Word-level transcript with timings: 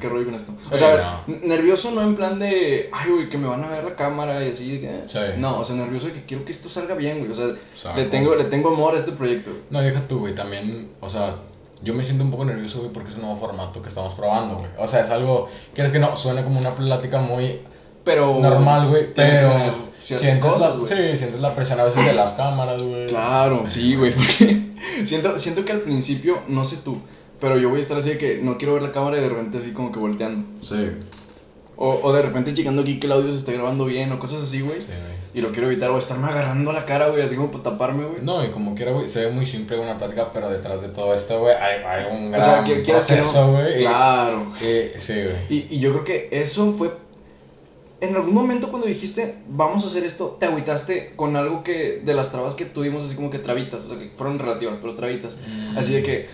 qué 0.00 0.08
rollo 0.08 0.24
con 0.24 0.34
esto. 0.34 0.52
Sí, 0.68 0.74
o 0.74 0.78
sea, 0.78 1.22
no. 1.26 1.36
nervioso 1.46 1.90
no 1.92 2.02
en 2.02 2.16
plan 2.16 2.38
de, 2.38 2.88
ay, 2.92 3.10
güey, 3.10 3.28
que 3.28 3.38
me 3.38 3.46
van 3.46 3.62
a 3.62 3.68
ver 3.68 3.84
la 3.84 3.94
cámara 3.94 4.44
y 4.44 4.50
así. 4.50 4.80
que- 4.80 5.02
Sí. 5.06 5.18
No, 5.38 5.58
o 5.60 5.64
sea, 5.64 5.76
nervioso 5.76 6.08
de 6.08 6.14
que 6.14 6.24
quiero 6.24 6.44
que 6.44 6.50
esto 6.50 6.68
salga 6.68 6.94
bien, 6.94 7.18
güey. 7.18 7.30
O 7.30 7.34
sea, 7.34 7.94
le, 7.94 8.04
tengo, 8.06 8.34
le 8.34 8.44
tengo 8.44 8.70
amor 8.74 8.94
a 8.94 8.96
este 8.98 9.12
proyecto, 9.12 9.50
güey. 9.50 9.62
No, 9.70 9.80
deja 9.80 10.06
tú, 10.08 10.20
güey, 10.20 10.34
también, 10.34 10.90
o 11.00 11.08
sea, 11.08 11.36
yo 11.82 11.94
me 11.94 12.04
siento 12.04 12.24
un 12.24 12.30
poco 12.30 12.44
nervioso, 12.44 12.80
güey, 12.80 12.92
porque 12.92 13.10
es 13.10 13.14
un 13.16 13.22
nuevo 13.22 13.36
formato 13.38 13.80
que 13.80 13.88
estamos 13.88 14.14
probando, 14.14 14.56
güey. 14.56 14.70
O 14.78 14.86
sea, 14.86 15.00
es 15.00 15.10
algo, 15.10 15.48
quieres 15.74 15.92
que 15.92 15.98
no, 15.98 16.16
suena 16.16 16.42
como 16.44 16.58
una 16.60 16.74
plática 16.74 17.18
muy 17.20 17.60
Pero. 18.04 18.38
normal, 18.40 18.88
güey, 18.88 19.12
pero 19.14 19.88
sientes, 19.98 20.38
cosas, 20.38 20.76
la, 20.78 20.86
sí, 20.86 21.16
sientes 21.16 21.40
la 21.40 21.54
presión 21.54 21.78
a 21.80 21.84
veces 21.84 22.04
de 22.04 22.12
las 22.14 22.32
cámaras, 22.32 22.82
güey. 22.82 23.06
Claro, 23.06 23.64
sí, 23.66 23.94
güey, 23.96 24.12
porque 24.12 24.62
siento, 25.04 25.38
siento 25.38 25.64
que 25.64 25.72
al 25.72 25.80
principio, 25.80 26.40
no 26.48 26.64
sé 26.64 26.78
tú, 26.84 26.98
pero 27.40 27.58
yo 27.58 27.68
voy 27.70 27.78
a 27.78 27.80
estar 27.82 27.96
así 27.98 28.10
de 28.10 28.18
que 28.18 28.38
no 28.42 28.58
quiero 28.58 28.74
ver 28.74 28.82
la 28.82 28.92
cámara 28.92 29.18
y 29.18 29.20
de 29.20 29.28
repente 29.28 29.58
así 29.58 29.72
como 29.72 29.90
que 29.92 29.98
volteando. 29.98 30.46
Sí, 30.62 30.90
O, 31.76 31.98
o 32.02 32.12
de 32.12 32.20
repente 32.22 32.52
checando 32.52 32.82
aquí 32.82 33.00
que 33.00 33.06
el 33.06 33.12
audio 33.12 33.32
se 33.32 33.38
está 33.38 33.52
grabando 33.52 33.86
bien 33.86 34.12
o 34.12 34.18
cosas 34.18 34.42
así, 34.42 34.60
güey. 34.60 34.80
sí, 34.82 34.88
güey. 34.88 35.20
Y 35.32 35.40
lo 35.42 35.52
quiero 35.52 35.68
evitar 35.68 35.88
o 35.90 35.96
estarme 35.96 36.26
agarrando 36.26 36.72
la 36.72 36.84
cara, 36.84 37.08
güey, 37.08 37.22
así 37.22 37.36
como 37.36 37.50
para 37.52 37.62
taparme, 37.62 38.04
güey. 38.04 38.20
No, 38.22 38.44
y 38.44 38.50
como 38.50 38.74
quiera, 38.74 38.90
güey, 38.92 39.08
se 39.08 39.24
ve 39.26 39.30
muy 39.30 39.46
simple 39.46 39.78
una 39.78 39.94
plática, 39.94 40.32
pero 40.32 40.50
detrás 40.50 40.82
de 40.82 40.88
todo 40.88 41.14
esto, 41.14 41.38
güey, 41.38 41.54
hay, 41.54 41.82
hay 41.84 42.04
un 42.14 42.26
o 42.26 42.30
gran 42.32 42.42
sea, 42.42 42.64
que 42.64 42.78
no. 42.78 42.84
proceso, 42.84 43.52
güey. 43.52 43.76
y- 43.76 43.78
Claro. 43.78 44.46
y- 44.60 45.00
sí, 45.00 45.12
güey. 45.14 45.36
Y, 45.48 45.66
y 45.70 45.78
yo 45.78 45.92
creo 45.92 46.04
que 46.04 46.28
eso 46.32 46.72
fue. 46.72 46.90
En 48.00 48.16
algún 48.16 48.32
momento 48.34 48.70
cuando 48.70 48.88
dijiste, 48.88 49.36
vamos 49.46 49.84
a 49.84 49.86
hacer 49.86 50.04
esto, 50.04 50.36
te 50.40 50.46
agüitaste 50.46 51.12
con 51.16 51.36
algo 51.36 51.62
que. 51.62 52.00
de 52.04 52.14
las 52.14 52.32
trabas 52.32 52.54
que 52.54 52.64
tuvimos, 52.64 53.04
así 53.04 53.14
como 53.14 53.30
que 53.30 53.38
trabitas, 53.38 53.84
o 53.84 53.88
sea, 53.90 53.98
que 53.98 54.10
fueron 54.16 54.38
relativas, 54.38 54.78
pero 54.80 54.94
trabitas. 54.94 55.36
Así 55.76 55.92
de 55.92 56.02
que. 56.02 56.28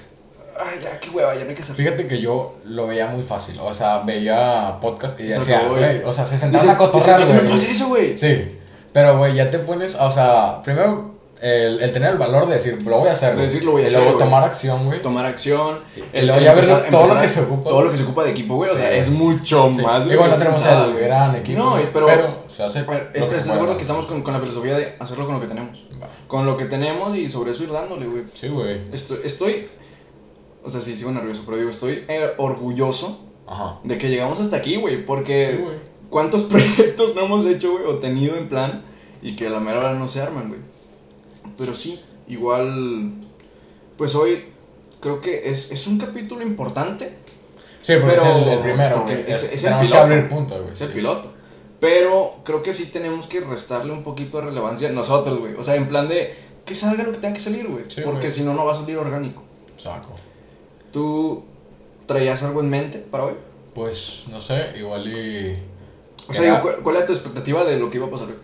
Ay, 0.58 0.78
ya, 0.82 0.98
qué 0.98 1.10
hueva, 1.10 1.34
ya 1.34 1.42
no 1.44 1.50
hay 1.50 1.54
que 1.54 1.62
hacer. 1.62 1.76
Fíjate 1.76 2.06
que 2.06 2.20
yo 2.20 2.56
lo 2.64 2.86
veía 2.86 3.06
muy 3.06 3.22
fácil, 3.22 3.58
o 3.60 3.72
sea, 3.74 3.98
veía 4.00 4.78
podcast 4.80 5.20
y 5.20 5.30
Se 5.30 5.38
decía, 5.38 5.68
güey. 5.68 6.02
o 6.04 6.12
sea, 6.12 6.26
se 6.26 6.38
sentaban 6.38 6.70
a 6.70 6.76
cotorrear, 6.76 7.24
güey. 7.26 7.52
hacer 7.52 7.70
eso, 7.70 7.88
güey. 7.88 8.16
Sí, 8.16 8.56
pero, 8.92 9.18
güey, 9.18 9.34
ya 9.34 9.50
te 9.50 9.58
pones, 9.58 9.94
o 9.94 10.10
sea, 10.10 10.62
primero 10.62 11.14
el, 11.42 11.82
el 11.82 11.92
tener 11.92 12.12
el 12.12 12.16
valor 12.18 12.46
de 12.48 12.54
decir, 12.54 12.80
lo 12.82 12.98
voy 13.00 13.10
a 13.10 13.12
hacer. 13.12 13.36
De 13.36 13.42
decir, 13.42 13.62
lo 13.62 13.72
voy 13.72 13.82
a 13.82 13.84
y 13.84 13.86
hacer, 13.88 13.98
luego 14.00 14.14
güey. 14.16 14.24
tomar 14.26 14.44
acción, 14.44 14.86
güey. 14.86 15.02
Tomar 15.02 15.26
acción. 15.26 15.80
Y 16.14 16.22
luego 16.22 16.40
ya 16.40 16.52
empezar- 16.52 16.88
todo 16.90 17.06
lo 17.14 17.20
que 17.20 17.26
a- 17.26 17.28
se 17.28 17.40
ocupa, 17.42 17.68
Todo 17.68 17.82
lo 17.82 17.90
que 17.90 17.96
se 17.98 18.02
ocupa 18.04 18.24
de 18.24 18.30
equipo, 18.30 18.54
güey. 18.56 18.70
O 18.70 18.72
Sí. 18.74 18.78
sea, 18.78 18.90
es 18.92 19.10
mucho 19.10 19.70
Sí. 19.74 19.82
más. 19.82 20.06
Igual 20.06 20.30
lo 20.30 20.36
no 20.38 20.42
que 20.44 20.50
tenemos 20.50 20.64
el 20.96 21.04
gran 21.04 21.36
equipo. 21.36 21.58
No, 21.58 21.70
güey, 21.72 21.92
pero- 21.92 22.38
se 22.48 22.62
hace. 22.62 22.82
Ver, 22.84 23.02
lo 23.08 23.12
que 23.12 23.18
¿estás 23.18 23.26
se 23.26 23.34
de 23.34 23.40
puede, 23.40 23.52
acuerdo 23.52 23.72
¿no? 23.74 23.76
que 23.76 23.82
estamos 23.82 24.06
con, 24.06 24.22
con 24.22 24.32
la 24.32 24.40
filosofía 24.40 24.78
de 24.78 24.94
hacerlo 24.98 25.26
con 25.26 25.34
lo 25.34 25.40
que 25.42 25.46
tenemos? 25.48 25.86
Va. 26.02 26.08
Con 26.26 26.46
lo 26.46 26.56
que 26.56 26.64
tenemos 26.64 27.14
y 27.14 27.28
sobre 27.28 27.50
eso 27.50 27.64
ir 27.64 27.70
dándole, 27.72 28.06
güey. 28.06 28.22
Sí, 28.32 28.48
güey. 28.48 28.80
Estoy, 28.94 29.18
estoy. 29.22 29.68
O 30.66 30.68
sea, 30.70 30.80
sí, 30.80 30.94
sigo 30.96 31.12
nervioso, 31.12 31.42
pero 31.46 31.56
digo, 31.58 31.70
estoy 31.70 32.04
eh, 32.08 32.32
orgulloso 32.38 33.20
Ajá. 33.46 33.78
de 33.84 33.96
que 33.98 34.08
llegamos 34.10 34.40
hasta 34.40 34.56
aquí, 34.56 34.76
güey. 34.76 35.04
Porque. 35.06 35.52
Sí, 35.56 35.62
güey. 35.62 35.76
¿Cuántos 36.10 36.42
proyectos 36.50 37.14
no 37.14 37.22
hemos 37.24 37.46
hecho, 37.46 37.72
güey? 37.72 37.84
O 37.84 37.96
tenido 37.98 38.36
en 38.36 38.48
plan 38.48 38.82
y 39.22 39.36
que 39.36 39.46
a 39.46 39.50
la 39.50 39.60
mera 39.60 39.78
hora 39.78 39.94
no 39.94 40.08
se 40.08 40.20
arman, 40.20 40.48
güey. 40.48 40.60
Pero 41.56 41.72
sí, 41.74 42.00
igual. 42.28 43.12
Pues 43.96 44.14
hoy 44.14 44.44
creo 45.00 45.20
que 45.20 45.48
es, 45.50 45.70
es 45.70 45.86
un 45.86 45.98
capítulo 45.98 46.42
importante. 46.42 47.16
Sí, 47.82 47.94
porque 48.00 48.16
Pero- 48.16 48.22
es 48.38 48.42
el, 48.42 48.48
el 48.48 48.58
primero, 48.60 49.02
güey. 49.04 49.20
es- 49.30 49.44
Es, 49.44 49.44
es 49.44 49.52
el 49.52 49.60
tenemos 49.62 49.80
que 49.82 49.86
piloto. 49.88 50.02
abrir 50.04 50.28
punto, 50.28 50.58
güey. 50.60 50.72
Es 50.72 50.80
el 50.80 50.88
sí. 50.88 50.94
piloto. 50.94 51.32
Pero 51.78 52.36
creo 52.44 52.62
que 52.62 52.72
sí 52.72 52.86
tenemos 52.86 53.26
que 53.26 53.40
restarle 53.40 53.92
un 53.92 54.02
poquito 54.02 54.38
de 54.38 54.46
relevancia 54.46 54.88
nosotros, 54.90 55.38
güey. 55.38 55.54
O 55.54 55.62
sea, 55.62 55.76
en 55.76 55.86
plan 55.88 56.08
de 56.08 56.34
que 56.64 56.74
salga 56.74 57.04
lo 57.04 57.12
que 57.12 57.18
tenga 57.18 57.34
que 57.34 57.40
salir, 57.40 57.68
güey. 57.68 57.84
Sí, 57.88 58.00
porque 58.04 58.30
si 58.30 58.42
no, 58.42 58.54
no 58.54 58.64
va 58.64 58.72
a 58.72 58.74
salir 58.74 58.96
orgánico. 58.96 59.42
Saco. 59.76 60.14
¿Tú 60.92 61.44
traías 62.06 62.42
algo 62.42 62.60
en 62.60 62.70
mente 62.70 62.98
para 62.98 63.24
hoy? 63.24 63.34
Pues, 63.74 64.24
no 64.30 64.40
sé, 64.40 64.72
igual 64.78 65.06
y... 65.08 65.58
O 66.28 66.32
sea, 66.32 66.42
Era- 66.44 66.52
digo, 66.56 66.62
¿cuál, 66.62 66.76
cuál 66.82 66.96
era 66.96 67.06
tu 67.06 67.12
expectativa 67.12 67.64
de 67.64 67.76
lo 67.78 67.90
que 67.90 67.98
iba 67.98 68.06
a 68.06 68.10
pasar 68.10 68.28
hoy? 68.28 68.34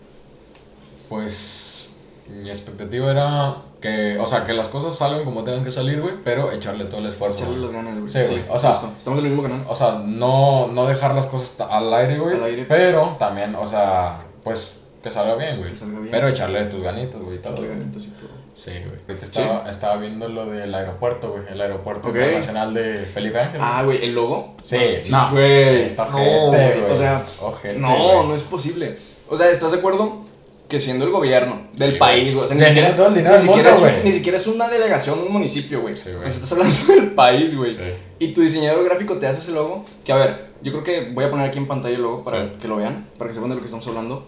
Pues 1.08 1.88
mi 2.28 2.48
expectativa 2.48 3.10
era 3.10 3.56
que, 3.80 4.18
o 4.18 4.26
sea, 4.26 4.44
que 4.44 4.52
las 4.52 4.68
cosas 4.68 4.96
salgan 4.96 5.24
como 5.24 5.42
tengan 5.44 5.64
que 5.64 5.72
salir, 5.72 6.00
güey, 6.00 6.14
pero 6.24 6.52
echarle 6.52 6.84
todo 6.84 7.00
el 7.00 7.06
esfuerzo. 7.06 7.38
Echarle 7.38 7.58
las 7.58 7.72
ganas, 7.72 7.98
güey. 7.98 8.10
Sí, 8.10 8.20
güey. 8.30 8.44
O 8.48 8.58
sea- 8.58 8.72
justo. 8.74 8.92
estamos 8.98 9.18
en 9.18 9.24
el 9.26 9.30
mismo 9.32 9.42
canal. 9.42 9.64
O 9.68 9.74
sea, 9.74 10.00
no, 10.04 10.68
no 10.68 10.86
dejar 10.86 11.14
las 11.14 11.26
cosas 11.26 11.58
al 11.68 11.92
aire, 11.92 12.18
güey, 12.18 12.64
pero 12.68 13.16
también, 13.18 13.54
o 13.54 13.66
sea, 13.66 14.22
pues 14.44 14.76
que 15.02 15.10
salga 15.10 15.34
bien, 15.34 15.58
güey. 15.58 15.70
Que 15.70 15.76
salga 15.76 15.98
bien. 15.98 16.10
Pero 16.12 16.28
echarle 16.28 16.64
tus 16.66 16.82
ganitas, 16.82 17.20
güey. 17.20 17.38
Echarle 17.38 17.68
ganitas 17.68 18.06
y 18.06 18.10
todo. 18.10 18.28
Sí, 18.54 18.70
güey. 18.70 18.96
Ahorita 19.08 19.24
estaba, 19.24 19.70
estaba 19.70 19.96
viendo 19.96 20.28
lo 20.28 20.44
del 20.46 20.74
aeropuerto, 20.74 21.30
güey, 21.30 21.42
el 21.50 21.60
aeropuerto 21.60 22.08
Ok. 22.08 22.16
internacional 22.16 22.74
de 22.74 23.06
Felipe 23.06 23.38
Ángel. 23.38 23.58
güey. 23.60 23.70
Ah, 23.72 23.82
güey, 23.82 24.04
el 24.04 24.14
logo. 24.14 24.54
Sí, 24.62 24.78
sí, 25.00 25.10
no, 25.10 25.30
güey. 25.30 25.82
está 25.82 26.04
No, 26.06 26.16
ojete, 26.48 26.80
güey. 26.80 26.92
O 26.92 26.96
sea, 26.96 27.24
Ojete, 27.40 27.78
no, 27.78 27.88
güey. 27.96 28.28
no 28.28 28.34
es 28.34 28.42
posible. 28.42 28.98
O 29.28 29.36
sea, 29.36 29.50
¿estás 29.50 29.72
de 29.72 29.78
acuerdo? 29.78 30.22
Que 30.68 30.78
siendo 30.80 31.04
el 31.04 31.10
gobierno 31.10 31.62
del 31.74 31.92
Sí, 31.92 31.98
país, 31.98 32.34
güey. 32.34 32.44
O 32.44 32.48
sea, 32.48 32.56
Tiene 32.72 32.90
todo 32.92 33.08
el 33.08 33.14
dinero 33.14 33.36
ni 33.36 33.42
siquiera 33.42 33.70
mundo, 33.72 33.86
es 33.86 33.92
güey. 33.94 34.04
Ni 34.04 34.12
siquiera 34.12 34.36
es 34.38 34.46
una 34.46 34.68
delegación, 34.68 35.18
un 35.18 35.32
municipio, 35.32 35.80
güey. 35.82 35.96
Sí, 35.96 36.10
güey. 36.12 36.26
O 36.26 36.30
sea, 36.30 36.42
estás 36.42 36.52
hablando 36.52 36.76
del 36.94 37.10
país, 37.12 37.56
güey. 37.56 37.72
Sí. 37.74 37.80
Y 38.18 38.28
tu 38.34 38.40
diseñador 38.42 38.84
gráfico 38.84 39.16
te 39.18 39.26
hace 39.26 39.40
ese 39.40 39.52
logo. 39.52 39.84
Que 40.04 40.12
a 40.12 40.16
ver, 40.16 40.46
yo 40.62 40.72
creo 40.72 40.84
que 40.84 41.10
voy 41.12 41.24
a 41.24 41.30
poner 41.30 41.46
aquí 41.48 41.58
en 41.58 41.66
pantalla 41.66 41.94
el 41.96 42.02
logo 42.02 42.24
para 42.24 42.42
Sí. 42.44 42.52
que 42.60 42.68
lo 42.68 42.76
vean, 42.76 43.06
para 43.18 43.28
que 43.28 43.34
sepan 43.34 43.50
de 43.50 43.56
lo 43.56 43.60
que 43.60 43.66
estamos 43.66 43.86
hablando. 43.86 44.26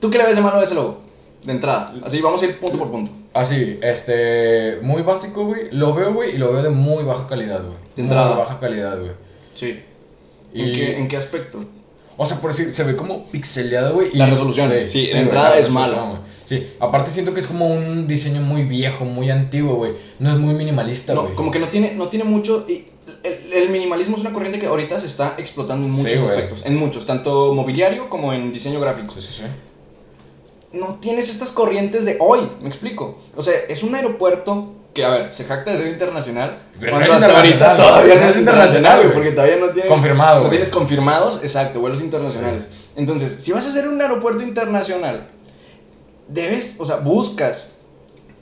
¿Tú 0.00 0.10
qué 0.10 0.18
le 0.18 0.24
ves 0.24 0.36
de 0.36 0.42
malo 0.42 0.58
a 0.58 0.62
ese 0.64 0.74
logo? 0.74 1.00
De 1.44 1.52
entrada. 1.52 1.94
Así 2.04 2.20
vamos 2.20 2.42
a 2.42 2.46
ir 2.46 2.58
punto 2.58 2.78
por 2.78 2.90
punto. 2.90 3.12
Así, 3.34 3.78
este, 3.82 4.78
muy 4.82 5.02
básico, 5.02 5.44
güey. 5.44 5.68
Lo 5.70 5.94
veo, 5.94 6.12
güey, 6.14 6.34
y 6.34 6.38
lo 6.38 6.52
veo 6.52 6.62
de 6.62 6.70
muy 6.70 7.04
baja 7.04 7.26
calidad, 7.26 7.62
güey. 7.62 7.76
De 7.94 8.02
entrada. 8.02 8.28
Muy 8.34 8.38
baja 8.38 8.58
calidad, 8.58 8.98
güey. 8.98 9.12
Sí. 9.54 9.78
¿En, 10.54 10.68
Y- 10.68 10.72
qué, 10.72 10.98
¿En 10.98 11.08
qué 11.08 11.16
aspecto? 11.16 11.64
O 12.16 12.24
sea, 12.24 12.38
por 12.38 12.50
decir, 12.50 12.72
se 12.72 12.82
ve 12.82 12.96
como 12.96 13.26
pixeleado, 13.26 13.94
güey. 13.94 14.08
y- 14.12 14.16
La 14.16 14.26
resolución, 14.26 14.68
sí, 14.86 15.02
de 15.02 15.10
güey, 15.12 15.22
entrada 15.22 15.50
la 15.50 15.58
es 15.58 15.70
mala. 15.70 16.20
Sí, 16.46 16.66
aparte 16.80 17.10
siento 17.10 17.34
que 17.34 17.40
es 17.40 17.46
como 17.46 17.66
un 17.66 18.06
diseño 18.06 18.40
muy 18.40 18.64
viejo, 18.64 19.04
muy 19.04 19.30
antiguo, 19.30 19.74
güey. 19.76 19.92
No 20.18 20.32
es 20.32 20.38
muy 20.38 20.54
minimalista, 20.54 21.12
No, 21.12 21.24
güey. 21.24 21.34
como 21.34 21.50
que 21.50 21.58
no 21.58 21.68
tiene, 21.68 21.92
no 21.94 22.08
tiene 22.08 22.24
mucho. 22.24 22.64
y 22.68 22.86
el, 23.22 23.52
el 23.52 23.68
minimalismo 23.70 24.16
es 24.16 24.22
una 24.22 24.32
corriente 24.32 24.58
que 24.58 24.66
ahorita 24.66 24.98
se 24.98 25.06
está 25.06 25.34
explotando 25.38 25.86
en 25.86 25.94
Sí, 25.94 26.02
muchos 26.02 26.20
güey. 26.20 26.30
aspectos. 26.32 26.64
En 26.64 26.76
muchos, 26.76 27.04
tanto 27.06 27.52
mobiliario 27.52 28.08
como 28.08 28.32
en 28.32 28.52
diseño 28.52 28.80
gráfico. 28.80 29.12
Sí, 29.14 29.20
sí, 29.20 29.32
sí. 29.34 29.42
No 30.78 30.96
tienes 31.00 31.28
estas 31.28 31.52
corrientes 31.52 32.04
de 32.04 32.16
hoy, 32.20 32.40
me 32.60 32.68
explico. 32.68 33.16
O 33.34 33.42
sea, 33.42 33.54
es 33.68 33.82
un 33.82 33.94
aeropuerto 33.94 34.72
que, 34.94 35.04
a 35.04 35.10
ver, 35.10 35.32
se 35.32 35.44
jacta 35.44 35.72
de 35.72 35.78
ser 35.78 35.86
internacional. 35.88 36.62
Pero 36.80 36.92
cuando 36.92 37.08
no 37.10 37.16
es 37.16 37.22
hasta 37.22 37.36
ahorita 37.36 37.76
todavía 37.76 38.14
no 38.20 38.26
es 38.28 38.36
internacional, 38.36 38.98
güey, 39.02 39.12
porque 39.12 39.30
todavía 39.32 39.56
no 39.56 39.68
tiene. 39.70 39.88
Confirmado, 39.88 40.44
No 40.44 40.48
tienes 40.50 40.68
confirmados, 40.70 41.40
exacto, 41.42 41.80
vuelos 41.80 42.00
internacionales. 42.00 42.66
Entonces, 42.96 43.36
si 43.40 43.52
vas 43.52 43.66
a 43.66 43.68
hacer 43.70 43.88
un 43.88 44.00
aeropuerto 44.00 44.42
internacional, 44.42 45.28
debes, 46.28 46.76
o 46.78 46.84
sea, 46.86 46.96
buscas. 46.96 47.68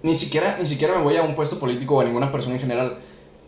Ni 0.03 0.15
siquiera, 0.15 0.59
ni 0.61 0.67
siquiera 0.67 0.95
me 0.99 1.03
voy 1.03 1.17
a 1.17 1.23
un 1.23 1.35
puesto 1.35 1.59
político 1.59 1.97
o 1.97 2.01
a 2.01 2.05
ninguna 2.05 2.31
persona 2.31 2.57
en 2.57 2.61
general. 2.61 2.99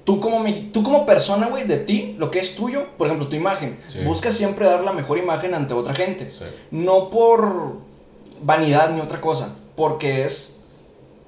Tú 0.04 0.20
como, 0.20 0.42
tú 0.72 0.82
como 0.82 1.04
persona, 1.04 1.48
güey, 1.48 1.64
de 1.64 1.76
ti, 1.78 2.14
lo 2.18 2.30
que 2.30 2.38
es 2.38 2.54
tuyo, 2.54 2.86
por 2.96 3.08
ejemplo, 3.08 3.28
tu 3.28 3.36
imagen, 3.36 3.78
Sí. 3.88 4.00
buscas 4.04 4.34
siempre 4.34 4.64
dar 4.64 4.82
la 4.82 4.92
mejor 4.92 5.18
imagen 5.18 5.52
ante 5.52 5.74
otra 5.74 5.94
gente. 5.94 6.30
Sí. 6.30 6.44
No 6.70 7.10
por 7.10 7.74
vanidad 8.42 8.90
ni 8.90 9.00
otra 9.00 9.20
cosa, 9.20 9.56
porque 9.76 10.24
es 10.24 10.56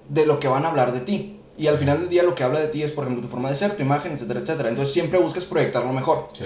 de 0.08 0.26
lo 0.26 0.38
que 0.38 0.48
van 0.48 0.64
a 0.64 0.68
hablar 0.68 0.92
de 0.92 1.00
ti. 1.00 1.34
Y 1.56 1.66
al 1.66 1.78
final 1.78 2.00
del 2.00 2.08
día 2.08 2.22
lo 2.22 2.34
que 2.34 2.44
habla 2.44 2.60
de 2.60 2.68
ti 2.68 2.82
es, 2.82 2.92
por 2.92 3.04
ejemplo, 3.04 3.22
tu 3.24 3.28
forma 3.30 3.48
de 3.48 3.56
ser, 3.56 3.76
tu 3.76 3.82
imagen, 3.82 4.12
etcétera, 4.12 4.40
etcétera. 4.40 4.68
Entonces 4.68 4.94
siempre 4.94 5.18
buscas 5.18 5.44
proyectar 5.44 5.84
lo 5.84 5.92
mejor. 5.92 6.28
Sí. 6.32 6.44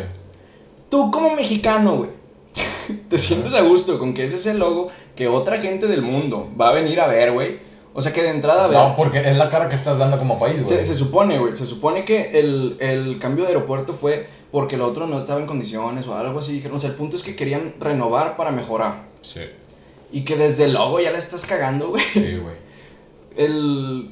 Tú 0.88 1.10
como 1.10 1.34
mexicano, 1.34 1.96
güey, 1.96 2.10
te 3.08 3.18
sientes 3.18 3.52
a 3.54 3.60
gusto 3.60 3.98
con 3.98 4.14
que 4.14 4.24
ese 4.24 4.36
es 4.36 4.46
el 4.46 4.58
logo 4.58 4.88
que 5.14 5.28
otra 5.28 5.58
gente 5.60 5.86
del 5.86 6.02
mundo 6.02 6.50
va 6.58 6.68
a 6.68 6.72
venir 6.72 7.00
a 7.00 7.06
ver, 7.06 7.32
güey. 7.32 7.58
O 7.94 8.00
sea 8.00 8.10
que 8.12 8.22
de 8.22 8.30
entrada, 8.30 8.68
ver, 8.68 8.78
No, 8.78 8.96
porque 8.96 9.20
es 9.20 9.36
la 9.36 9.50
cara 9.50 9.68
que 9.68 9.74
estás 9.74 9.98
dando 9.98 10.18
como 10.18 10.38
país, 10.38 10.62
güey. 10.62 10.78
se, 10.78 10.84
se 10.84 10.94
supone, 10.94 11.38
güey, 11.38 11.54
se 11.56 11.66
supone 11.66 12.06
que 12.06 12.38
el, 12.40 12.76
el 12.80 13.18
cambio 13.18 13.44
de 13.44 13.48
aeropuerto 13.48 13.92
fue 13.92 14.28
porque 14.50 14.76
el 14.76 14.82
otro 14.82 15.06
no 15.06 15.18
estaba 15.18 15.40
en 15.40 15.46
condiciones 15.46 16.06
o 16.08 16.14
algo 16.14 16.38
así. 16.38 16.52
Dijeron, 16.54 16.78
o 16.78 16.80
sea, 16.80 16.88
el 16.88 16.96
punto 16.96 17.16
es 17.16 17.22
que 17.22 17.36
querían 17.36 17.74
renovar 17.80 18.36
para 18.36 18.50
mejorar. 18.50 19.04
Sí. 19.20 19.40
Y 20.12 20.24
que 20.24 20.36
desde 20.36 20.64
el 20.64 20.74
logo 20.74 21.00
ya 21.00 21.10
la 21.10 21.18
estás 21.18 21.44
cagando, 21.46 21.88
güey. 21.88 22.04
Sí, 22.12 22.36
güey. 22.36 22.56
El. 23.36 24.10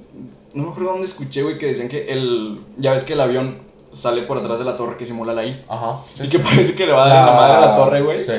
No 0.54 0.64
me 0.64 0.70
acuerdo 0.70 0.90
dónde 0.92 1.06
escuché, 1.06 1.42
güey, 1.42 1.58
que 1.58 1.66
decían 1.66 1.88
que 1.88 2.06
el. 2.10 2.60
Ya 2.78 2.92
ves 2.92 3.04
que 3.04 3.12
el 3.12 3.20
avión 3.20 3.58
sale 3.92 4.22
por 4.22 4.38
atrás 4.38 4.58
de 4.58 4.64
la 4.64 4.76
torre 4.76 4.96
que 4.96 5.04
simula 5.04 5.32
la 5.34 5.44
I. 5.44 5.64
Ajá. 5.68 6.00
sí, 6.14 6.22
y 6.24 6.26
sí. 6.26 6.32
que 6.32 6.38
parece 6.38 6.74
que 6.74 6.86
le 6.86 6.92
va 6.92 7.04
a 7.04 7.08
dar 7.08 7.18
en 7.20 7.26
la 7.26 7.32
madre 7.40 7.56
a 7.56 7.60
la 7.60 7.76
torre, 7.76 8.02
güey. 8.02 8.18
Sí. 8.20 8.32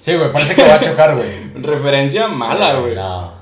Sí, 0.00 0.14
güey, 0.14 0.32
parece 0.32 0.54
que 0.54 0.62
va 0.62 0.74
a 0.76 0.80
chocar, 0.80 1.16
güey. 1.16 1.28
Referencia 1.62 2.28
mala, 2.28 2.74
Sí, 2.76 2.80
güey. 2.82 2.94
no. 2.94 3.37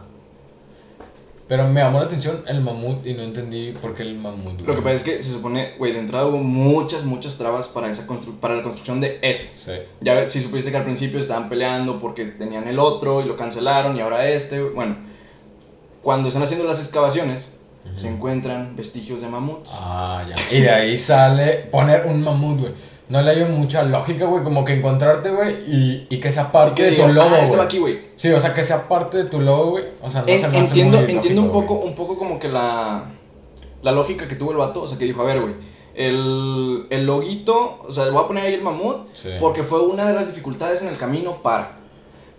Pero 1.48 1.69
me 1.69 1.81
llamó 1.81 2.00
la 2.00 2.06
atención 2.06 2.43
el 2.48 2.60
mamut 2.60 3.06
y 3.06 3.14
no 3.14 3.22
entendí 3.22 3.70
por 3.70 3.94
qué 3.94 4.02
el 4.02 4.16
mamut. 4.16 4.60
Lo 4.62 4.75
que 4.75 4.82
pasa 4.82 4.94
es 4.96 5.02
que 5.04 5.22
se 5.22 5.31
supone, 5.31 5.75
güey, 5.78 5.93
de 5.93 6.00
entrada 6.00 6.26
hubo 6.26 6.38
muchas, 6.38 7.04
muchas 7.04 7.37
trabas 7.38 7.69
para, 7.69 7.88
esa 7.88 8.04
constru- 8.04 8.37
para 8.40 8.56
la 8.56 8.62
construcción 8.64 9.00
de 9.00 9.20
ese. 9.22 9.52
Sí. 9.56 9.72
Ya 10.00 10.26
si 10.26 10.43
supiste 10.43 10.72
que 10.72 10.76
al 10.76 10.82
principio 10.84 11.20
estaban 11.20 11.48
peleando 11.48 12.00
porque 12.00 12.25
tenían 12.25 12.66
el 12.66 12.81
otro 12.81 13.20
y 13.22 13.26
lo 13.26 13.37
cancelaron 13.37 13.96
y 13.96 14.00
ahora 14.00 14.28
este. 14.28 14.60
Bueno, 14.60 14.96
cuando 16.02 16.28
están 16.28 16.43
haciendo 16.43 16.64
las 16.66 16.81
excavaciones, 16.81 17.52
se 17.94 18.08
encuentran 18.08 18.75
vestigios 18.75 19.20
de 19.20 19.28
mamuts. 19.28 19.70
Ah, 19.72 20.25
ya. 20.28 20.34
Y 20.56 20.60
de 20.62 20.70
ahí 20.70 20.98
sale 20.98 21.52
poner 21.70 22.06
un 22.06 22.22
mamut, 22.22 22.58
güey. 22.58 22.72
No 23.08 23.23
le 23.23 23.31
hay 23.31 23.44
mucha 23.44 23.82
lógica, 23.85 24.25
güey, 24.26 24.43
como 24.43 24.64
que 24.64 24.75
encontrarte, 24.75 25.31
güey, 25.31 25.55
y, 25.69 26.06
y 26.11 26.19
que 26.19 26.32
sea 26.32 26.50
parte 26.50 26.82
de 26.82 26.97
tu 26.97 27.06
logo, 27.14 27.31
ah, 27.37 27.41
este 27.41 27.61
aquí, 27.61 27.79
güey. 27.79 28.00
Sí, 28.17 28.32
o 28.32 28.41
sea, 28.41 28.53
que 28.53 28.64
sea 28.64 28.88
parte 28.88 29.19
de 29.19 29.25
tu 29.25 29.41
logo, 29.41 29.70
güey. 29.70 29.85
O 30.03 30.11
sea, 30.11 30.23
no 30.23 30.29
En- 30.29 30.41
se 30.41 30.49
me 30.49 30.58
hace 30.58 30.67
entiendo, 30.69 31.00
muy 31.00 31.12
entiendo 31.12 31.43
un 31.43 31.53
poco, 31.53 31.75
un 31.75 31.94
poco 31.94 32.19
como 32.19 32.38
que 32.41 32.49
la, 32.49 33.05
la 33.82 33.93
lógica 33.93 34.26
que 34.26 34.35
tuvo 34.35 34.50
el 34.50 34.56
vato, 34.56 34.82
o 34.82 34.87
sea, 34.88 34.99
que 34.99 35.05
dijo, 35.05 35.23
a 35.23 35.25
ver, 35.25 35.41
güey, 35.41 35.55
el, 35.94 36.87
el 36.91 37.06
loguito, 37.06 37.81
o 37.87 37.93
sea, 37.93 38.05
le 38.05 38.11
voy 38.11 38.25
a 38.25 38.26
poner 38.26 38.44
ahí 38.44 38.55
el 38.55 38.62
mamut, 38.62 39.08
Sí. 39.14 39.31
porque 39.41 39.62
fue 39.62 39.81
una 39.82 40.06
de 40.08 40.14
las 40.14 40.26
dificultades 40.26 40.82
en 40.82 40.88
el 40.88 40.97
camino 40.97 41.43
para. 41.43 41.79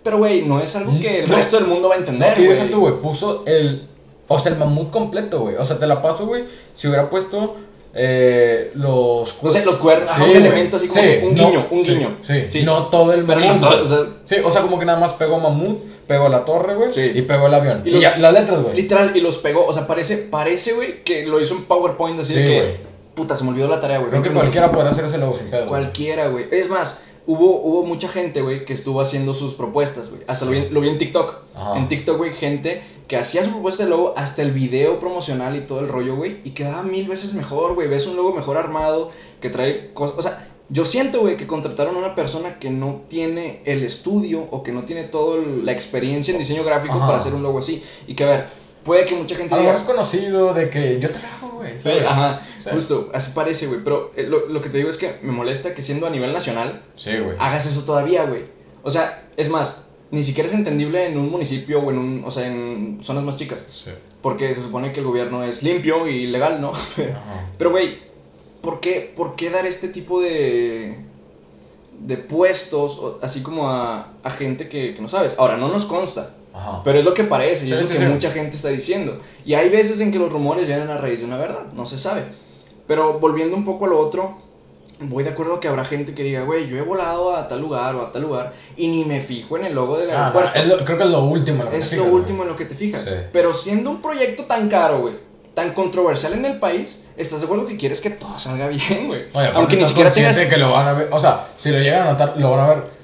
Pero, 0.02 0.18
güey, 0.18 0.42
no 0.42 0.60
es 0.60 0.74
algo 0.76 0.92
Mm, 0.92 1.00
que 1.00 1.20
el 1.24 1.30
no. 1.30 1.36
resto 1.36 1.56
del 1.56 1.66
mundo 1.66 1.88
va 1.88 1.96
a 1.96 1.98
entender, 1.98 2.34
güey. 2.44 2.70
tú, 2.70 2.80
güey, 2.80 3.00
puso 3.00 3.42
el. 3.46 3.88
O 4.28 4.38
sea, 4.38 4.52
el 4.52 4.58
mamut 4.58 4.90
completo, 4.90 5.40
güey. 5.40 5.56
O 5.56 5.64
sea, 5.64 5.78
te 5.78 5.86
la 5.86 6.00
paso, 6.02 6.26
güey. 6.26 6.44
Si 6.74 6.86
hubiera 6.86 7.08
puesto 7.10 7.56
eh, 8.00 8.70
los. 8.74 9.42
No 9.42 9.50
sé, 9.50 9.64
los 9.64 9.76
cuernos, 9.76 10.08
ajá, 10.10 10.22
un 10.24 10.30
elemento 10.30 10.76
así 10.76 10.86
como 10.86 11.00
un 11.02 11.34
no, 11.34 11.50
guiño, 11.50 11.66
un 11.70 11.84
sí, 11.84 11.90
guiño. 11.90 12.16
Sí, 12.22 12.44
Sí. 12.48 12.62
no 12.62 12.86
todo 12.86 13.12
el 13.12 13.24
Pero 13.24 13.40
mamut. 13.40 13.60
no 13.60 13.68
todo, 13.68 13.84
o 13.84 13.88
sea, 13.88 13.98
Sí, 14.24 14.36
o 14.44 14.50
sea, 14.50 14.62
como 14.62 14.78
que 14.78 14.84
nada 14.84 15.00
más 15.00 15.12
pegó 15.14 15.38
mamut, 15.40 15.82
pegó 16.06 16.28
la 16.28 16.44
torre, 16.44 16.76
güey. 16.76 16.90
Sí. 16.90 17.10
Y 17.14 17.22
pegó 17.22 17.48
el 17.48 17.54
avión. 17.54 17.82
Y 17.84 17.88
Y, 17.88 17.92
los- 17.94 18.02
ya, 18.02 18.16
las 18.18 18.32
letras, 18.32 18.62
güey. 18.62 18.76
literal, 18.76 19.10
y 19.16 19.20
los 19.20 19.36
pegó, 19.38 19.66
o 19.66 19.72
sea, 19.72 19.86
parece, 19.86 20.16
parece, 20.18 20.72
güey, 20.74 21.02
que 21.02 21.26
lo 21.26 21.40
hizo 21.40 21.54
en 21.54 21.64
PowerPoint, 21.64 22.20
así 22.20 22.34
Sí, 22.34 22.38
de 22.40 22.46
que, 22.46 22.60
güey. 22.60 22.76
puta, 23.14 23.34
se 23.34 23.42
me 23.42 23.50
olvidó 23.50 23.66
la 23.68 23.80
tarea, 23.80 23.98
güey. 23.98 24.10
Creo 24.10 24.22
que 24.22 24.28
20 24.28 24.30
minutos. 24.30 24.48
cualquiera 24.54 24.72
podrá 24.72 24.90
hacer 24.90 25.04
ese 25.06 25.18
logo 25.18 25.34
sin 25.36 25.50
pedo. 25.50 25.66
Cualquiera, 25.66 26.28
güey. 26.28 26.46
Es 26.52 26.68
más, 26.70 27.00
hubo, 27.28 27.60
hubo 27.60 27.84
mucha 27.84 28.08
gente, 28.08 28.40
güey, 28.40 28.64
que 28.64 28.72
estuvo 28.72 29.02
haciendo 29.02 29.34
sus 29.34 29.52
propuestas, 29.54 30.08
güey. 30.08 30.22
Hasta 30.26 30.46
lo, 30.46 30.50
vi, 30.50 30.68
lo 30.70 30.80
vi 30.80 30.88
en 30.88 30.98
TikTok. 30.98 31.34
Ajá. 31.54 31.76
En 31.78 31.86
TikTok, 31.86 32.16
güey, 32.16 32.32
gente 32.32 32.82
que 33.06 33.16
hacía 33.16 33.44
su 33.44 33.50
propuesta 33.50 33.84
de 33.84 33.90
logo, 33.90 34.14
hasta 34.16 34.42
el 34.42 34.52
video 34.52 34.98
promocional 34.98 35.54
y 35.54 35.60
todo 35.60 35.80
el 35.80 35.88
rollo, 35.88 36.16
güey. 36.16 36.38
Y 36.44 36.50
quedaba 36.50 36.82
mil 36.82 37.06
veces 37.06 37.34
mejor, 37.34 37.74
güey. 37.74 37.86
Ves 37.86 38.06
un 38.06 38.16
logo 38.16 38.32
mejor 38.34 38.56
armado, 38.56 39.10
que 39.40 39.50
trae 39.50 39.92
cosas. 39.92 40.18
O 40.18 40.22
sea, 40.22 40.48
yo 40.70 40.84
siento, 40.84 41.20
güey, 41.20 41.36
que 41.36 41.46
contrataron 41.46 41.94
a 41.96 41.98
una 41.98 42.14
persona 42.14 42.58
que 42.58 42.70
no 42.70 43.02
tiene 43.08 43.60
el 43.66 43.82
estudio 43.82 44.46
o 44.50 44.62
que 44.62 44.72
no 44.72 44.84
tiene 44.84 45.04
toda 45.04 45.38
la 45.62 45.72
experiencia 45.72 46.32
en 46.32 46.38
diseño 46.38 46.64
gráfico 46.64 46.94
Ajá. 46.94 47.06
para 47.06 47.18
hacer 47.18 47.34
un 47.34 47.42
logo 47.42 47.58
así. 47.58 47.82
Y 48.06 48.14
que, 48.14 48.24
a 48.24 48.28
ver, 48.28 48.46
puede 48.84 49.04
que 49.04 49.14
mucha 49.14 49.36
gente 49.36 49.54
A 49.54 49.58
diga. 49.58 49.74
conocido 49.86 50.54
de 50.54 50.70
que 50.70 50.98
yo 51.00 51.10
te 51.10 51.18
Sí, 51.76 51.84
¿sabes? 51.90 52.06
ajá, 52.06 52.40
Sí. 52.58 52.70
justo, 52.72 53.10
así 53.12 53.32
parece, 53.34 53.66
güey. 53.66 53.80
Pero 53.84 54.12
eh, 54.16 54.24
lo, 54.28 54.46
lo 54.48 54.60
que 54.60 54.68
te 54.68 54.76
digo 54.78 54.88
es 54.90 54.96
que 54.96 55.18
me 55.22 55.32
molesta 55.32 55.74
que 55.74 55.82
siendo 55.82 56.06
a 56.06 56.10
nivel 56.10 56.32
nacional, 56.32 56.82
Sí, 56.96 57.10
güey. 57.18 57.36
hagas 57.38 57.66
eso 57.66 57.82
todavía, 57.84 58.24
güey. 58.24 58.44
O 58.82 58.90
sea, 58.90 59.28
es 59.36 59.48
más, 59.50 59.82
ni 60.10 60.22
siquiera 60.22 60.48
es 60.48 60.54
entendible 60.54 61.06
en 61.06 61.18
un 61.18 61.30
municipio 61.30 61.80
o 61.80 61.90
en 61.90 61.98
un, 61.98 62.22
o 62.24 62.30
sea, 62.30 62.46
en 62.46 62.98
zonas 63.02 63.24
más 63.24 63.36
chicas. 63.36 63.64
Sí. 63.72 63.90
Porque 64.22 64.52
se 64.54 64.62
supone 64.62 64.92
que 64.92 65.00
el 65.00 65.06
gobierno 65.06 65.44
es 65.44 65.62
limpio 65.62 66.06
y 66.08 66.26
legal, 66.26 66.60
¿no? 66.60 66.70
Ajá. 66.72 67.46
Pero, 67.58 67.70
güey, 67.70 67.98
¿por 68.62 68.80
qué, 68.80 69.12
¿por 69.14 69.36
qué 69.36 69.50
dar 69.50 69.64
este 69.66 69.88
tipo 69.88 70.20
de, 70.20 70.96
de 72.00 72.16
puestos 72.16 73.00
así 73.22 73.42
como 73.42 73.68
a, 73.70 74.14
a 74.22 74.30
gente 74.30 74.68
que, 74.68 74.94
que 74.94 75.00
no 75.02 75.08
sabes? 75.08 75.34
Ahora, 75.38 75.56
no 75.56 75.68
nos 75.68 75.86
consta. 75.86 76.34
Ajá. 76.58 76.80
Pero 76.84 76.98
es 76.98 77.04
lo 77.04 77.14
que 77.14 77.24
parece 77.24 77.66
y 77.66 77.72
es 77.72 77.76
Sí, 77.78 77.82
lo 77.82 77.88
sí, 77.88 77.94
que 77.94 78.00
sí. 78.00 78.04
mucha 78.06 78.30
gente 78.30 78.56
está 78.56 78.68
diciendo. 78.68 79.20
Y 79.44 79.54
hay 79.54 79.68
veces 79.70 80.00
en 80.00 80.10
que 80.12 80.18
los 80.18 80.32
rumores 80.32 80.66
vienen 80.66 80.90
a 80.90 80.96
raíz 80.98 81.20
de 81.20 81.24
una 81.26 81.36
verdad, 81.36 81.66
no 81.72 81.86
se 81.86 81.96
sabe. 81.98 82.24
Pero 82.86 83.18
volviendo 83.18 83.56
un 83.56 83.64
poco 83.64 83.84
a 83.86 83.88
lo 83.88 83.98
otro, 83.98 84.38
voy 85.00 85.22
de 85.22 85.30
acuerdo 85.30 85.60
que 85.60 85.68
habrá 85.68 85.84
gente 85.84 86.14
que 86.14 86.22
diga, 86.24 86.42
güey, 86.42 86.66
yo 86.68 86.76
he 86.76 86.82
volado 86.82 87.36
a 87.36 87.46
tal 87.46 87.60
lugar 87.60 87.94
o 87.94 88.02
a 88.02 88.12
tal 88.12 88.22
lugar 88.22 88.52
y 88.76 88.88
ni 88.88 89.04
me 89.04 89.20
fijo 89.20 89.56
en 89.56 89.66
el 89.66 89.74
logo 89.74 89.96
del 89.98 90.10
Ah, 90.10 90.30
no, 90.34 90.38
aeropuerto. 90.40 90.64
lo- 90.76 90.84
creo 90.84 90.98
que 90.98 91.04
es 91.04 91.10
lo 91.10 91.22
último. 91.24 91.58
en 91.60 91.64
lo 91.66 91.70
que 91.70 91.76
es 91.78 91.90
te 91.90 91.96
lo 91.96 92.02
fijas, 92.02 92.14
último 92.14 92.36
güey. 92.38 92.46
en 92.48 92.52
lo 92.52 92.56
que 92.58 92.64
te 92.64 92.74
fijas. 92.74 93.02
Sí. 93.04 93.10
Pero 93.32 93.52
siendo 93.52 93.90
un 93.90 94.02
proyecto 94.02 94.44
tan 94.44 94.68
caro, 94.68 95.00
güey, 95.02 95.14
tan 95.54 95.72
controversial 95.74 96.32
en 96.32 96.44
el 96.46 96.58
país, 96.58 97.04
¿estás 97.16 97.40
de 97.40 97.44
acuerdo 97.46 97.66
que 97.66 97.76
quieres 97.76 98.00
que 98.00 98.10
todo 98.10 98.38
salga 98.38 98.66
bien, 98.68 99.06
güey? 99.06 99.24
Oye, 99.34 99.50
Aunque 99.54 99.76
ni 99.76 99.84
siquiera 99.84 100.10
tengas... 100.10 100.36
que 100.36 100.56
lo 100.56 100.72
van 100.72 100.88
a 100.88 100.92
ver. 100.94 101.08
O 101.12 101.20
sea, 101.20 101.48
si 101.56 101.70
lo 101.70 101.78
llegan 101.78 102.02
a 102.06 102.10
notar, 102.12 102.34
lo 102.36 102.50
van 102.52 102.60
a 102.60 102.68
ver. 102.74 102.97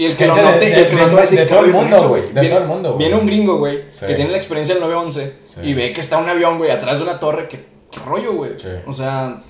Y 0.00 0.06
el 0.06 0.16
que 0.16 0.26
lo 0.26 0.34
note, 0.36 0.68
y 0.68 0.72
el 0.72 0.88
que 0.88 0.96
de- 0.96 0.96
lo 0.96 1.02
note 1.02 1.14
va 1.14 1.18
a 1.18 1.22
decir, 1.22 1.38
de 1.38 1.44
"¿Qué 1.46 1.50
todo 1.54 1.64
el 1.64 1.70
mundo, 1.72 2.08
güey, 2.08 2.32
de 2.32 2.48
todo 2.48 2.58
el 2.58 2.64
mundo, 2.66 2.88
güey. 2.94 2.98
Viene 3.06 3.20
un 3.20 3.26
gringo, 3.26 3.58
güey, 3.58 3.80
que 4.06 4.14
tiene 4.14 4.30
la 4.30 4.36
experiencia 4.38 4.74
del 4.74 4.82
911 4.82 5.34
Sí. 5.44 5.60
y 5.62 5.74
ve 5.74 5.92
que 5.92 6.00
está 6.00 6.18
un 6.18 6.28
avión, 6.28 6.58
güey, 6.58 6.70
atrás 6.70 6.98
de 6.98 7.04
una 7.04 7.18
torre. 7.18 7.48
¿Qué, 7.48 7.60
rollo, 8.06 8.32
güey? 8.34 8.52
Sí. 8.56 8.68
O 8.86 8.92
sea, 8.92 9.42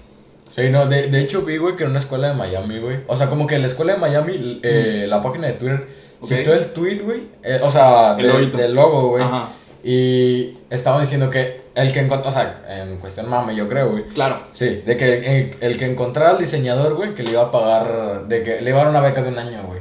Sí, 0.50 0.68
no, 0.68 0.86
de, 0.86 1.06
de 1.06 1.20
hecho 1.20 1.42
vi, 1.42 1.58
güey, 1.58 1.76
que 1.76 1.84
en 1.84 1.90
una 1.90 2.00
escuela 2.00 2.28
de 2.28 2.34
Miami, 2.34 2.80
güey. 2.80 2.96
O 3.06 3.16
sea, 3.16 3.28
como 3.28 3.46
que 3.46 3.54
en 3.54 3.60
la 3.60 3.68
escuela 3.68 3.92
de 3.92 3.98
Miami, 4.00 4.60
eh, 4.64 5.06
la 5.08 5.22
página 5.22 5.46
de 5.46 5.52
Twitter, 5.52 5.86
citó 6.24 6.52
el 6.52 6.72
tweet, 6.72 6.98
güey. 7.04 7.20
eh, 7.44 7.60
o 7.62 7.70
sea, 7.70 8.14
del 8.16 8.74
logo, 8.74 9.10
güey. 9.10 9.22
Ajá. 9.22 9.50
Y 9.84 10.58
estaban 10.68 11.00
diciendo 11.02 11.30
que 11.30 11.60
el 11.74 11.92
que 11.92 12.00
encontró, 12.00 12.28
o 12.28 12.32
sea, 12.32 12.62
en 12.68 12.96
cuestión 12.98 13.28
mame, 13.28 13.54
yo 13.54 13.68
creo, 13.68 13.90
güey. 13.92 14.04
claro. 14.08 14.40
Sí, 14.52 14.82
de 14.84 14.96
que 14.96 15.14
el, 15.38 15.56
el 15.60 15.76
que 15.78 15.86
encontrara 15.86 16.30
al 16.30 16.38
diseñador, 16.38 16.94
güey, 16.94 17.14
que 17.14 17.22
le 17.22 17.30
iba 17.30 17.42
a 17.42 17.50
pagar, 17.52 18.26
de 18.26 18.42
que 18.42 18.60
le 18.60 18.70
iba 18.70 18.80
a 18.80 18.84
dar 18.84 18.90
una 18.90 19.00
beca 19.00 19.22
de 19.22 19.28
un 19.30 19.38
año, 19.38 19.62
güey. 19.66 19.78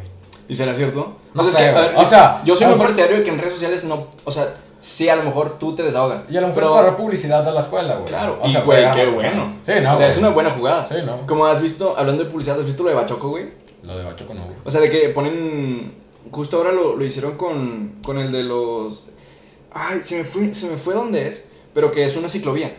¿Y 0.49 0.55
será 0.55 0.73
cierto? 0.73 1.13
No 1.33 1.41
O 1.41 1.45
sea, 1.45 1.51
es 1.51 1.57
sé, 1.57 1.63
que, 1.63 1.69
a 1.69 1.71
güey. 1.71 1.93
ver, 1.93 2.03
O 2.03 2.05
sea, 2.05 2.41
yo 2.43 2.55
soy 2.55 2.67
mejor- 2.67 2.87
partidario 2.87 3.17
de 3.17 3.23
que 3.23 3.29
en 3.29 3.37
redes 3.37 3.53
sociales 3.53 3.83
no. 3.85 4.07
O 4.25 4.31
sea, 4.31 4.53
sí, 4.81 5.07
a 5.07 5.15
lo 5.15 5.23
mejor 5.23 5.57
tú 5.59 5.75
te 5.75 5.83
desahogas. 5.83 6.25
Y 6.29 6.35
a 6.37 6.41
lo 6.41 6.47
mejor 6.47 6.63
pero- 6.63 6.75
es 6.75 6.81
para 6.81 6.97
publicidad 6.97 7.47
a 7.47 7.51
la 7.51 7.59
escuela, 7.61 7.93
güey. 7.95 8.07
Claro, 8.07 8.39
o 8.41 8.47
y 8.47 8.51
sea, 8.51 8.61
güey, 8.61 8.89
qué 8.91 9.05
bueno. 9.05 9.53
Sí, 9.63 9.73
no, 9.81 9.93
o 9.93 9.95
sea, 9.95 10.07
es 10.07 10.17
una 10.17 10.29
buena 10.29 10.49
jugada. 10.51 10.87
Sí, 10.89 10.95
no. 11.05 11.25
Como 11.27 11.45
has 11.45 11.61
visto, 11.61 11.95
hablando 11.97 12.23
de 12.23 12.29
publicidad, 12.31 12.59
¿has 12.59 12.65
visto 12.65 12.83
lo 12.83 12.89
de 12.89 12.95
Bachoco, 12.95 13.29
güey? 13.29 13.45
Lo 13.83 13.95
de 13.97 14.03
Bachoco 14.03 14.33
no, 14.33 14.43
güey. 14.45 14.57
O 14.65 14.71
sea, 14.71 14.81
de 14.81 14.89
que 14.89 15.09
ponen. 15.09 15.93
Justo 16.31 16.57
ahora 16.57 16.71
lo, 16.73 16.95
lo 16.97 17.05
hicieron 17.05 17.37
con, 17.37 17.99
con 18.03 18.17
el 18.17 18.31
de 18.31 18.43
los. 18.43 19.05
Ay, 19.71 20.01
se 20.01 20.17
me 20.17 20.23
fue, 20.23 20.53
se 20.53 20.67
me 20.67 20.77
fue 20.77 20.93
dónde 20.95 21.27
es. 21.27 21.45
Pero 21.73 21.91
que 21.91 22.03
es 22.03 22.17
una 22.17 22.27
ciclovía. 22.27 22.75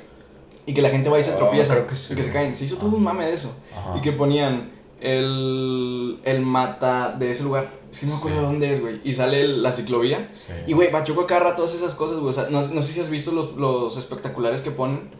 Y 0.66 0.74
que 0.74 0.82
la 0.82 0.90
gente 0.90 1.08
va 1.08 1.18
y 1.18 1.22
se 1.22 1.30
Ah, 1.32 1.36
tropieza. 1.36 1.74
creo 1.74 1.86
que 1.86 1.94
sí, 1.96 2.12
y 2.12 2.16
que 2.16 2.22
se 2.24 2.32
caen. 2.32 2.54
Se 2.56 2.64
hizo 2.64 2.76
todo 2.76 2.90
un 2.96 3.02
mame 3.02 3.26
de 3.26 3.32
eso. 3.34 3.52
Ajá. 3.76 3.96
Y 3.96 4.00
que 4.00 4.12
ponían 4.12 4.72
el, 5.00 6.18
el 6.24 6.40
mata 6.40 7.14
de 7.18 7.30
ese 7.30 7.42
lugar. 7.42 7.68
Es 7.90 8.00
que 8.00 8.06
no 8.06 8.12
me 8.12 8.18
acuerdo 8.18 8.38
Sí. 8.38 8.44
dónde 8.44 8.70
es, 8.72 8.80
güey. 8.80 9.00
Y 9.04 9.12
sale 9.14 9.42
el- 9.42 9.62
la 9.62 9.72
ciclovía. 9.72 10.28
Sí. 10.32 10.52
Y, 10.66 10.72
güey, 10.72 10.90
Bachoco 10.90 11.22
agarra 11.22 11.56
todas 11.56 11.74
esas 11.74 11.94
cosas, 11.94 12.16
güey. 12.18 12.30
O 12.30 12.32
sea, 12.32 12.46
no, 12.50 12.60
no 12.62 12.82
sé 12.82 12.92
si 12.92 13.00
has 13.00 13.10
visto 13.10 13.32
los, 13.32 13.56
los 13.56 13.96
espectaculares 13.96 14.62
que 14.62 14.70
ponen. 14.70 15.10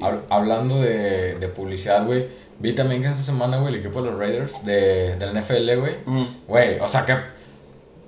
Hab- 0.00 0.22
hablando 0.28 0.80
de, 0.80 1.36
de 1.38 1.48
publicidad, 1.48 2.04
güey, 2.04 2.26
vi 2.58 2.74
también 2.74 3.00
que 3.02 3.08
esta 3.08 3.22
semana, 3.22 3.58
güey, 3.58 3.74
el 3.74 3.80
equipo 3.80 4.02
de 4.02 4.10
los 4.10 4.18
Raiders 4.18 4.64
de, 4.64 5.16
del 5.16 5.32
NFL, 5.40 5.76
güey, 5.78 5.94
güey, 6.48 6.78
o 6.80 6.88
sea 6.88 7.06
que 7.06 7.16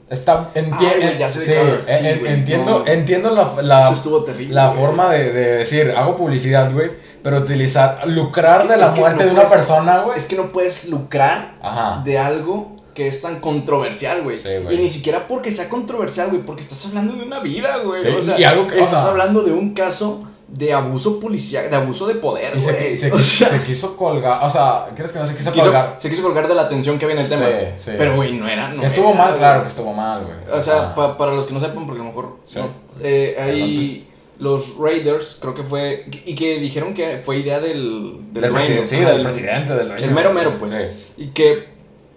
está 0.09 0.51
Ay, 0.55 1.17
ya 1.19 1.29
sí, 1.29 1.41
Sí, 1.41 1.53
en- 1.89 2.27
entiendo, 2.27 2.79
no. 2.81 2.87
entiendo 2.87 3.31
la, 3.31 3.55
la, 3.63 3.95
terrible. 4.25 4.55
la 4.55 4.71
forma 4.71 5.11
de, 5.11 5.33
de 5.33 5.57
decir, 5.57 5.91
hago 5.97 6.17
publicidad, 6.17 6.73
güey, 6.73 6.93
pero 7.23 7.39
utilizar, 7.39 8.07
lucrar 8.07 8.61
Es 8.63 8.67
que- 8.67 8.73
de 8.73 8.77
la 8.79 8.93
muerte 8.93 9.19
no 9.25 9.25
de 9.25 9.31
una 9.33 9.43
puedes- 9.45 9.57
persona, 9.57 9.99
güey. 10.03 10.19
Es 10.19 10.27
que 10.27 10.37
no 10.37 10.53
puedes 10.53 10.85
lucrar 10.89 11.55
Ajá. 11.61 12.03
de 12.05 12.19
algo 12.19 12.77
que 12.95 13.07
es 13.09 13.21
tan 13.21 13.41
controversial, 13.41 14.23
güey. 14.23 14.37
Sí, 14.37 14.49
y 14.71 14.77
ni 14.79 14.89
siquiera 14.89 15.27
porque 15.29 15.53
sea 15.53 15.69
controversial, 15.69 16.29
güey, 16.31 16.43
porque 16.43 16.63
estás 16.63 16.87
hablando 16.87 17.13
de 17.15 17.25
una 17.25 17.41
vida, 17.41 17.79
güey. 17.85 18.01
O 18.15 18.23
sea, 18.23 18.39
y 18.39 18.45
algo 18.45 18.67
que- 18.69 18.77
o 18.77 18.79
estás 18.79 19.03
sea- 19.03 19.11
hablando 19.11 19.43
de 19.43 19.53
un 19.53 19.75
caso 19.75 20.23
de 20.49 20.73
abuso 20.73 21.19
policial, 21.19 21.69
de 21.69 21.77
abuso 21.77 22.07
de 22.07 22.15
poder, 22.15 22.61
se, 22.61 23.11
güey. 23.11 23.23
se- 23.23 23.63
quiso 23.67 23.97
colgar, 23.97 24.39
o 24.45 24.49
sea, 24.49 24.87
¿crees 24.95 25.11
que 25.13 25.19
no 25.19 25.27
se 25.27 25.35
quiso, 25.35 25.53
quiso- 25.53 25.65
colgar? 25.67 25.97
se 25.99 26.09
quiso 26.09 26.23
colgar 26.23 26.47
de 26.47 26.55
la 26.55 26.63
atención 26.63 26.99
que 26.99 27.05
había 27.05 27.17
en 27.17 27.23
el 27.23 27.29
Sí, 27.29 27.35
tema. 27.35 27.49
sí. 27.77 27.91
Pero, 27.99 28.15
güey, 28.17 28.33
no 28.33 28.47
era. 28.49 28.69
No 28.69 28.81
que 28.81 28.87
estuvo 28.87 29.09
era, 29.11 29.19
mal, 29.19 29.29
güey. 29.31 29.39
claro 29.41 29.63
que 29.63 29.69
estuvo 29.69 29.93
mal, 29.93 30.25
güey. 30.25 30.57
O 30.57 30.61
sea, 30.61 30.95
pa- 30.95 31.17
para 31.17 31.33
los 31.33 31.47
que 31.47 31.53
no 31.55 31.59
sepan, 31.61 31.85
porque 31.87 32.01
a 32.01 32.05
lo 32.05 32.11
mejor. 32.11 32.37
Sí. 32.47 32.59
no, 32.61 32.69
eh, 33.03 33.37
hay 33.41 34.09
los 34.39 34.77
Raiders, 34.79 35.39
creo 35.41 35.55
que 35.55 35.63
fue. 35.65 36.07
Y 36.25 36.35
que 36.35 36.59
dijeron 36.61 36.95
que 36.95 37.19
fue 37.19 37.39
idea 37.39 37.59
del. 37.59 38.19
del, 38.33 38.43
dueño, 38.43 38.53
presidente, 38.55 38.87
sí, 38.89 38.97
ajá, 38.97 39.13
del 39.13 39.23
presidente, 39.23 39.75
del 39.75 39.91
El 39.93 40.11
mero 40.13 40.33
mero, 40.33 40.51
pues. 40.59 40.73
Sí. 40.73 40.79
Y 41.25 41.27
que 41.29 41.65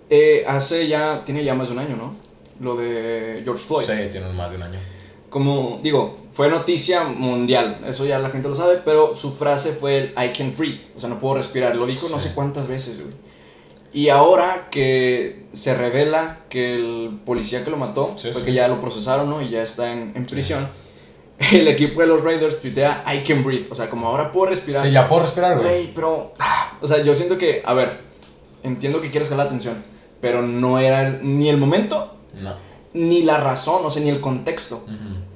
eh, 0.09 0.43
hace 0.47 0.87
ya. 0.87 1.23
Tiene 1.25 1.43
ya 1.43 1.55
más 1.55 1.67
de 1.69 1.73
un 1.73 1.79
año, 1.79 1.95
¿no? 1.95 2.11
Lo 2.59 2.75
de 2.75 3.41
George 3.43 3.63
Floyd. 3.65 3.85
Sí, 3.87 4.09
tiene 4.11 4.31
más 4.33 4.51
de 4.51 4.57
un 4.57 4.63
año. 4.63 4.79
Como 5.29 5.79
digo, 5.81 6.17
fue 6.39 6.47
noticia 6.47 7.03
mundial, 7.03 7.81
eso 7.85 8.05
ya 8.05 8.17
la 8.17 8.29
gente 8.29 8.47
lo 8.47 8.55
sabe, 8.55 8.79
pero 8.85 9.13
su 9.13 9.33
frase 9.33 9.73
fue 9.73 9.97
el 9.97 10.05
I 10.11 10.31
can 10.31 10.53
breathe, 10.57 10.79
o 10.95 10.99
sea, 11.01 11.09
no 11.09 11.19
puedo 11.19 11.35
respirar, 11.35 11.75
lo 11.75 11.85
dijo 11.85 12.07
no 12.07 12.17
sé 12.17 12.31
cuántas 12.33 12.65
veces, 12.69 13.01
güey. 13.01 13.13
Y 13.91 14.07
ahora 14.07 14.69
que 14.71 15.47
se 15.51 15.73
revela 15.75 16.37
que 16.47 16.75
el 16.75 17.19
policía 17.25 17.65
que 17.65 17.71
lo 17.71 17.75
mató, 17.75 18.13
Sí, 18.15 18.29
fue 18.31 18.39
sí. 18.39 18.45
que 18.45 18.53
ya 18.53 18.69
lo 18.69 18.79
procesaron, 18.79 19.29
¿no? 19.29 19.41
Y 19.41 19.49
ya 19.49 19.61
está 19.63 19.91
en, 19.91 20.13
en 20.15 20.25
prisión, 20.27 20.69
el 21.51 21.67
equipo 21.67 21.99
de 21.99 22.07
los 22.07 22.23
Raiders 22.23 22.61
tuitea 22.61 23.03
I 23.13 23.21
can 23.27 23.43
breathe, 23.43 23.67
o 23.69 23.75
sea, 23.75 23.89
como 23.89 24.07
ahora 24.07 24.31
puedo 24.31 24.49
respirar. 24.49 24.85
Sí, 24.85 24.93
ya 24.93 25.09
puedo 25.09 25.23
respirar, 25.23 25.55
güey. 25.57 25.67
Güey, 25.67 25.93
pero, 25.93 26.35
ah, 26.39 26.77
o 26.79 26.87
sea, 26.87 27.03
yo 27.03 27.13
siento 27.13 27.37
que, 27.37 27.63
a 27.65 27.73
ver, 27.73 27.99
entiendo 28.63 29.01
que 29.01 29.11
quieres 29.11 29.27
jalar 29.27 29.47
la 29.47 29.49
atención, 29.49 29.83
pero 30.21 30.41
no 30.41 30.79
era 30.79 31.05
el- 31.05 31.37
ni 31.37 31.49
el 31.49 31.57
momento 31.57 32.15
No. 32.33 32.55
ni 32.93 33.23
la 33.23 33.35
razón, 33.35 33.81
o 33.83 33.89
sea, 33.89 34.01
ni 34.01 34.09
el 34.09 34.21
contexto. 34.21 34.85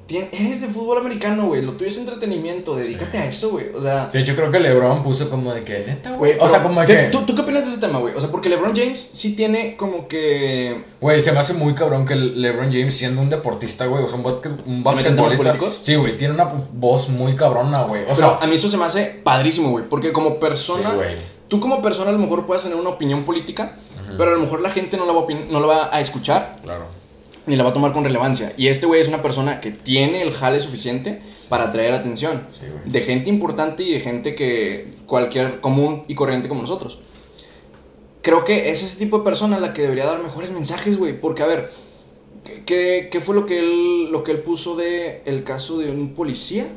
Eres 0.08 0.60
de 0.60 0.68
fútbol 0.68 0.98
americano, 0.98 1.46
güey. 1.46 1.62
Lo 1.62 1.72
tuyo 1.72 1.88
es 1.88 1.96
entretenimiento. 1.96 2.76
Dedícate 2.76 3.18
a 3.18 3.26
eso, 3.26 3.50
güey. 3.50 3.68
O 3.74 3.80
sea. 3.80 4.10
Sí, 4.10 4.22
yo 4.22 4.36
creo 4.36 4.50
que 4.50 4.60
LeBron 4.60 5.02
puso 5.02 5.30
como 5.30 5.52
de 5.52 5.64
que, 5.64 5.78
neta, 5.80 6.12
güey. 6.12 6.36
O 6.38 6.48
sea, 6.48 6.62
como 6.62 6.80
de 6.80 6.86
que. 6.86 6.96
¿tú, 7.10 7.22
¿tú, 7.22 7.34
qué 7.34 7.42
opinas 7.42 7.64
de 7.64 7.72
ese 7.72 7.80
tema, 7.80 7.98
güey? 7.98 8.14
O 8.14 8.20
sea, 8.20 8.30
porque 8.30 8.48
LeBron 8.48 8.74
James 8.74 9.08
sí 9.12 9.34
tiene 9.34 9.76
como 9.76 10.06
que. 10.06 10.84
Güey, 11.00 11.22
se 11.22 11.32
me 11.32 11.38
hace 11.38 11.54
muy 11.54 11.74
cabrón 11.74 12.04
que 12.04 12.14
LeBron 12.14 12.70
James, 12.72 12.96
siendo 12.96 13.22
un 13.22 13.30
deportista, 13.30 13.86
güey, 13.86 14.04
o 14.04 14.08
sea, 14.08 14.18
un, 14.18 14.82
basquetbolista. 14.82 15.58
Sí, 15.80 15.94
güey, 15.94 16.18
tiene 16.18 16.34
una 16.34 16.52
voz 16.72 17.08
muy 17.08 17.34
cabrona, 17.34 17.82
güey. 17.84 18.04
O 18.08 18.14
sea, 18.14 18.38
a 18.40 18.46
mí 18.46 18.56
eso 18.56 18.68
se 18.68 18.76
me 18.76 18.84
hace 18.84 19.06
padrísimo, 19.06 19.70
güey. 19.70 19.88
Porque 19.88 20.12
como 20.12 20.38
persona. 20.38 20.90
Sí, 20.90 21.22
tú 21.48 21.60
como 21.60 21.80
persona 21.80 22.10
a 22.10 22.12
lo 22.12 22.18
mejor 22.18 22.44
puedes 22.44 22.62
tener 22.62 22.76
una 22.76 22.90
opinión 22.90 23.24
política, 23.24 23.78
pero 24.18 24.32
a 24.32 24.34
lo 24.34 24.40
mejor 24.40 24.60
la 24.60 24.70
gente 24.70 24.98
no 24.98 25.06
la 25.06 25.12
va 25.12 25.24
no 25.50 25.60
la 25.60 25.66
va 25.66 25.90
a 25.90 26.00
escuchar. 26.00 26.58
Claro 26.62 27.03
ni 27.46 27.56
la 27.56 27.64
va 27.64 27.70
a 27.70 27.72
tomar 27.72 27.92
con 27.92 28.04
relevancia. 28.04 28.52
Y 28.56 28.68
este 28.68 28.86
güey 28.86 29.00
es 29.00 29.08
una 29.08 29.22
persona 29.22 29.60
que 29.60 29.70
tiene 29.70 30.22
el 30.22 30.32
jale 30.32 30.60
suficiente 30.60 31.20
para 31.48 31.64
atraer 31.64 31.92
atención 31.92 32.46
de 32.84 33.00
gente 33.00 33.30
importante 33.30 33.82
y 33.82 33.92
de 33.92 34.00
gente 34.00 34.34
que 34.34 34.94
cualquier 35.06 35.60
común 35.60 36.04
y 36.08 36.14
corriente 36.14 36.48
como 36.48 36.62
nosotros. 36.62 36.98
Creo 38.22 38.44
que 38.44 38.70
es 38.70 38.82
ese 38.82 38.96
tipo 38.96 39.18
de 39.18 39.24
persona 39.24 39.60
la 39.60 39.72
que 39.72 39.82
debería 39.82 40.06
dar 40.06 40.22
mejores 40.22 40.50
mensajes, 40.50 40.96
güey. 40.96 41.20
Porque, 41.20 41.42
a 41.42 41.46
ver, 41.46 41.72
¿qué, 42.64 43.08
¿qué, 43.10 43.20
fue 43.20 43.34
lo 43.34 43.44
que, 43.44 43.58
él, 43.58 44.10
lo 44.10 44.24
que 44.24 44.32
él 44.32 44.38
puso 44.38 44.76
de 44.76 45.20
el 45.26 45.44
caso 45.44 45.78
de 45.78 45.90
un 45.90 46.14
policía? 46.14 46.68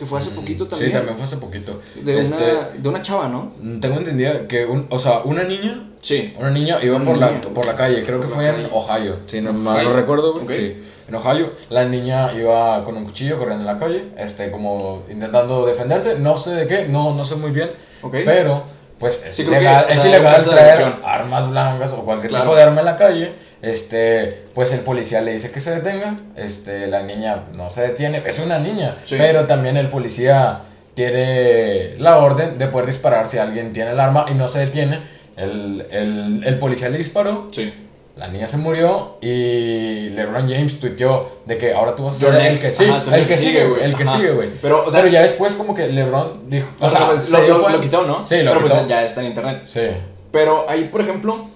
que 0.00 0.06
fue 0.06 0.18
hace 0.18 0.30
poquito 0.30 0.66
también. 0.66 0.92
Sí, 0.92 0.96
también 0.96 1.14
fue 1.14 1.26
hace 1.26 1.36
poquito. 1.36 1.82
De, 2.02 2.14
una, 2.14 2.22
este, 2.22 2.78
de 2.78 2.88
una 2.88 3.02
chava, 3.02 3.28
¿no? 3.28 3.52
Tengo 3.82 3.98
entendido 3.98 4.48
que, 4.48 4.64
un, 4.64 4.86
o 4.88 4.98
sea, 4.98 5.20
una 5.24 5.44
niña. 5.44 5.89
Sí. 6.00 6.34
Una 6.38 6.50
niña 6.50 6.78
iba 6.82 6.98
por, 6.98 7.16
La, 7.18 7.40
por 7.40 7.66
la 7.66 7.76
calle, 7.76 8.04
creo 8.04 8.20
que 8.20 8.28
fue 8.28 8.48
en 8.48 8.68
Ohio, 8.72 9.18
si 9.26 9.40
no 9.40 9.52
mal 9.52 9.84
lo 9.84 9.92
recuerdo, 9.92 10.40
Sí, 10.48 10.82
en 11.08 11.14
Ohio. 11.14 11.50
La 11.68 11.84
niña 11.84 12.32
iba 12.32 12.82
con 12.84 12.96
un 12.96 13.04
cuchillo 13.04 13.38
corriendo 13.38 13.68
en 13.68 13.74
la 13.74 13.78
calle, 13.78 14.06
este, 14.16 14.50
como 14.50 15.02
intentando 15.10 15.66
defenderse, 15.66 16.18
no 16.18 16.36
sé 16.36 16.52
de 16.52 16.66
qué, 16.66 16.88
no, 16.88 17.14
no 17.14 17.24
sé 17.24 17.36
muy 17.36 17.50
bien. 17.50 17.70
Pero, 18.10 18.64
pues, 18.98 19.22
es 19.26 19.38
ilegal, 19.38 19.86
es 19.90 20.04
ilegal 20.04 20.44
traer 20.44 20.94
armas 21.04 21.50
blancas 21.50 21.92
o 21.92 22.04
cualquier 22.04 22.32
tipo 22.32 22.54
de 22.54 22.62
arma 22.62 22.80
en 22.80 22.86
la 22.86 22.96
calle 22.96 23.50
este, 23.62 24.44
pues 24.54 24.72
el 24.72 24.80
policía 24.80 25.20
le 25.20 25.32
dice 25.34 25.50
que 25.50 25.60
se 25.60 25.70
detenga, 25.70 26.18
este, 26.36 26.86
la 26.86 27.02
niña 27.02 27.44
no 27.52 27.68
se 27.68 27.82
detiene, 27.82 28.22
es 28.24 28.38
una 28.38 28.58
niña, 28.58 28.96
pero 29.10 29.46
también 29.46 29.76
el 29.76 29.88
policía 29.88 30.62
tiene 30.94 31.94
la 31.98 32.18
orden 32.18 32.58
de 32.58 32.66
poder 32.68 32.86
disparar 32.86 33.28
si 33.28 33.38
alguien 33.38 33.72
tiene 33.72 33.90
el 33.90 34.00
arma 34.00 34.26
y 34.30 34.34
no 34.34 34.48
se 34.48 34.60
detiene, 34.60 35.02
el, 35.40 35.86
el, 35.90 36.42
el 36.44 36.58
policía 36.58 36.88
le 36.88 36.98
disparó, 36.98 37.48
sí. 37.50 37.72
la 38.16 38.28
niña 38.28 38.46
se 38.48 38.56
murió 38.56 39.18
y 39.20 40.10
LeBron 40.10 40.48
James 40.48 40.78
tuiteó 40.78 41.40
de 41.46 41.56
que 41.56 41.72
ahora 41.72 41.94
tú 41.94 42.04
vas 42.04 42.16
a 42.16 42.18
ser 42.18 42.34
el 42.34 42.60
que, 42.60 42.72
sí, 42.72 42.84
el 42.84 43.26
que 43.26 43.36
sigue, 43.36 43.66
güey, 43.66 43.82
el 43.84 43.94
que 43.94 44.06
sigue, 44.06 44.32
güey. 44.32 44.50
Pero, 44.60 44.84
o 44.84 44.90
sea, 44.90 45.00
pero 45.00 45.12
ya 45.12 45.22
después 45.22 45.54
como 45.54 45.74
que 45.74 45.88
LeBron 45.88 46.50
dijo, 46.50 46.68
o, 46.78 46.90
sea, 46.90 47.12
lo, 47.48 47.68
lo, 47.68 47.80
quitó, 47.80 48.06
¿no? 48.06 48.26
Sí, 48.26 48.42
lo 48.42 48.52
pero 48.52 48.66
pues 48.66 48.88
ya 48.88 49.04
está 49.04 49.20
en 49.20 49.28
internet. 49.28 49.62
Sí. 49.64 49.88
Pero 50.30 50.64
ahí, 50.68 50.84
por 50.84 51.00
ejemplo, 51.00 51.48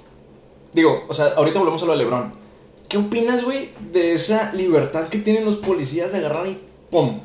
Digo, 0.74 1.04
o 1.08 1.14
sea, 1.14 1.26
ahorita 1.36 1.60
volvemos 1.60 1.82
a 1.82 1.86
lo 1.86 1.92
de 1.92 1.98
LeBron. 1.98 2.32
¿Qué 2.88 2.98
opinas, 2.98 3.44
güey, 3.44 3.70
de 3.92 4.12
esa 4.12 4.52
libertad 4.52 5.06
que 5.08 5.18
tienen 5.18 5.44
los 5.44 5.56
policías 5.56 6.12
de 6.12 6.18
agarrar 6.18 6.46
y 6.48 6.60
¡pum! 6.90 7.20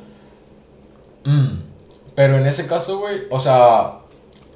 Mm, 1.24 1.58
pero 2.14 2.38
en 2.38 2.46
ese 2.46 2.66
caso, 2.66 2.98
güey, 2.98 3.22
o 3.28 3.40
sea, 3.40 3.98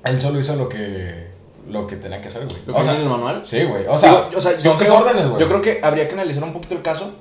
él 0.05 0.21
solo 0.21 0.39
hizo 0.39 0.55
lo 0.55 0.69
que 0.69 1.29
lo 1.69 1.87
que 1.87 1.97
tenía 1.97 2.21
que 2.21 2.29
hacer, 2.29 2.47
güey. 2.47 2.59
¿Lo 2.67 2.75
que 2.75 2.81
en 2.81 2.97
el 2.97 3.09
manual? 3.09 3.43
Sí, 3.45 3.63
güey. 3.65 3.87
O 3.87 3.99
sea, 3.99 4.29
o 4.35 4.41
sea 4.41 4.57
yo, 4.57 4.77
creo, 4.77 4.99
órdenes, 4.99 5.29
güey. 5.29 5.41
yo 5.41 5.49
creo 5.49 5.63
que 5.63 5.81
habría 5.83 6.07
que 6.07 6.15
analizar 6.15 6.43
un 6.43 6.53
poquito 6.53 6.75
el 6.75 6.83
caso 6.83 7.13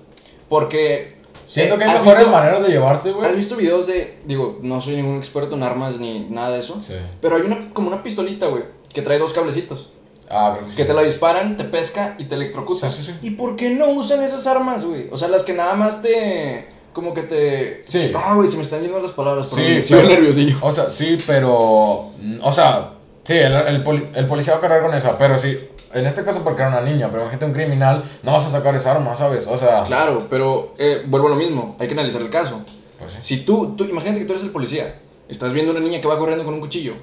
porque 0.49 1.23
Siento 1.45 1.77
que 1.77 1.83
hay 1.83 1.91
mejores 1.91 2.27
maneras 2.29 2.63
de 2.63 2.69
llevarse, 2.69 3.11
güey. 3.11 3.29
¿Has 3.29 3.35
visto 3.35 3.55
videos 3.55 3.87
de, 3.87 4.17
digo, 4.25 4.59
no 4.61 4.81
soy 4.81 4.95
ningún 4.95 5.17
experto 5.17 5.55
en 5.55 5.63
armas 5.63 5.99
ni 5.99 6.21
nada 6.29 6.51
de 6.51 6.59
eso, 6.59 6.81
sí. 6.81 6.93
pero 7.21 7.35
hay 7.35 7.41
una 7.41 7.69
como 7.73 7.89
una 7.89 8.01
pistolita, 8.01 8.47
güey, 8.47 8.63
que 8.93 9.01
trae 9.01 9.19
dos 9.19 9.33
cablecitos. 9.33 9.91
Ah, 10.29 10.57
que 10.75 10.85
te 10.85 10.93
la 10.93 11.03
disparan, 11.03 11.57
te 11.57 11.63
pesca 11.63 12.15
y 12.17 12.25
te 12.25 12.35
electrocuta. 12.35 12.89
¿Y 13.21 13.31
por 13.31 13.55
qué 13.55 13.69
no 13.69 13.89
usan 13.89 14.23
esas 14.23 14.47
armas, 14.47 14.83
güey? 14.83 15.07
O 15.11 15.17
sea, 15.17 15.27
las 15.27 15.43
que 15.43 15.53
nada 15.53 15.75
más 15.75 16.01
te. 16.01 16.69
Como 16.93 17.13
que 17.13 17.23
te. 17.23 17.83
Sí. 17.83 18.11
Ah, 18.15 18.33
güey, 18.33 18.47
se 18.49 18.55
me 18.55 18.63
están 18.63 18.81
yendo 18.81 18.99
las 18.99 19.11
palabras. 19.11 19.47
Sí, 19.49 19.81
pero, 19.89 20.07
nerviosillo. 20.07 20.57
O 20.61 20.71
sea, 20.71 20.89
sí, 20.89 21.17
pero. 21.27 22.13
O 22.41 22.51
sea, 22.51 22.92
sí, 23.23 23.33
el, 23.33 23.53
el, 23.53 24.27
policía 24.27 24.53
va 24.53 24.59
a 24.59 24.61
cargar 24.61 24.83
con 24.83 24.93
esa, 24.93 25.17
pero 25.17 25.37
sí. 25.39 25.57
En 25.93 26.07
este 26.07 26.23
caso 26.23 26.43
porque 26.43 26.61
era 26.61 26.69
una 26.69 26.81
niña, 26.81 27.07
pero 27.09 27.21
imagínate 27.21 27.45
un 27.45 27.53
criminal, 27.53 28.03
no 28.23 28.31
vas 28.31 28.45
a 28.45 28.49
sacar 28.49 28.75
esa 28.75 28.91
arma, 28.91 29.15
¿sabes? 29.15 29.45
O 29.45 29.55
sea... 29.55 29.83
Claro, 29.83 30.25
pero 30.27 30.73
eh, 30.79 31.03
vuelvo 31.05 31.27
a 31.27 31.29
lo 31.31 31.35
mismo, 31.35 31.75
hay 31.79 31.87
que 31.87 31.93
analizar 31.93 32.21
el 32.21 32.31
caso. 32.31 32.61
Pues 32.97 33.13
sí. 33.13 33.19
Si 33.21 33.37
tú, 33.45 33.75
tú, 33.75 33.83
imagínate 33.85 34.19
que 34.19 34.25
tú 34.25 34.31
eres 34.31 34.43
el 34.43 34.49
policía, 34.49 34.99
estás 35.29 35.53
viendo 35.53 35.71
una 35.71 35.81
niña 35.81 36.01
que 36.01 36.07
va 36.07 36.17
corriendo 36.17 36.45
con 36.45 36.55
un 36.55 36.61
cuchillo. 36.61 36.95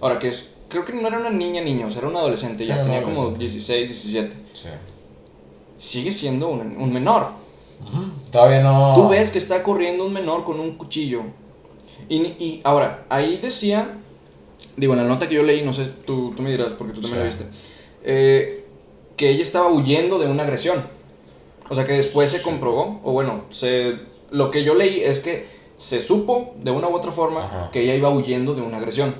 Ahora, 0.00 0.18
que 0.18 0.28
es 0.28 0.48
creo 0.68 0.84
que 0.84 0.92
no 0.92 1.06
era 1.06 1.18
una 1.18 1.30
niña 1.30 1.60
niño, 1.62 1.86
o 1.86 1.90
sea, 1.90 2.00
era 2.00 2.08
un 2.08 2.16
adolescente, 2.16 2.66
ya 2.66 2.82
tenía 2.82 3.02
como 3.02 3.30
16, 3.30 3.88
17. 3.88 4.34
Sí. 4.54 4.68
Sigue 5.78 6.12
siendo 6.12 6.48
un, 6.48 6.76
un 6.78 6.92
menor. 6.92 7.30
Todavía 8.32 8.62
no. 8.62 8.94
Tú 8.94 9.08
ves 9.08 9.30
que 9.30 9.38
está 9.38 9.62
corriendo 9.62 10.06
un 10.06 10.12
menor 10.12 10.44
con 10.44 10.58
un 10.58 10.76
cuchillo. 10.76 11.22
Y, 12.08 12.16
y 12.16 12.60
ahora, 12.64 13.04
ahí 13.08 13.38
decía, 13.38 13.98
digo, 14.76 14.94
en 14.94 15.00
la 15.00 15.08
nota 15.08 15.28
que 15.28 15.34
yo 15.34 15.42
leí, 15.42 15.62
no 15.62 15.72
sé, 15.72 15.86
tú, 16.04 16.32
tú 16.36 16.42
me 16.42 16.50
dirás, 16.50 16.72
porque 16.72 16.92
tú 16.92 17.00
también 17.00 17.20
la 17.20 17.26
viste, 17.26 17.46
eh, 18.04 18.64
que 19.16 19.30
ella 19.30 19.42
estaba 19.42 19.68
huyendo 19.68 20.18
de 20.18 20.26
una 20.26 20.42
agresión. 20.42 20.84
O 21.68 21.74
sea, 21.74 21.84
que 21.84 21.94
después 21.94 22.30
se 22.30 22.42
comprobó, 22.42 23.00
o 23.02 23.12
bueno, 23.12 23.44
se, 23.50 23.96
lo 24.30 24.50
que 24.50 24.62
yo 24.62 24.74
leí 24.74 25.00
es 25.00 25.20
que 25.20 25.56
se 25.78 26.00
supo 26.00 26.54
de 26.62 26.70
una 26.70 26.88
u 26.88 26.94
otra 26.94 27.10
forma 27.10 27.70
que 27.72 27.82
ella 27.82 27.94
iba 27.94 28.08
huyendo 28.10 28.54
de 28.54 28.62
una 28.62 28.78
agresión. 28.78 29.14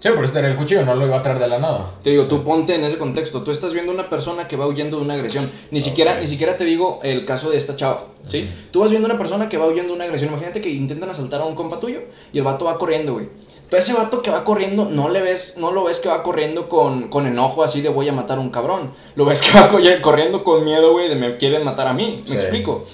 Sí, 0.00 0.08
por 0.14 0.24
eso 0.24 0.38
el 0.38 0.56
cuchillo, 0.56 0.82
no 0.82 0.94
lo 0.94 1.06
iba 1.06 1.18
a 1.18 1.22
traer 1.22 1.38
de 1.38 1.46
la 1.46 1.58
nada. 1.58 1.90
Te 2.02 2.08
digo, 2.08 2.24
tú 2.24 2.42
ponte 2.42 2.74
en 2.74 2.84
ese 2.84 2.96
contexto. 2.96 3.42
Tú 3.42 3.50
estás 3.50 3.74
viendo 3.74 3.92
una 3.92 4.08
persona 4.08 4.48
que 4.48 4.56
va 4.56 4.66
huyendo 4.66 4.96
de 4.96 5.02
una 5.02 5.12
agresión. 5.12 5.50
Ni, 5.70 5.82
siquiera, 5.82 6.18
ni 6.18 6.26
siquiera 6.26 6.56
te 6.56 6.64
digo 6.64 7.00
el 7.02 7.26
caso 7.26 7.50
de 7.50 7.58
esta 7.58 7.76
chava. 7.76 8.06
¿sí? 8.26 8.48
Tú 8.70 8.80
vas 8.80 8.88
viendo 8.88 9.06
una 9.06 9.18
persona 9.18 9.50
que 9.50 9.58
va 9.58 9.66
huyendo 9.66 9.88
de 9.88 9.96
una 9.96 10.04
agresión. 10.04 10.30
Imagínate 10.30 10.62
que 10.62 10.70
intentan 10.70 11.10
asaltar 11.10 11.42
a 11.42 11.44
un 11.44 11.54
compa 11.54 11.78
tuyo 11.78 12.00
y 12.32 12.38
el 12.38 12.44
vato 12.44 12.64
va 12.64 12.78
corriendo, 12.78 13.12
güey. 13.12 13.28
Ese 13.70 13.92
vato 13.92 14.20
que 14.20 14.30
va 14.30 14.44
corriendo, 14.44 14.86
no 14.86 15.08
le 15.08 15.20
ves, 15.20 15.54
no 15.56 15.70
lo 15.70 15.84
ves 15.84 16.00
que 16.00 16.08
va 16.08 16.22
corriendo 16.22 16.68
con, 16.68 17.08
con 17.08 17.26
enojo 17.26 17.62
así 17.62 17.80
de 17.80 17.88
voy 17.88 18.08
a 18.08 18.12
matar 18.12 18.38
a 18.38 18.40
un 18.40 18.50
cabrón. 18.50 18.92
Lo 19.14 19.24
ves 19.24 19.40
que 19.40 19.58
va 19.58 19.68
corriendo 20.02 20.42
con 20.42 20.64
miedo, 20.64 20.92
güey, 20.92 21.08
de 21.08 21.14
me 21.14 21.36
quieren 21.36 21.64
matar 21.64 21.86
a 21.86 21.92
mí. 21.92 22.24
¿Me 22.28 22.34
explico? 22.34 22.84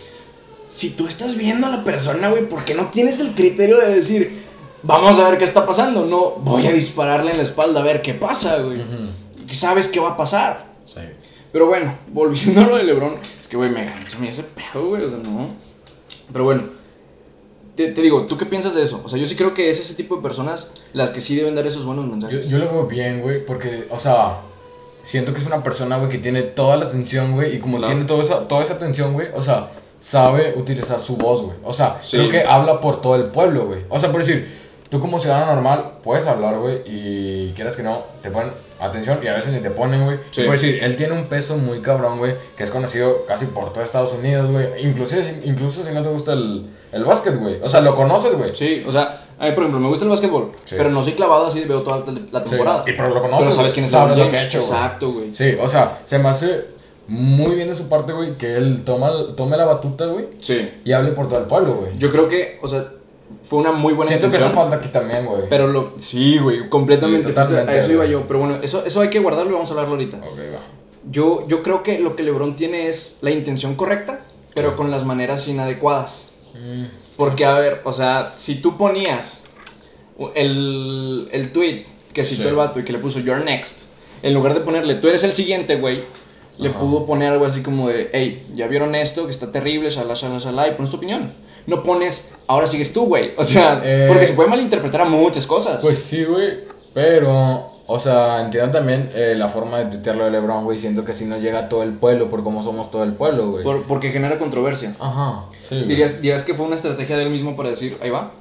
Si 0.68 0.90
tú 0.90 1.06
estás 1.06 1.37
viendo 1.37 1.66
a 1.66 1.71
la 1.71 1.85
persona, 1.85 2.28
güey, 2.28 2.49
¿por 2.49 2.64
qué 2.64 2.75
no 2.75 2.88
tienes 2.88 3.21
el 3.21 3.35
criterio 3.35 3.78
de 3.78 3.95
decir, 3.95 4.47
vamos 4.87 5.18
a 5.18 5.28
ver 5.28 5.38
qué 5.38 5.45
está 5.45 5.66
pasando. 5.66 6.06
No 6.06 6.33
voy 6.38 6.66
a 6.66 6.73
dispararle 6.73 7.33
en 7.33 7.38
la 7.38 7.42
espalda 7.42 7.80
a 7.80 7.85
ver 7.85 8.02
qué 8.02 8.14
pasa, 8.14 8.59
güey. 8.59 8.83
Sabes 9.50 9.88
qué 9.88 10.00
va 10.00 10.11
a 10.11 10.16
pasar. 10.16 10.66
Sí. 10.87 11.00
Pero 11.52 11.66
bueno, 11.66 11.97
volviendo 12.12 12.61
a 12.61 12.64
lo 12.64 12.76
de 12.76 12.85
LeBron, 12.85 13.16
es 13.40 13.49
que, 13.49 13.56
güey, 13.56 13.71
me 13.71 13.85
gancho 13.85 14.16
a 14.16 14.21
mí 14.21 14.28
ese 14.28 14.42
pedo, 14.42 14.88
güey. 14.88 15.02
O 15.02 15.11
sea, 15.11 15.18
no. 15.18 15.50
Pero 16.33 16.45
bueno, 16.45 16.62
te, 17.76 17.92
digo, 17.92 18.26
¿tú 18.26 18.38
qué 18.38 18.47
piensas 18.47 18.75
de 18.75 18.83
eso? 18.83 19.02
O 19.04 19.09
sea, 19.09 19.18
yo 19.18 19.26
sí 19.26 19.37
creo 19.37 19.52
que 19.52 19.68
es 19.71 19.78
ese 19.78 19.95
tipo 19.95 20.16
de 20.16 20.23
personas 20.23 20.73
las 20.92 21.11
que 21.11 21.21
sí 21.21 21.37
deben 21.37 21.54
dar 21.54 21.66
esos 21.66 21.85
buenos 21.85 22.06
mensajes. 22.06 22.49
Yo, 22.49 22.59
lo 22.59 22.71
veo 22.71 22.87
bien, 22.87 23.21
güey, 23.21 23.45
porque, 23.45 23.87
o 23.90 24.00
sea, 24.00 24.40
siento 25.02 25.33
que 25.35 25.40
es 25.40 25.47
una 25.47 25.62
persona, 25.62 25.99
güey, 25.99 26.09
que 26.09 26.18
tiene 26.18 26.42
toda 26.42 26.76
la 26.76 26.87
atención, 26.87 27.35
güey, 27.35 27.56
y 27.56 27.59
como 27.59 27.85
tiene 27.85 28.04
toda 28.04 28.23
esa, 28.23 28.49
toda 28.49 28.62
esa 28.62 28.75
atención, 28.75 29.12
güey, 29.12 29.28
o 29.35 29.42
sea, 29.42 29.71
sabe 30.00 30.54
utilizar 30.56 31.00
su 31.00 31.16
voz, 31.16 31.42
güey. 31.42 31.56
O 31.62 31.73
sea, 31.73 32.00
creo 32.11 32.30
que 32.30 32.42
habla 32.42 32.80
por 32.80 33.00
todo 33.02 33.16
el 33.16 33.26
pueblo, 33.26 33.66
güey. 33.66 33.80
O 33.88 34.00
sea, 34.00 34.11
por 34.11 34.25
decir, 34.25 34.65
tú 34.88 35.00
como 35.00 35.19
ciudadano 35.19 35.55
normal 35.55 35.93
puedes 36.02 36.26
hablar, 36.26 36.59
güey, 36.59 36.83
y 36.87 37.52
quieras 37.55 37.76
que 37.76 37.83
no, 37.83 38.05
te 38.23 38.31
ponen 38.31 38.52
atención 38.78 39.19
y 39.23 39.26
a 39.28 39.35
veces 39.35 39.52
ni 39.52 39.61
te 39.61 39.71
ponen, 39.71 40.05
güey. 40.05 40.19
Sí. 40.31 40.43
Por 40.43 40.52
decir, 40.52 40.83
él 40.83 40.97
tiene 40.97 41.14
un 41.14 41.26
peso 41.26 41.57
muy 41.57 41.81
cabrón, 41.81 42.19
güey, 42.19 42.35
que 42.57 42.64
es 42.64 42.71
conocido 42.71 43.25
casi 43.26 43.47
por 43.47 43.73
todo 43.73 43.83
Estados 43.83 44.12
Unidos, 44.12 44.50
güey. 44.50 44.85
Inclusive, 44.85 45.43
incluso 45.45 45.83
si 45.85 45.93
no 45.93 46.02
te 46.02 46.09
gusta 46.09 46.33
el, 46.33 46.66
el 46.93 47.05
básquet, 47.05 47.38
güey. 47.38 47.61
O 47.62 47.69
sea, 47.69 47.81
lo 47.81 47.95
conoces, 47.95 48.37
güey. 48.37 48.55
Sí, 48.55 48.85
o 48.87 48.93
sea, 48.93 49.25
a 49.38 49.47
mí, 49.47 49.52
por 49.52 49.64
ejemplo, 49.64 49.81
me 49.81 49.88
gusta 49.88 50.05
el 50.05 50.11
básquetbol, 50.11 50.52
pero 50.71 50.90
no 50.90 51.02
soy 51.02 51.12
clavado 51.12 51.47
así, 51.47 51.64
veo 51.64 51.83
toda 51.83 52.05
la 52.31 52.45
temporada. 52.45 52.85
Sí. 52.85 52.93
Y 52.93 52.97
pero 52.97 53.11
lo 53.11 53.23
conoces. 53.23 53.47
Pero 53.47 53.57
sabes 53.57 53.73
quién 53.73 53.85
es 53.85 53.90
sabes 53.90 54.19
lo 54.19 54.31
que 54.31 54.37
ha 54.37 54.45
hecho, 54.45 54.59
Exacto, 54.59 55.12
güey. 55.12 55.35
Sí, 55.35 55.57
o 55.61 55.69
sea, 55.69 56.00
se 56.05 56.19
me 56.19 56.28
hace 56.28 56.76
muy 57.09 57.55
bien 57.55 57.69
de 57.69 57.75
su 57.75 57.88
parte, 57.88 58.12
güey, 58.12 58.37
que 58.37 58.57
él 58.57 58.83
toma, 58.85 59.11
tome 59.37 59.57
la 59.57 59.64
batuta, 59.64 60.07
güey. 60.07 60.26
Sí. 60.40 60.71
Y 60.85 60.93
hable 60.93 61.12
por 61.12 61.28
todo 61.28 61.38
el 61.38 61.47
pueblo, 61.47 61.75
güey. 61.75 61.99
Yo 61.99 62.11
creo 62.11 62.28
que, 62.28 62.59
o 62.62 62.69
sea, 62.69 62.87
fue 63.46 63.60
una 63.60 63.72
muy 63.72 63.94
buena 63.94 64.08
Siento 64.08 64.28
que 64.28 64.36
eso 64.36 64.50
falta 64.50 64.76
aquí 64.76 64.88
también, 64.88 65.24
güey. 65.24 65.42
Pero 65.48 65.68
lo. 65.68 65.94
Sí, 65.98 66.38
güey, 66.38 66.68
completamente. 66.68 67.32
a 67.38 67.76
eso 67.76 67.92
iba 67.92 68.04
yo. 68.04 68.26
Pero 68.26 68.40
bueno, 68.40 68.56
eso, 68.62 68.84
eso 68.84 69.00
hay 69.00 69.08
que 69.08 69.20
guardarlo 69.20 69.50
y 69.50 69.54
vamos 69.54 69.70
a 69.70 69.74
hablarlo 69.74 69.92
ahorita. 69.92 70.16
Ok, 70.18 70.38
va. 70.54 70.60
Yo, 71.08 71.46
yo 71.46 71.62
creo 71.62 71.84
que 71.84 72.00
lo 72.00 72.16
que 72.16 72.24
LeBron 72.24 72.56
tiene 72.56 72.88
es 72.88 73.16
la 73.20 73.30
intención 73.30 73.76
correcta, 73.76 74.22
pero 74.54 74.76
con 74.76 74.90
las 74.90 75.04
maneras 75.04 75.46
inadecuadas. 75.46 76.32
Mm, 76.54 76.86
Porque, 77.16 77.44
a 77.44 77.54
ver, 77.54 77.82
o 77.84 77.92
sea, 77.92 78.32
si 78.34 78.56
tú 78.56 78.76
ponías 78.76 79.44
el, 80.34 81.28
el 81.30 81.52
tweet 81.52 81.84
que 82.12 82.24
citó 82.24 82.48
el 82.48 82.56
vato 82.56 82.80
y 82.80 82.84
que 82.84 82.92
le 82.92 82.98
puso 82.98 83.20
You're 83.20 83.44
next, 83.44 83.82
en 84.22 84.34
lugar 84.34 84.54
de 84.54 84.60
ponerle 84.60 84.96
tú 84.96 85.06
eres 85.06 85.22
el 85.22 85.32
siguiente, 85.32 85.76
güey, 85.76 86.00
le 86.58 86.70
pudo 86.70 87.06
poner 87.06 87.32
algo 87.32 87.44
así 87.44 87.62
como 87.62 87.88
de, 87.88 88.10
hey, 88.12 88.46
ya 88.54 88.66
vieron 88.66 88.94
esto, 88.94 89.26
que 89.26 89.30
está 89.30 89.52
terrible, 89.52 89.90
shala, 89.90 90.14
shala, 90.14 90.38
shala, 90.38 90.66
y 90.68 90.72
pones 90.72 90.90
tu 90.90 90.96
opinión. 90.96 91.34
No 91.66 91.82
pones, 91.82 92.30
ahora 92.46 92.66
sigues 92.66 92.92
tú, 92.92 93.06
güey. 93.06 93.32
O 93.37 93.44
sea, 93.44 93.80
Eh, 93.85 94.06
porque 94.08 94.26
se 94.26 94.35
puede 94.35 94.49
malinterpretar 94.49 95.00
a 95.02 95.04
muchas 95.04 95.46
cosas. 95.46 95.78
Pues 95.82 95.99
sí, 95.99 96.25
güey, 96.25 96.61
pero, 96.94 97.73
o 97.87 97.99
sea, 98.00 98.40
entiendan 98.42 98.73
también 98.73 99.11
eh, 99.14 99.35
la 99.37 99.49
forma 99.49 99.78
de 99.78 99.87
tuitearlo 99.87 100.25
de 100.25 100.30
LeBron, 100.30 100.64
güey, 100.64 100.78
siento 100.78 101.04
que 101.04 101.12
si 101.14 101.25
no 101.25 101.38
llega 101.38 101.58
a 101.61 101.68
todo 101.68 101.82
el 101.82 101.92
pueblo 101.94 102.28
por 102.28 102.42
cómo 102.44 102.62
somos 102.62 102.90
todo 102.90 103.02
el 103.04 103.12
pueblo, 103.14 103.50
güey. 103.50 103.64
Por- 103.64 103.82
porque 103.85 104.11
genera 104.11 104.38
controversia. 104.38 104.94
Ajá, 105.00 105.46
sí. 105.68 105.75
¿Dirías, 105.87 106.20
dirías 106.23 106.42
que 106.42 106.54
fue 106.54 106.66
una 106.66 106.76
estrategia 106.76 107.16
de 107.16 107.25
él 107.25 107.30
mismo 107.30 107.56
para 107.56 107.70
decir, 107.70 107.99
ahí 108.00 108.11
va? 108.11 108.32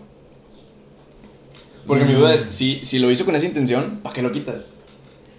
Porque 1.88 2.04
mi 2.04 2.14
duda 2.14 2.34
es, 2.34 2.48
si, 2.52 2.84
si 2.84 2.98
lo 3.00 3.12
hizo 3.12 3.26
con 3.26 3.36
esa 3.36 3.46
intención, 3.46 4.00
¿para 4.02 4.14
qué 4.16 4.22
lo 4.22 4.32
quitas? 4.32 4.66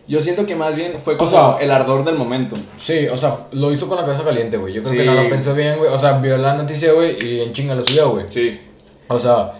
Yo 0.08 0.20
siento 0.20 0.46
que 0.46 0.54
más 0.54 0.76
bien 0.76 0.98
fue 0.98 1.16
como 1.16 1.30
sea- 1.30 1.56
el 1.60 1.70
ardor 1.70 2.04
del 2.04 2.14
momento. 2.14 2.54
Sí, 2.76 3.08
o 3.08 3.16
sea, 3.16 3.46
lo 3.52 3.72
hizo 3.72 3.88
con 3.88 3.96
la 3.98 4.04
cabeza 4.04 4.22
caliente, 4.24 4.56
güey. 4.56 4.72
Yo 4.74 4.82
creo 4.82 4.92
Sí. 4.92 4.98
que 5.00 5.04
no 5.04 5.14
lo 5.14 5.28
pensó 5.28 5.52
bien, 5.54 5.78
güey. 5.78 5.90
O 5.92 5.98
sea, 5.98 6.12
vio 6.18 6.36
la 6.36 6.54
noticia, 6.54 6.92
güey, 6.92 7.16
y 7.24 7.40
en 7.40 7.52
chinga 7.52 7.74
lo 7.74 7.84
subió, 7.84 8.10
güey. 8.10 8.26
Sí. 8.28 8.60
O 9.08 9.18
sea, 9.18 9.52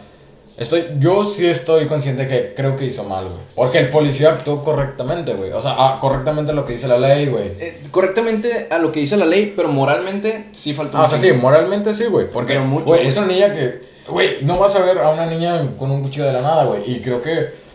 estoy, 0.57 0.87
yo 1.01 1.25
sí 1.25 1.47
estoy 1.47 1.87
consciente 1.87 2.29
que 2.29 2.55
creo 2.55 2.77
que 2.77 2.85
hizo 2.85 3.03
mal, 3.05 3.25
güey. 3.25 3.39
Porque 3.57 3.79
el 3.79 3.89
policía 3.89 4.31
actuó 4.31 4.63
correctamente, 4.63 5.35
güey. 5.35 5.51
O 5.53 5.61
sea, 5.61 5.75
ah, 5.79 5.99
correctamente 6.01 6.53
lo 6.53 6.65
que 6.65 6.75
dice 6.75 6.87
la 6.87 6.99
ley, 6.99 7.27
güey. 7.27 7.49
Eh, 7.59 7.81
correctamente 7.91 8.69
a 8.71 8.79
lo 8.79 8.93
que 8.93 9.01
dice 9.01 9.17
la 9.17 9.27
ley, 9.27 9.53
pero 9.57 9.69
moralmente 9.69 10.47
sí 10.53 10.75
faltó 10.75 10.99
Ah, 10.99 11.05
o 11.07 11.09
sea, 11.09 11.19
sí, 11.19 11.33
moralmente 11.33 11.93
sí, 11.95 12.05
güey. 12.05 12.27
Porque, 12.31 12.59
mucho, 12.61 12.85
güey. 12.87 13.07
es 13.07 13.17
una 13.17 13.27
niña 13.27 13.53
que, 13.53 13.81
güey, 14.09 14.43
no 14.45 14.59
vas 14.61 14.75
a 14.77 14.79
ver 14.79 14.99
a 14.99 15.11
una 15.11 15.27
niña 15.27 15.73
con 15.77 15.91
un 15.91 16.03
cuchillo 16.03 16.27
de 16.27 16.33
la 16.35 16.41
nada, 16.41 16.65
güey. 16.65 16.83
Y 16.91 17.01
creo 17.01 17.21
que, 17.21 17.66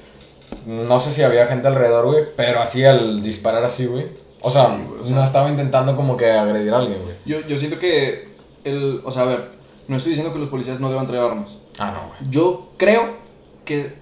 no 0.66 1.00
sé 1.00 1.12
si 1.12 1.24
había 1.24 1.48
gente 1.48 1.68
alrededor, 1.68 2.06
güey, 2.06 2.24
pero 2.36 2.62
así 2.62 2.84
al 2.84 3.22
disparar 3.22 3.64
así, 3.64 3.86
güey. 3.86 4.08
O 4.42 4.50
sea, 4.52 4.68
Sí, 4.68 4.84
güey, 4.88 5.02
o 5.02 5.06
sea- 5.06 5.16
no 5.16 5.24
estaba 5.24 5.50
intentando 5.50 5.96
como 5.96 6.18
que 6.18 6.32
agredir 6.32 6.74
a 6.74 6.78
alguien, 6.80 7.00
güey. 7.04 7.16
Yo, 7.26 7.42
yo 7.48 7.58
siento 7.58 7.78
que, 7.80 8.30
el, 8.64 9.02
o 9.04 9.12
sea, 9.12 9.24
a 9.24 9.26
ver, 9.26 9.50
no 9.88 9.98
estoy 9.98 10.12
diciendo 10.12 10.34
que 10.34 10.40
los 10.40 10.48
policías 10.50 10.80
no 10.80 10.90
deban 10.90 11.06
traer 11.08 11.24
armas. 11.24 11.58
Ah, 11.80 11.92
no, 11.92 12.08
güey. 12.10 12.32
Yo 12.32 12.70
creo 12.78 13.16
que 13.66 13.94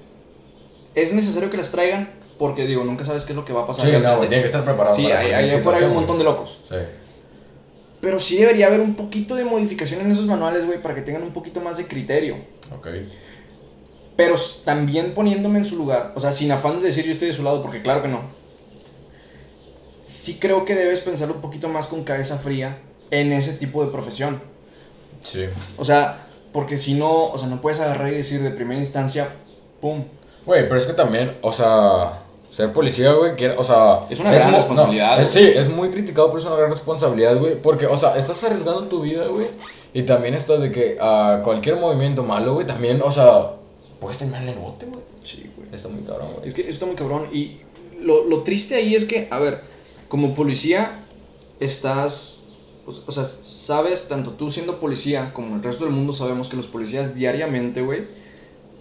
es 0.95 1.13
necesario 1.13 1.49
que 1.49 1.57
las 1.57 1.71
traigan 1.71 2.09
porque, 2.37 2.65
digo, 2.65 2.83
nunca 2.85 3.03
sabes 3.03 3.25
qué 3.25 3.33
es 3.33 3.35
lo 3.35 3.43
que 3.45 3.51
va 3.53 3.63
a 3.63 3.65
pasar. 3.65 3.85
Sí, 3.85 3.91
no, 4.01 4.15
güey, 4.17 4.29
tiene 4.29 4.43
que 4.43 4.47
estar 4.47 4.63
preparado. 4.63 4.95
Sí, 4.95 5.11
ahí- 5.11 5.49
afuera 5.51 5.79
hay 5.79 5.85
un 5.85 5.93
montón 5.95 6.17
de 6.17 6.23
locos. 6.23 6.59
Sí. 6.69 6.75
Pero 8.01 8.17
sí 8.17 8.37
debería 8.37 8.67
haber 8.67 8.79
un 8.79 8.95
poquito 8.95 9.35
de 9.35 9.43
modificación 9.43 9.99
en 10.01 10.11
esos 10.11 10.25
manuales, 10.25 10.65
güey, 10.65 10.81
para 10.81 10.95
que 10.95 11.01
tengan 11.01 11.21
un 11.23 11.31
poquito 11.33 11.59
más 11.59 11.75
de 11.77 11.85
criterio. 11.85 12.37
Ok. 12.73 12.87
Pero 14.19 14.35
también 14.65 15.13
poniéndome 15.13 15.59
en 15.59 15.63
su 15.65 15.77
lugar, 15.77 16.11
o 16.13 16.19
sea, 16.19 16.33
sin 16.33 16.51
afán 16.51 16.81
de 16.81 16.87
decir 16.87 17.05
yo 17.05 17.13
estoy 17.13 17.29
de 17.29 17.33
su 17.33 17.41
lado, 17.41 17.61
porque 17.61 17.81
claro 17.81 18.01
que 18.01 18.09
no. 18.09 18.19
Sí 20.07 20.37
creo 20.41 20.65
que 20.65 20.75
debes 20.75 20.99
pensar 20.99 21.31
un 21.31 21.39
poquito 21.39 21.69
más 21.69 21.87
con 21.87 22.03
cabeza 22.03 22.37
fría 22.37 22.79
en 23.11 23.31
ese 23.31 23.53
tipo 23.53 23.81
de 23.85 23.91
profesión. 23.91 24.41
Sí. 25.23 25.45
O 25.77 25.85
sea, 25.85 26.25
porque 26.51 26.77
si 26.77 26.95
no, 26.95 27.27
o 27.29 27.37
sea, 27.37 27.47
no 27.47 27.61
puedes 27.61 27.79
agarrar 27.79 28.09
y 28.09 28.15
decir 28.15 28.43
de 28.43 28.51
primera 28.51 28.77
instancia, 28.81 29.29
pum. 29.79 30.03
Güey, 30.45 30.67
pero 30.67 30.81
es 30.81 30.85
que 30.85 30.91
también, 30.93 31.37
o 31.41 31.53
sea, 31.53 32.23
ser 32.51 32.73
policía, 32.73 33.13
güey, 33.13 33.37
quiere- 33.37 33.55
o 33.57 33.63
sea... 33.63 34.01
Es 34.09 34.19
una 34.19 34.33
gran 34.33 34.53
responsabilidad, 34.53 35.21
es- 35.21 35.29
sí, 35.29 35.39
es 35.55 35.69
muy 35.69 35.91
criticado, 35.91 36.27
pero 36.27 36.39
es 36.39 36.45
una 36.45 36.55
gran 36.57 36.71
responsabilidad, 36.71 37.37
güey, 37.37 37.61
porque, 37.61 37.85
o 37.87 37.97
sea, 37.97 38.17
estás 38.17 38.43
arriesgando 38.43 38.83
tu 38.89 39.01
vida, 39.01 39.27
güey, 39.27 39.47
y 39.93 40.03
también 40.03 40.33
estás 40.33 40.59
de 40.59 40.73
que 40.73 40.97
a 40.99 41.39
cualquier 41.41 41.77
movimiento 41.77 42.21
malo, 42.23 42.55
güey, 42.55 42.67
también, 42.67 43.01
o 43.01 43.11
sea, 43.13 43.51
puedes 43.99 44.17
terminar 44.17 44.43
en 44.43 44.49
el 44.49 44.59
bote, 44.59 44.85
güey. 44.85 45.01
Sí, 45.21 45.49
güey. 45.55 45.69
Está 45.73 45.87
muy 45.89 46.03
cabrón, 46.03 46.33
güey. 46.35 46.47
Es 46.47 46.53
que 46.53 46.67
está 46.67 46.85
muy 46.85 46.95
cabrón. 46.95 47.27
Y 47.33 47.57
lo, 48.01 48.25
lo 48.25 48.43
triste 48.43 48.75
ahí 48.75 48.95
es 48.95 49.05
que, 49.05 49.27
a 49.31 49.39
ver, 49.39 49.61
como 50.07 50.33
policía, 50.35 51.05
estás. 51.59 52.35
O, 53.05 53.11
sea, 53.11 53.23
sabes, 53.23 54.07
tanto 54.07 54.31
tú 54.31 54.49
siendo 54.49 54.79
policía 54.79 55.31
como 55.33 55.55
el 55.55 55.61
resto 55.61 55.85
del 55.85 55.93
mundo 55.93 56.11
sabemos 56.11 56.49
que 56.49 56.57
los 56.57 56.65
policías 56.65 57.13
diariamente, 57.13 57.83
güey, 57.83 58.01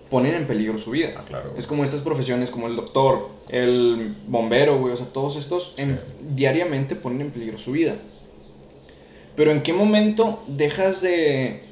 ponen 0.08 0.34
en 0.34 0.46
peligro 0.46 0.78
su 0.78 0.92
vida. 0.92 1.10
Ah, 1.18 1.24
claro. 1.28 1.52
Es 1.58 1.66
como 1.66 1.84
estas 1.84 2.00
profesiones, 2.00 2.50
como 2.50 2.68
el 2.68 2.76
doctor, 2.76 3.28
el 3.50 4.16
bombero, 4.26 4.78
güey, 4.78 4.94
o 4.94 4.96
sea, 4.96 5.08
todos 5.12 5.36
estos 5.36 5.74
en- 5.76 6.00
diariamente 6.34 6.96
ponen 6.96 7.20
en 7.20 7.30
peligro 7.32 7.58
su 7.58 7.72
vida. 7.72 7.96
Pero 9.36 9.50
¿en 9.52 9.62
qué 9.62 9.74
momento 9.74 10.42
dejas 10.46 11.02
de... 11.02 11.67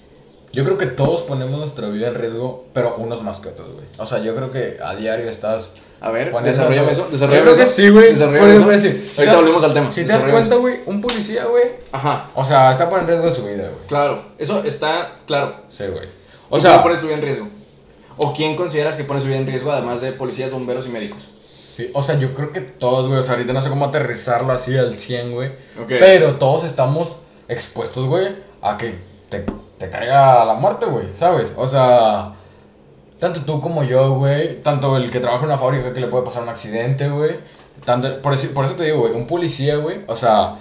Yo 0.57 0.65
creo 0.65 0.79
que 0.79 0.87
todos 0.87 1.23
ponemos 1.23 1.59
nuestra 1.59 1.87
vida 1.89 2.09
en 2.09 2.15
riesgo, 2.15 2.65
pero 2.73 2.97
unos 2.97 3.23
más 3.23 3.41
que 3.41 3.51
otros, 3.51 3.75
güey. 3.75 3.85
O 3.99 4.07
sea, 4.07 4.21
yo 4.21 4.35
creo 4.35 4.51
que 4.51 4.79
a 4.83 4.95
diario 4.95 5.29
estás... 5.29 5.71
A 6.01 6.11
ver, 6.11 6.33
desarrollame 6.43 6.93
eso, 6.93 7.09
desarrollame 7.13 7.51
eso. 7.51 7.67
sí, 7.67 7.91
güey. 7.91 8.13
Desarrollame 8.13 8.41
Por 8.41 8.49
eso 8.49 8.57
eso. 8.57 8.65
voy 8.65 8.75
a 8.75 8.79
decir, 8.79 9.13
Ahorita 9.19 9.37
volvemos 9.37 9.65
al 9.65 9.75
tema. 9.75 9.93
Si 9.93 10.01
te 10.01 10.13
das 10.13 10.25
cuenta, 10.25 10.55
güey, 10.55 10.81
un 10.87 11.03
policía, 11.03 11.45
güey, 11.45 11.65
Ajá, 11.93 12.31
o 12.35 12.43
sea, 12.43 12.71
está 12.71 12.89
poniendo 12.89 13.13
en 13.13 13.21
riesgo 13.21 13.43
su 13.43 13.47
vida, 13.47 13.65
güey. 13.65 13.87
claro, 13.87 14.23
eso 14.39 14.65
está 14.65 15.17
claro. 15.27 15.57
Sí, 15.69 15.85
güey. 15.89 16.09
O 16.49 16.59
sea, 16.59 16.73
sea, 16.73 16.83
pones 16.83 17.01
tu 17.01 17.07
vida 17.07 17.17
en 17.17 17.23
riesgo? 17.23 17.49
¿O 18.17 18.33
quién 18.33 18.57
consideras 18.57 18.97
que 18.97 19.05
pone 19.05 19.21
su 19.21 19.27
vida 19.27 19.37
en 19.37 19.47
riesgo 19.47 19.71
además 19.73 20.01
de 20.01 20.13
policías, 20.13 20.51
bomberos 20.51 20.87
y 20.87 20.89
médicos? 20.89 21.29
sí, 21.77 21.91
o 21.93 22.03
sea, 22.03 22.19
yo 22.19 22.35
creo 22.35 22.51
que 22.53 22.63
todos, 22.63 23.09
güey, 23.09 23.19
o 23.19 23.23
sea, 23.23 23.35
ahorita 23.35 23.53
no 23.53 23.61
sé 23.61 23.69
cómo 23.69 23.85
aterrizarlo 23.85 24.55
así 24.55 24.75
al 24.79 24.97
100, 24.97 25.33
güey. 25.33 25.49
Ok. 25.79 25.89
Pero 26.01 26.37
todos 26.37 26.65
estamos 26.65 27.19
expuestos, 27.49 28.07
güey, 28.07 28.29
a 28.63 28.79
que 28.79 28.95
te, 29.29 29.45
te 29.79 29.91
caiga 29.91 30.45
la 30.45 30.55
muerte, 30.55 30.87
güey, 30.87 31.09
¿sabes? 31.17 31.53
O 31.57 31.67
sea, 31.67 32.33
tanto 33.19 33.43
tú 33.43 33.61
como 33.61 33.83
yo, 33.85 34.15
güey, 34.15 34.63
tanto 34.63 34.97
el 34.97 35.11
que 35.11 35.21
trabaja 35.21 35.43
en 35.45 35.51
una 35.51 35.59
fábrica 35.59 35.93
que 35.93 36.01
le 36.01 36.07
puede 36.09 36.25
pasar 36.25 36.43
un 36.43 36.49
accidente, 36.49 37.09
güey. 37.09 37.37
Tanto, 37.85 38.21
por, 38.23 38.33
eso, 38.35 38.49
por 38.55 38.65
eso 38.65 38.75
te 38.75 38.85
digo, 38.85 39.01
güey, 39.01 39.13
un 39.13 39.27
policía, 39.27 39.77
güey, 39.77 40.01
o 40.07 40.17
sea, 40.17 40.57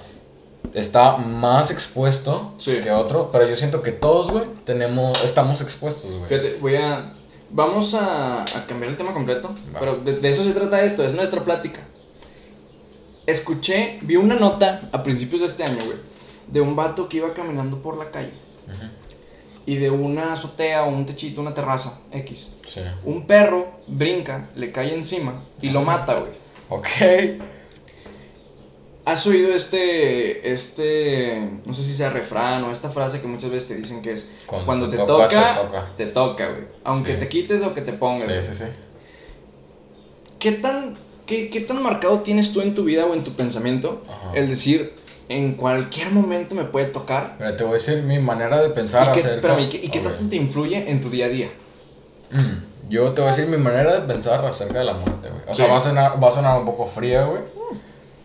está 0.73 1.15
más 1.17 1.71
expuesto 1.71 2.53
Sí. 2.57 2.81
que 2.81 2.91
otro, 2.91 3.29
pero 3.31 3.47
yo 3.47 3.55
siento 3.55 3.81
que 3.81 3.91
todos, 3.93 4.29
güey, 4.31 4.43
tenemos, 4.65 5.23
estamos 5.23 5.61
expuestos, 5.61 6.11
güey. 6.11 6.25
Fíjate, 6.27 6.57
voy 6.59 6.75
a... 6.75 7.13
Vamos 7.51 7.93
a, 7.93 8.41
a 8.41 8.65
cambiar 8.67 8.89
el 8.91 8.97
tema 8.97 9.13
completo, 9.13 9.49
Va. 9.73 9.79
pero 9.79 9.95
de, 9.97 10.13
de 10.13 10.29
eso 10.29 10.43
se 10.43 10.51
trata 10.51 10.81
esto, 10.81 11.05
es 11.05 11.13
nuestra 11.13 11.41
plática. 11.43 11.81
Escuché, 13.27 13.99
vi 14.01 14.17
una 14.17 14.35
nota 14.35 14.89
a 14.91 15.01
principios 15.03 15.41
de 15.41 15.47
este 15.47 15.63
año, 15.63 15.77
güey, 15.85 15.97
de 16.47 16.59
un 16.61 16.75
vato 16.75 17.07
que 17.09 17.17
iba 17.17 17.33
caminando 17.33 17.81
por 17.81 17.97
la 17.97 18.11
calle 18.11 18.33
Ujú. 18.67 18.85
Y 19.65 19.77
de 19.77 19.89
una 19.89 20.33
azotea 20.33 20.83
o 20.83 20.89
un 20.89 21.05
techito, 21.05 21.41
una 21.41 21.53
terraza, 21.53 21.99
X. 22.11 22.55
Sí. 22.67 22.81
Un 23.03 23.25
perro 23.25 23.67
brinca, 23.87 24.49
le 24.55 24.71
cae 24.71 24.93
encima 24.93 25.43
y 25.61 25.69
lo 25.69 25.81
mata, 25.81 26.15
güey. 26.19 26.31
Ok. 26.69 26.87
¿Has 29.05 29.25
oído 29.27 29.53
este, 29.53 30.51
este, 30.51 31.49
no 31.63 31.73
sé 31.75 31.83
si 31.83 31.93
sea 31.93 32.09
refrán 32.09 32.63
o 32.63 32.71
esta 32.71 32.89
frase 32.89 33.21
que 33.21 33.27
muchas 33.27 33.51
veces 33.51 33.67
te 33.67 33.75
dicen 33.75 34.01
que 34.01 34.13
es, 34.13 34.31
Cuando 34.47 34.65
cuando, 34.65 34.89
te 34.89 34.97
te, 34.97 35.05
toca, 35.05 35.27
toca, 35.27 35.53
te 35.53 35.61
toca"? 35.63 35.91
te 35.95 36.05
toca, 36.07 36.47
güey. 36.49 36.63
Aunque 36.83 37.13
Sí. 37.13 37.19
te 37.19 37.27
quites 37.27 37.61
o 37.61 37.73
que 37.75 37.81
te 37.81 37.93
pongas. 37.93 38.23
Sí, 38.23 38.51
sí, 38.51 38.55
sí. 38.57 38.63
¿Qué 40.39 40.53
tan, 40.53 40.95
qué, 41.25 41.49
qué 41.49 41.61
tan 41.61 41.81
marcado 41.81 42.19
tienes 42.19 42.51
tú 42.53 42.61
en 42.61 42.75
tu 42.75 42.83
vida 42.83 43.05
o 43.05 43.13
en 43.13 43.23
tu 43.23 43.31
pensamiento 43.33 44.03
Ajá. 44.09 44.31
el 44.35 44.47
decir, 44.47 44.93
en 45.29 45.53
cualquier 45.55 46.11
momento 46.11 46.53
me 46.55 46.65
puede 46.65 46.85
tocar? 46.87 47.35
Mira, 47.39 47.55
te 47.57 47.63
voy 47.63 47.71
a 47.71 47.73
decir 47.75 48.03
mi 48.03 48.19
manera 48.19 48.61
de 48.61 48.69
pensar 48.69 49.09
¿Y 49.09 49.11
qué, 49.13 49.19
acerca... 49.21 49.35
espérame, 49.35 49.59
¿y 49.61 49.69
qué, 49.69 49.77
y 49.85 49.89
qué 49.89 49.99
tanto 49.99 50.21
te 50.29 50.35
influye 50.35 50.89
en 50.89 51.01
tu 51.01 51.09
día 51.09 51.25
a 51.25 51.29
día? 51.29 51.49
Mm, 52.31 52.89
Yo 52.89 53.11
te 53.13 53.21
voy 53.21 53.29
a 53.31 53.35
decir 53.35 53.49
mi 53.49 53.57
manera 53.57 53.93
de 53.99 54.01
pensar 54.01 54.45
acerca 54.45 54.79
de 54.79 54.85
la 54.85 54.93
muerte, 54.93 55.29
güey. 55.29 55.41
O 55.47 55.55
sea, 55.55 55.67
va 55.67 55.77
a, 55.77 55.81
sonar, 55.81 56.23
va 56.23 56.27
a 56.27 56.31
sonar 56.31 56.59
un 56.59 56.65
poco 56.65 56.85
fría, 56.85 57.25
güey. 57.25 57.41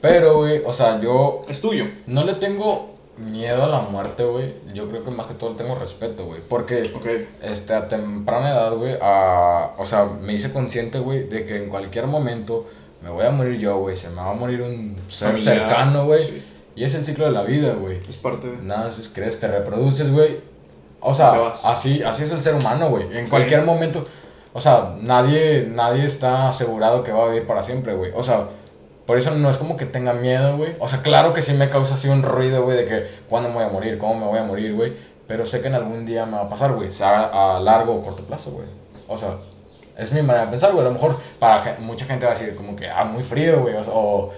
Pero, 0.01 0.39
güey, 0.39 0.63
o 0.65 0.73
sea, 0.73 1.01
yo 1.01 1.43
Es 1.49 1.61
tuyo. 1.61 1.85
no 2.07 2.25
le 2.25 2.35
tengo 2.35 2.95
miedo 3.19 3.63
a 3.65 3.67
la 3.67 3.81
muerte, 3.81 4.25
güey. 4.25 4.55
Yo 4.73 4.89
creo 4.89 5.05
que 5.05 5.11
más 5.11 5.27
que 5.27 5.35
todo 5.35 5.51
le 5.51 5.57
tengo 5.57 5.75
respeto, 5.75 6.25
güey. 6.25 6.41
Porque, 6.47 6.91
Ok. 6.95 7.07
este, 7.43 7.75
a 7.75 7.87
temprana 7.89 8.51
edad, 8.51 8.75
güey, 8.75 8.97
a- 9.01 9.73
o 9.79 9.85
sea, 9.85 10.05
me 10.07 10.33
hice 10.35 10.53
consciente, 10.53 10.99
güey, 10.99 11.25
de 11.29 11.45
que 11.45 11.57
en 11.63 11.69
cualquier 11.69 12.07
momento 12.07 12.67
me 13.03 13.11
voy 13.11 13.25
a 13.25 13.31
morir 13.31 13.59
yo, 13.59 13.79
güey. 13.79 13.97
Se 13.97 14.09
me 14.09 14.17
va 14.17 14.31
a 14.31 14.35
morir 14.35 14.63
un 14.63 14.97
ser 15.09 15.31
Familiar, 15.31 15.59
cercano, 15.59 16.07
güey. 16.07 16.23
sí. 16.23 16.45
Y 16.77 16.85
es 16.85 16.95
el 16.95 17.05
ciclo 17.05 17.27
de 17.27 17.33
la 17.33 17.43
vida, 17.43 17.75
güey. 17.75 17.99
Es 18.09 18.17
parte 18.17 18.49
de... 18.49 18.57
Naces, 18.63 19.11
crees, 19.13 19.39
te 19.41 19.49
reproduces, 19.49 20.11
güey. 20.11 20.39
O 21.01 21.13
sea, 21.13 21.53
así, 21.65 22.03
así 22.03 22.23
es 22.23 22.31
el 22.31 22.43
ser 22.43 22.55
humano, 22.55 22.89
güey. 22.91 23.07
En 23.17 23.29
cualquier 23.29 23.63
momento. 23.63 24.07
O 24.53 24.61
sea, 24.61 24.95
nadie, 25.01 25.67
nadie 25.69 26.05
está 26.05 26.49
asegurado 26.49 27.03
que 27.03 27.13
va 27.13 27.25
a 27.25 27.29
vivir 27.29 27.47
para 27.47 27.63
siempre, 27.63 27.95
güey. 27.95 28.13
O 28.15 28.23
sea, 28.23 28.47
por 29.07 29.19
eso 29.19 29.31
no 29.33 29.51
es 29.51 29.59
como 29.59 29.77
que 29.77 29.87
tenga 29.87 30.13
miedo, 30.15 30.57
güey. 30.57 30.77
O 30.79 30.89
sea, 30.89 31.03
claro 31.03 31.33
que 31.33 31.43
sí 31.43 31.53
me 31.53 31.69
causa 31.69 31.95
así 31.95 32.09
un 32.09 32.23
ruido, 32.23 32.63
güey, 32.65 32.77
de 32.79 32.85
que 32.85 33.07
cuándo 33.29 33.49
me 33.49 33.57
voy 33.57 33.65
a 33.65 33.69
morir, 33.69 33.99
cómo 33.99 34.15
me 34.15 34.27
voy 34.27 34.39
a 34.39 34.45
morir, 34.45 34.75
güey. 34.75 34.93
Pero 35.27 35.47
sé 35.47 35.61
que 35.61 35.69
en 35.69 35.75
algún 35.75 36.07
día 36.07 36.27
me 36.27 36.33
va 36.33 36.43
a 36.43 36.49
pasar, 36.49 36.73
güey. 36.73 36.91
Sea 36.93 37.57
a 37.57 37.61
largo 37.61 37.95
o 37.95 38.03
corto 38.03 38.23
plazo, 38.25 38.51
güey. 38.53 38.67
O 39.09 39.19
sea, 39.19 39.37
es 40.01 40.13
mi 40.13 40.23
manera 40.23 40.47
de 40.47 40.51
pensar, 40.51 40.73
güey. 40.73 40.85
A 40.85 40.89
lo 40.89 40.95
mejor 40.95 41.19
para 41.39 41.77
mucha 41.79 42.07
gente 42.07 42.27
va 42.27 42.33
a 42.33 42.35
decir 42.35 42.55
como 42.55 42.75
que, 42.75 42.89
ah, 42.89 43.05
muy 43.05 43.23
frío, 43.23 43.61
güey. 43.61 43.75
O, 43.89 44.33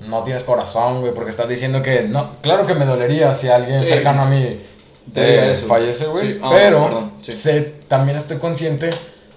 no 0.00 0.22
tienes 0.22 0.44
corazón, 0.44 1.00
güey, 1.00 1.12
porque 1.12 1.30
estás 1.30 1.48
diciendo 1.48 1.82
que 1.82 2.02
no. 2.02 2.36
Claro 2.40 2.66
que 2.66 2.74
me 2.74 2.84
dolería 2.84 3.34
si 3.34 3.48
alguien 3.48 3.80
Sí. 3.80 3.88
cercano 3.88 4.22
a 4.22 4.26
mí 4.26 4.60
Te 5.12 5.20
eh, 5.20 5.50
eso. 5.50 5.66
fallece, 5.66 6.06
güey. 6.06 6.34
Sí. 6.34 6.40
Ah, 6.42 6.50
pero 6.54 6.84
perdón, 6.84 7.12
sí. 7.22 7.32
sé, 7.32 7.74
también 7.88 8.18
estoy 8.18 8.38
consciente 8.38 8.90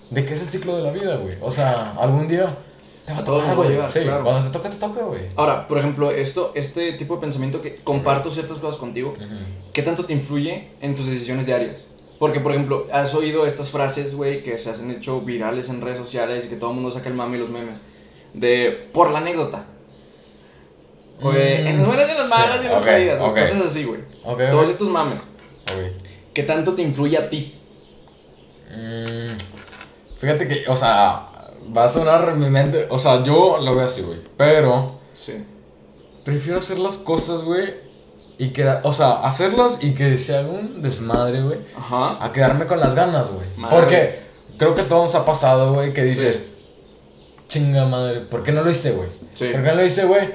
de 0.10 0.26
que 0.26 0.34
es 0.34 0.42
el 0.42 0.50
ciclo 0.50 0.76
de 0.76 0.84
la 0.84 0.92
vida, 0.92 1.16
güey. 1.16 1.38
O 1.42 1.50
sea, 1.50 1.94
algún 2.00 2.28
día 2.28 2.54
te 3.06 3.14
va 3.14 3.20
a, 3.20 3.24
tocar, 3.24 3.56
güey. 3.56 3.80
Sí, 3.90 4.02
claro. 4.02 4.24
cuando 4.24 4.44
te 4.44 4.50
toca, 4.52 4.70
te 4.70 4.76
toca, 4.76 5.02
güey. 5.02 5.22
Ahora, 5.36 5.66
por 5.68 5.78
ejemplo, 5.78 6.12
esto, 6.12 6.52
este 6.56 6.92
tipo 6.94 7.16
de 7.16 7.22
pensamiento 7.22 7.62
que 7.62 7.78
comparto 7.78 8.30
ciertas 8.30 8.60
cosas 8.60 8.78
contigo, 8.78 9.14
¿qué 9.74 9.82
tanto 9.82 10.06
te 10.06 10.14
influye 10.14 10.68
en 10.82 10.94
tus 10.94 11.08
decisiones 11.08 11.46
diarias? 11.46 11.88
Porque, 12.22 12.40
por 12.40 12.52
ejemplo, 12.52 12.86
has 12.94 13.16
oído 13.16 13.48
estas 13.48 13.72
frases, 13.72 14.14
güey, 14.14 14.44
que 14.44 14.60
se 14.60 14.70
hacen 14.70 14.92
hecho 14.92 15.22
virales 15.22 15.70
en 15.70 15.82
redes 15.82 15.98
sociales 15.98 16.46
y 16.46 16.50
que 16.50 16.56
todo 16.56 16.70
el 16.70 16.76
mundo 16.76 16.92
saca 16.92 17.10
el 17.10 17.16
mame 17.16 17.38
y 17.38 17.40
los 17.40 17.50
memes. 17.50 17.82
De, 18.36 18.90
por 18.94 19.10
la 19.10 19.18
anécdota. 19.18 19.66
Güey, 21.20 21.68
en 21.68 21.78
las 21.78 21.88
buenas 21.88 22.08
y 22.08 22.12
en 22.12 22.18
las 22.20 22.30
malas 22.30 22.62
y 22.62 22.66
en 22.68 22.72
las 22.74 22.84
caídas, 22.84 23.20
cosas 23.20 23.66
así, 23.66 23.86
güey. 23.86 24.02
Todos 24.52 24.70
estos 24.70 24.88
mames. 24.88 25.24
¿Qué 26.32 26.44
tanto 26.44 26.76
te 26.76 26.84
influye 26.84 27.18
a 27.18 27.28
ti? 27.28 27.60
Mm, 28.70 29.34
fíjate 30.20 30.48
que, 30.48 30.66
o 30.68 30.76
sea, 30.76 31.28
va 31.76 31.86
a 31.86 31.90
sonar 31.90 32.30
en 32.30 32.40
mi 32.40 32.52
mente. 32.52 32.86
O 32.92 33.00
sea, 33.00 33.24
yo 33.24 33.58
lo 33.60 33.76
veo 33.76 33.86
así, 33.86 34.04
güey. 34.04 34.20
Pero. 34.38 35.00
Sí. 35.16 35.44
Prefiero 36.24 36.60
hacer 36.60 36.78
las 36.78 36.98
cosas, 36.98 37.42
güey. 37.42 37.74
Y 38.42 38.54
quedar, 38.54 38.82
o 38.86 38.92
sea, 38.92 39.20
hacerlas 39.20 39.78
y 39.82 39.94
que 39.94 40.18
se 40.18 40.36
haga 40.36 40.50
un 40.50 40.82
desmadre, 40.82 41.44
güey. 41.44 41.60
Ajá. 41.78 42.18
A 42.26 42.34
quedarme 42.34 42.66
con 42.66 42.80
las 42.80 42.96
ganas, 42.96 43.30
güey. 43.30 43.46
Porque 43.70 44.22
creo 44.58 44.74
que 44.74 44.82
todo 44.82 45.04
nos 45.04 45.14
ha 45.14 45.24
pasado, 45.26 45.76
güey, 45.76 45.94
que 45.94 46.02
dices, 46.06 46.40
chinga 47.48 47.86
madre, 47.86 48.22
¿por 48.22 48.42
qué 48.42 48.52
no 48.52 48.64
lo 48.64 48.72
hice, 48.72 48.94
güey? 48.94 49.10
Sí. 49.30 49.50
¿Por 49.50 49.62
qué 49.62 49.68
no 49.68 49.76
lo 49.76 49.86
hice, 49.86 50.06
güey? 50.06 50.28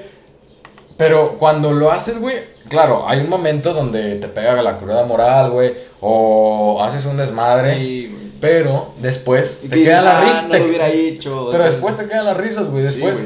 Pero 0.96 1.36
cuando 1.36 1.72
lo 1.72 1.90
haces, 1.90 2.20
güey, 2.20 2.44
claro, 2.68 3.08
hay 3.08 3.18
un 3.18 3.28
momento 3.28 3.74
donde 3.74 4.14
te 4.14 4.28
pega 4.28 4.62
la 4.62 4.78
cruda 4.78 5.04
moral, 5.04 5.50
güey, 5.50 5.74
o 6.00 6.80
haces 6.84 7.06
un 7.06 7.16
desmadre. 7.16 7.74
Sí, 7.74 8.34
pero 8.40 8.94
después 9.00 9.60
te 9.60 9.82
quedan 9.82 10.04
las 10.04 10.20
risas. 10.22 10.44
Ah, 10.44 10.48
no 10.52 10.58
lo 10.58 10.64
hubiera 10.66 10.88
hecho. 10.90 11.48
Pero 11.50 11.64
después 11.64 11.96
te 11.96 12.06
quedan 12.06 12.26
las 12.26 12.36
risas, 12.36 12.68
güey. 12.68 12.84
Después, 12.84 13.20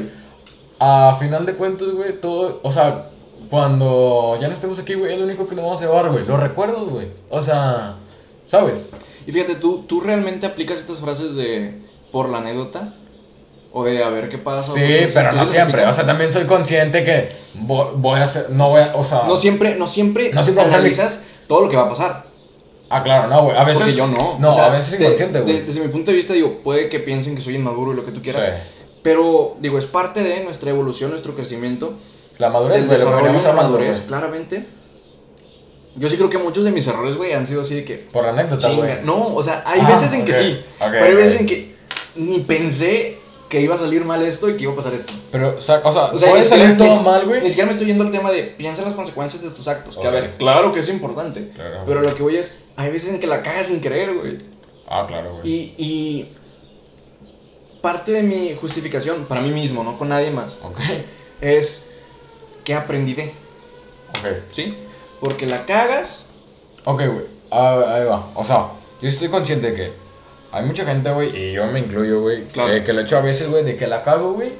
a 0.79 1.15
final 1.19 1.45
de 1.45 1.53
cuentas, 1.53 1.89
güey, 1.89 2.19
todo. 2.19 2.61
O 2.63 2.71
sea, 2.71 3.10
cuando 3.51 4.37
ya 4.39 4.47
no 4.47 4.53
estemos 4.53 4.79
aquí, 4.79 4.93
güey, 4.93 5.11
es 5.11 5.19
lo 5.19 5.25
único 5.25 5.45
que 5.45 5.55
nos 5.55 5.65
vamos 5.65 5.81
a 5.81 5.83
llevar, 5.83 6.09
güey. 6.09 6.25
Los 6.25 6.39
recuerdos, 6.39 6.89
güey. 6.89 7.07
O 7.29 7.41
sea, 7.41 7.95
¿sabes? 8.47 8.87
Y 9.27 9.31
fíjate, 9.33 9.55
¿tú, 9.55 9.83
¿tú 9.85 9.99
realmente 9.99 10.45
aplicas 10.45 10.79
estas 10.79 10.99
frases 11.01 11.35
de 11.35 11.81
por 12.13 12.29
la 12.29 12.37
anécdota? 12.37 12.93
O 13.73 13.83
de 13.83 14.01
a 14.01 14.09
ver 14.09 14.29
qué 14.29 14.37
pasa. 14.37 14.73
Sí, 14.73 14.81
pero 15.13 15.33
no 15.33 15.45
siempre. 15.45 15.85
O 15.85 15.93
sea, 15.93 16.05
también 16.05 16.31
soy 16.31 16.45
consciente 16.45 17.03
que 17.03 17.31
voy 17.53 18.19
a 18.21 18.23
hacer. 18.23 18.51
No 18.51 18.69
voy 18.69 18.83
a. 18.83 18.95
O 18.95 19.03
sea. 19.03 19.23
No 19.27 19.35
siempre, 19.35 19.75
no 19.75 19.85
siempre, 19.85 20.31
no 20.31 20.43
siempre 20.45 20.63
analizas 20.63 21.21
todo 21.47 21.63
lo 21.63 21.69
que 21.69 21.75
va 21.75 21.83
a 21.83 21.89
pasar. 21.89 22.25
Ah, 22.89 23.03
claro, 23.03 23.27
no, 23.27 23.43
güey. 23.43 23.57
A 23.57 23.65
veces. 23.65 23.81
Porque 23.81 23.95
yo 23.95 24.07
no. 24.07 24.39
No, 24.39 24.51
a 24.51 24.69
veces 24.69 24.93
es 24.93 24.99
inconsciente, 25.01 25.41
güey. 25.41 25.65
desde 25.65 25.81
mi 25.81 25.89
punto 25.89 26.11
de 26.11 26.17
vista, 26.17 26.33
digo, 26.33 26.59
puede 26.63 26.87
que 26.87 26.99
piensen 26.99 27.35
que 27.35 27.41
soy 27.41 27.55
inmaduro 27.55 27.91
y 27.91 27.95
lo 27.97 28.05
que 28.05 28.11
tú 28.11 28.21
quieras. 28.21 28.49
Pero, 29.03 29.57
digo, 29.59 29.77
es 29.77 29.85
parte 29.85 30.23
de 30.23 30.41
nuestra 30.41 30.69
evolución, 30.69 31.09
nuestro 31.11 31.35
crecimiento. 31.35 31.95
La 32.37 32.49
madurez, 32.49 32.79
el 32.79 32.87
desarrollo 32.87 33.31
de 33.33 33.43
la 33.43 33.53
madurez, 33.53 33.99
claramente. 34.01 34.65
Yo 35.95 36.07
sí 36.07 36.15
creo 36.15 36.29
que 36.29 36.37
muchos 36.37 36.63
de 36.63 36.71
mis 36.71 36.87
errores, 36.87 37.17
güey, 37.17 37.33
han 37.33 37.45
sido 37.45 37.61
así 37.61 37.75
de 37.75 37.83
que. 37.83 37.95
Por 37.95 38.25
anécdota, 38.25 38.69
güey. 38.71 39.03
No, 39.03 39.35
o 39.35 39.43
sea, 39.43 39.63
hay 39.65 39.81
ah, 39.83 39.89
veces 39.89 40.13
en 40.13 40.25
que 40.25 40.33
sí. 40.33 40.63
pero 40.79 41.05
hay 41.05 41.15
veces 41.15 41.39
en 41.41 41.45
que 41.45 41.75
ni 42.15 42.39
pensé 42.39 43.19
que 43.49 43.59
iba 43.59 43.75
a 43.75 43.77
salir 43.77 44.05
mal 44.05 44.21
esto 44.23 44.49
y 44.49 44.55
que 44.55 44.63
iba 44.63 44.71
a 44.71 44.75
pasar 44.77 44.93
esto. 44.93 45.11
Pero, 45.29 45.57
o 45.57 45.61
sea, 45.61 45.81
o 45.83 45.91
sea, 45.91 46.11
puede 46.11 46.43
salir 46.43 46.77
todo 46.77 47.01
mal, 47.01 47.25
güey. 47.25 47.41
Ni 47.41 47.49
siquiera 47.49 47.65
me 47.65 47.73
estoy 47.73 47.87
yendo 47.87 48.05
al 48.05 48.11
tema 48.11 48.31
de 48.31 48.43
piensa 48.43 48.81
en 48.81 48.87
las 48.87 48.95
consecuencias 48.95 49.43
de 49.43 49.49
tus 49.49 49.67
actos. 49.67 49.97
Que 49.97 50.07
a 50.07 50.11
ver, 50.11 50.37
claro 50.37 50.71
que 50.71 50.79
es 50.79 50.89
importante. 50.89 51.51
pero 51.85 52.01
lo 52.01 52.15
que 52.15 52.23
voy 52.23 52.37
es, 52.37 52.57
hay 52.77 52.89
veces 52.89 53.09
en 53.09 53.19
que 53.19 53.27
la 53.27 53.43
cagas 53.43 53.67
sin 53.67 53.81
querer, 53.81 54.13
güey. 54.13 54.37
Ah, 54.87 55.05
claro, 55.07 55.35
güey. 55.35 55.47
Y, 55.47 55.75
y 55.77 56.31
parte 57.81 58.13
de 58.13 58.23
mi 58.23 58.55
justificación, 58.55 59.25
para 59.25 59.41
mí 59.41 59.51
mismo, 59.51 59.83
no 59.83 59.97
con 59.97 60.09
nadie 60.09 60.31
más, 60.31 60.57
Ok. 60.63 60.79
es 61.41 61.90
que 62.63 62.73
aprendí 62.73 63.13
de. 63.13 63.33
Ok. 64.09 64.27
¿Sí? 64.51 64.77
Porque 65.19 65.45
la 65.45 65.65
cagas. 65.65 66.25
Ok, 66.85 67.01
güey. 67.05 67.25
Ah, 67.51 67.81
ahí 67.87 68.05
va. 68.05 68.29
O 68.35 68.43
sea, 68.43 68.69
yo 69.01 69.09
estoy 69.09 69.29
consciente 69.29 69.71
de 69.71 69.75
que 69.75 69.93
hay 70.51 70.65
mucha 70.65 70.85
gente, 70.85 71.11
güey, 71.11 71.35
y 71.35 71.53
yo 71.53 71.65
me 71.67 71.79
incluyo, 71.79 72.21
güey, 72.21 72.45
claro. 72.45 72.83
que 72.83 72.93
lo 72.93 73.01
he 73.01 73.03
hecho 73.03 73.17
a 73.17 73.21
veces, 73.21 73.49
güey, 73.49 73.63
de 73.63 73.77
que 73.77 73.87
la 73.87 74.03
cago, 74.03 74.33
güey. 74.33 74.51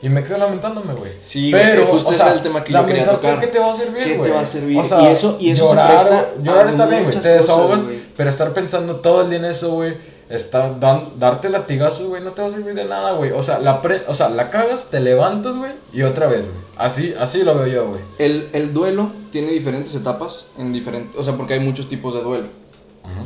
Y 0.00 0.08
me 0.08 0.22
quedo 0.22 0.38
lamentándome, 0.38 0.94
güey. 0.94 1.12
Sí, 1.22 1.50
pero 1.50 1.86
justo 1.86 2.10
o 2.10 2.14
sea, 2.14 2.28
es 2.28 2.34
el 2.34 2.42
tema 2.42 2.62
que 2.62 2.72
yo 2.72 2.86
quería 2.86 3.04
tocar. 3.04 3.40
¿Qué 3.40 3.48
te 3.48 3.58
va 3.58 3.72
a 3.72 3.76
servir, 3.76 4.16
güey? 4.16 4.16
¿Qué 4.16 4.24
te 4.24 4.30
va 4.30 4.40
a 4.40 4.44
servir? 4.44 4.78
O 4.78 4.84
sea, 4.84 5.02
y 5.02 5.06
eso, 5.08 5.36
y 5.40 5.50
eso 5.50 5.64
llorar, 5.64 5.98
se 5.98 6.42
llorar 6.42 6.68
está 6.68 6.86
bien, 6.86 7.02
güey. 7.02 7.20
Te 7.20 7.28
desahogas, 7.28 7.82
pero 8.16 8.30
estar 8.30 8.52
pensando 8.52 8.96
todo 8.96 9.22
el 9.22 9.30
día 9.30 9.40
en 9.40 9.46
eso, 9.46 9.72
güey, 9.72 9.96
estar 10.30 10.78
dan, 10.78 11.18
darte 11.18 11.48
latigazos, 11.48 12.06
güey, 12.06 12.22
no 12.22 12.30
te 12.30 12.42
va 12.42 12.48
a 12.48 12.50
servir 12.52 12.74
de 12.74 12.84
nada, 12.84 13.12
güey. 13.12 13.32
O 13.32 13.42
sea, 13.42 13.58
la 13.58 13.82
pre, 13.82 14.02
o 14.06 14.14
sea, 14.14 14.28
la 14.28 14.50
cagas, 14.50 14.86
te 14.86 15.00
levantas, 15.00 15.56
güey, 15.56 15.72
y 15.92 16.02
otra 16.02 16.28
vez, 16.28 16.48
güey. 16.48 16.67
Así, 16.78 17.12
así 17.18 17.42
lo 17.42 17.56
veo 17.56 17.66
yo, 17.66 17.88
güey. 17.88 18.00
El, 18.18 18.50
el 18.52 18.72
duelo 18.72 19.10
tiene 19.32 19.50
diferentes 19.50 19.94
etapas 19.96 20.46
en 20.56 20.72
diferentes, 20.72 21.16
o 21.18 21.22
sea, 21.24 21.36
porque 21.36 21.54
hay 21.54 21.60
muchos 21.60 21.88
tipos 21.88 22.14
de 22.14 22.22
duelo. 22.22 22.46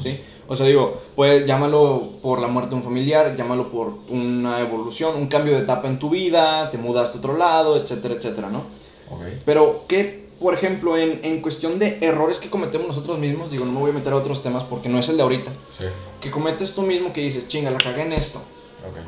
¿Sí? 0.00 0.20
O 0.46 0.54
sea, 0.54 0.66
digo, 0.66 1.02
pues 1.16 1.44
llámalo 1.44 2.12
por 2.22 2.40
la 2.40 2.46
muerte 2.46 2.70
de 2.70 2.76
un 2.76 2.82
familiar, 2.82 3.36
llámalo 3.36 3.68
por 3.68 3.94
una 4.08 4.60
evolución, 4.60 5.16
un 5.16 5.26
cambio 5.26 5.54
de 5.54 5.62
etapa 5.62 5.88
en 5.88 5.98
tu 5.98 6.10
vida, 6.10 6.70
te 6.70 6.78
mudaste 6.78 7.16
a 7.16 7.18
otro 7.18 7.36
lado, 7.36 7.76
etcétera, 7.76 8.14
etcétera, 8.14 8.48
¿no? 8.48 8.64
Okay. 9.10 9.42
Pero, 9.44 9.84
¿qué, 9.88 10.28
por 10.40 10.54
ejemplo, 10.54 10.96
en, 10.96 11.20
en, 11.24 11.40
cuestión 11.40 11.78
de 11.78 11.98
errores 12.00 12.38
que 12.38 12.48
cometemos 12.48 12.86
nosotros 12.86 13.18
mismos, 13.18 13.50
digo, 13.50 13.64
no 13.64 13.72
me 13.72 13.80
voy 13.80 13.90
a 13.90 13.94
meter 13.94 14.12
a 14.12 14.16
otros 14.16 14.42
temas 14.42 14.62
porque 14.64 14.88
no 14.88 14.98
es 14.98 15.08
el 15.08 15.16
de 15.16 15.22
ahorita, 15.22 15.50
sí. 15.78 15.84
que 16.20 16.30
cometes 16.30 16.74
tú 16.74 16.82
mismo 16.82 17.12
que 17.12 17.20
dices, 17.22 17.48
chinga, 17.48 17.70
la 17.70 17.78
cagué 17.78 18.02
en 18.02 18.12
esto. 18.12 18.40
Okay. 18.88 19.02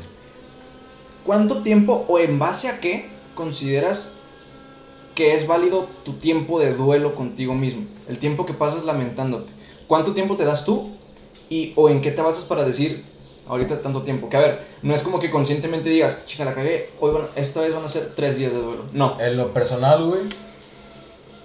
¿Cuánto 1.23 1.63
tiempo 1.63 2.05
o 2.07 2.19
en 2.19 2.37
base 2.37 2.69
a 2.69 2.79
qué 2.79 3.09
consideras 3.33 4.14
que 5.15 5.33
es 5.33 5.47
válido 5.47 5.87
tu 6.03 6.13
tiempo 6.13 6.59
de 6.59 6.73
duelo 6.73 7.15
contigo 7.15 7.53
mismo? 7.55 7.85
El 8.07 8.19
tiempo 8.19 8.45
que 8.45 8.53
pasas 8.53 8.85
lamentándote. 8.85 9.51
¿Cuánto 9.87 10.13
tiempo 10.13 10.35
te 10.35 10.45
das 10.45 10.65
tú 10.65 10.91
y 11.49 11.73
o 11.75 11.89
en 11.89 12.01
qué 12.01 12.11
te 12.11 12.21
basas 12.21 12.43
para 12.43 12.63
decir 12.63 13.03
ahorita 13.47 13.81
tanto 13.81 14.03
tiempo. 14.03 14.29
Que 14.29 14.37
a 14.37 14.39
ver, 14.39 14.59
no 14.81 14.93
es 14.93 15.01
como 15.01 15.19
que 15.19 15.29
conscientemente 15.29 15.89
digas, 15.89 16.25
chica, 16.25 16.45
la 16.45 16.53
cagué, 16.53 16.91
hoy 16.99 17.11
bueno, 17.11 17.27
esta 17.35 17.61
vez 17.61 17.73
van 17.73 17.83
a 17.83 17.87
ser 17.87 18.13
tres 18.15 18.37
días 18.37 18.53
de 18.53 18.59
duelo. 18.59 18.85
No. 18.93 19.19
En 19.19 19.37
lo 19.37 19.53
personal, 19.53 20.05
güey, 20.05 20.23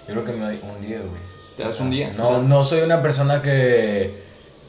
yo 0.07 0.13
creo 0.13 0.25
que 0.25 0.33
me 0.33 0.45
doy 0.45 0.59
un 0.63 0.81
día, 0.81 0.97
güey. 0.97 1.21
¿Te 1.55 1.63
das 1.63 1.79
un 1.79 1.89
día? 1.89 2.13
No, 2.17 2.41
no 2.41 2.63
soy 2.63 2.81
una 2.81 3.01
persona 3.01 3.41
que, 3.41 4.23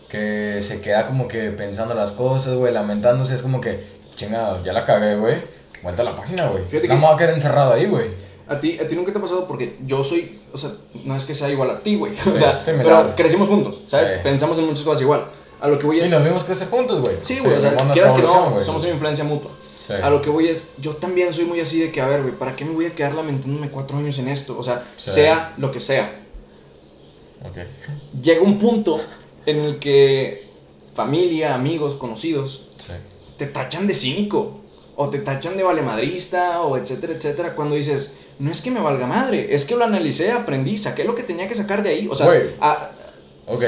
que 0.09 0.59
se 0.63 0.81
queda 0.81 1.07
como 1.07 1.29
que 1.29 1.51
pensando 1.51 1.95
las 1.95 2.13
cosas, 2.13 2.55
güey, 2.55 2.73
lamentándose. 2.73 3.35
Es 3.35 3.43
como 3.43 3.61
que, 3.61 3.85
chinga, 4.15 4.63
ya 4.63 4.73
la 4.73 4.85
cagué, 4.85 5.17
güey. 5.17 5.37
Vuelta 5.83 6.03
a 6.03 6.05
la 6.05 6.17
página, 6.17 6.49
güey. 6.49 6.65
No 6.87 6.95
me 6.95 7.01
voy 7.01 7.15
a 7.15 7.17
quedar 7.17 7.35
encerrado 7.35 7.73
ahí, 7.73 7.87
güey. 7.87 8.32
A 8.53 8.61
ti, 8.61 8.79
a 8.79 8.87
ti 8.87 8.95
nunca 8.95 9.13
te 9.13 9.19
ha 9.19 9.23
pasado 9.23 9.47
porque 9.47 9.77
yo 9.87 10.05
soy, 10.05 10.41
o 10.53 10.59
sea, 10.59 10.73
no 11.05 11.17
es 11.17 11.25
que 11.25 11.35
sea 11.35 11.49
igual 11.49 11.71
a 11.71 11.83
ti, 11.83 11.97
güey. 11.97 12.13
O 12.13 12.39
sea, 12.39 12.61
pero 12.65 13.15
crecimos 13.17 13.49
juntos, 13.49 13.81
¿sabes? 13.87 14.19
Pensamos 14.19 14.59
en 14.59 14.67
muchas 14.67 14.85
cosas 14.85 15.01
igual. 15.01 15.27
A 15.61 15.69
lo 15.69 15.79
que 15.79 15.87
voy 15.87 16.01
es... 16.01 16.09
Y 16.09 16.11
nos 16.11 16.25
vimos 16.25 16.45
crecer 16.45 16.69
juntos, 16.69 17.01
güey. 17.01 17.17
Sí, 17.23 17.39
güey, 17.39 17.57
o 17.57 17.61
sea, 17.61 17.77
quieras 17.93 18.13
que 18.13 18.23
no, 18.23 18.61
somos 18.61 18.83
una 18.83 18.93
influencia 18.93 19.25
mutua. 19.25 19.53
A 20.03 20.11
lo 20.11 20.23
que 20.23 20.31
voy 20.31 20.49
es, 20.49 20.65
yo 20.79 20.97
también 20.97 21.33
soy 21.33 21.45
muy 21.45 21.61
así 21.61 21.81
de 21.81 21.91
que, 21.91 22.01
a 22.01 22.07
ver, 22.07 22.23
güey, 22.23 22.35
¿para 22.35 22.55
qué 22.55 22.65
me 22.65 22.73
voy 22.73 22.87
a 22.87 22.95
quedar 22.95 23.15
lamentándome 23.15 23.69
cuatro 23.69 23.97
años 23.97 24.19
en 24.19 24.29
esto? 24.29 24.57
O 24.59 24.63
sea, 24.63 24.85
sea 24.97 25.55
lo 25.57 25.73
que 25.73 25.81
sea. 25.81 26.21
Okay. 27.51 27.65
Llega 28.23 28.43
un 28.43 28.59
punto 28.59 29.01
en 29.47 29.59
el 29.59 29.79
que 29.79 30.47
familia, 30.95 31.55
amigos, 31.55 31.95
conocidos, 31.95 32.69
te 33.37 33.47
tachan 33.47 33.87
de 33.87 33.95
cínico, 33.95 34.61
o 34.95 35.09
te 35.09 35.19
tachan 35.19 35.57
de 35.57 35.63
valemadrista, 35.63 36.63
o 36.63 36.77
etcétera, 36.77 37.15
etcétera, 37.15 37.55
cuando 37.55 37.75
dices, 37.75 38.15
no 38.39 38.51
es 38.51 38.61
que 38.61 38.71
me 38.71 38.81
valga 38.81 39.07
madre, 39.07 39.55
es 39.55 39.65
que 39.65 39.77
lo 39.77 39.85
analicé, 39.85 40.33
aprendí, 40.33 40.77
saqué 40.79 41.05
lo 41.05 41.15
que 41.15 41.23
tenía 41.23 41.49
que 41.49 41.55
sacar 41.55 41.83
de 41.83 41.91
ahí. 41.91 42.09
O 42.09 42.15
sea, 42.15 42.29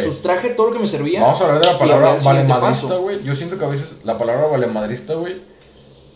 sustraje 0.03 0.50
todo 0.50 0.68
lo 0.68 0.72
que 0.72 0.79
me 0.79 0.87
servía. 0.87 1.20
Vamos 1.20 1.40
a 1.40 1.44
hablar 1.44 1.61
de 1.61 1.72
la 1.72 1.79
palabra 1.79 2.16
valemadrista, 2.22 2.96
güey. 2.96 3.22
Yo 3.22 3.35
siento 3.35 3.59
que 3.59 3.64
a 3.64 3.68
veces 3.68 3.96
la 4.05 4.18
palabra 4.18 4.46
valemadrista, 4.46 5.14
güey, 5.14 5.42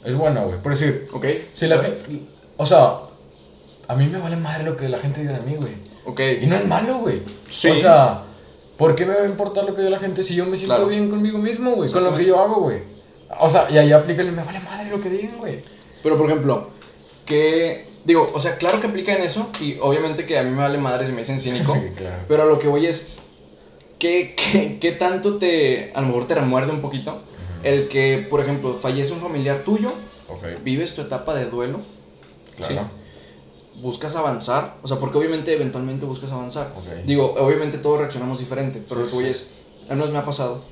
es 0.05 0.15
buena, 0.15 0.43
güey. 0.45 0.59
Por 0.63 0.73
decir, 0.73 1.07
ok. 1.13 1.27
Si 1.53 1.67
la 1.67 1.79
gente, 1.79 2.23
o 2.57 2.67
sea, 2.67 3.01
a 3.87 3.95
mí 3.95 4.07
me 4.07 4.19
vale 4.19 4.37
madre 4.37 4.65
lo 4.65 4.77
que 4.77 4.89
la 4.89 4.99
gente 4.99 5.21
diga 5.21 5.33
de 5.33 5.41
mí, 5.41 5.57
güey. 5.57 5.73
Ok. 6.05 6.21
Y 6.43 6.47
no 6.47 6.57
es 6.57 6.67
malo, 6.67 6.99
güey. 6.99 7.23
Sí. 7.49 7.69
O 7.69 7.77
sea, 7.77 8.23
¿por 8.77 8.95
qué 8.95 9.05
me 9.05 9.15
va 9.15 9.23
a 9.23 9.27
importar 9.27 9.65
lo 9.65 9.75
que 9.75 9.83
diga 9.83 9.91
la 9.91 10.01
gente 10.01 10.23
si 10.23 10.35
yo 10.35 10.47
me 10.47 10.57
siento 10.57 10.87
bien 10.87 11.11
conmigo 11.11 11.39
mismo, 11.39 11.73
güey? 11.73 11.91
Con 11.91 12.05
lo 12.05 12.15
que 12.15 12.25
yo 12.25 12.41
hago, 12.41 12.61
güey. 12.61 12.83
O 13.41 13.51
sea, 13.51 13.71
y 13.71 13.77
ahí 13.77 13.93
aplícale, 13.93 14.31
me 14.31 14.43
vale 14.43 14.61
madre 14.61 14.89
lo 14.89 15.01
que 15.01 15.11
digan, 15.11 15.37
güey. 15.39 15.61
Pero, 16.03 16.17
por 16.17 16.27
ejemplo, 16.27 16.71
que 17.27 17.88
Digo, 18.05 18.31
o 18.33 18.41
sea, 18.41 18.57
claro 18.57 18.81
que 18.81 18.87
aplica 18.87 19.15
en 19.15 19.23
eso 19.23 19.51
y 19.61 19.77
obviamente 19.81 20.25
que 20.25 20.39
a 20.39 20.43
mí 20.43 20.51
me 20.51 20.59
vale 20.59 20.79
madre 20.79 21.07
si 21.07 21.13
me 21.13 21.19
dicen 21.19 21.41
cínico. 21.41 21.77
Pero 22.29 22.43
a 22.43 22.47
lo 22.47 22.59
que 22.59 22.69
voy 22.69 22.87
es, 22.87 23.09
¿qué, 23.99 24.35
qué, 24.81 24.93
tanto 24.93 25.39
te, 25.39 25.93
a 25.95 26.01
lo 26.01 26.09
mejor 26.09 26.27
te 26.27 26.35
remuerde 26.35 26.73
un 26.73 26.81
poquito 26.81 27.23
el 27.63 27.89
que, 27.89 28.27
por 28.31 28.41
ejemplo, 28.41 28.75
fallece 28.75 29.13
un 29.13 29.21
familiar 29.21 29.65
tuyo, 29.65 29.93
vives 30.63 30.95
tu 30.95 31.03
etapa 31.03 31.35
de 31.35 31.47
duelo, 31.47 31.81
claro. 32.57 32.89
buscas 33.83 34.15
avanzar, 34.15 34.77
o 34.83 34.89
sea, 34.89 34.99
porque 34.99 35.19
obviamente 35.19 35.53
eventualmente 35.53 36.07
buscas 36.07 36.31
avanzar. 36.31 36.73
Digo, 37.05 37.35
obviamente 37.35 37.79
todos 37.79 37.99
reaccionamos 37.99 38.39
diferente, 38.39 38.83
pero 38.89 39.01
lo 39.01 39.07
que 39.09 39.15
voy 39.15 39.27
es, 39.27 39.49
a 39.89 39.95
mí 39.95 40.05
me 40.07 40.19
ha 40.19 40.25
pasado 40.25 40.65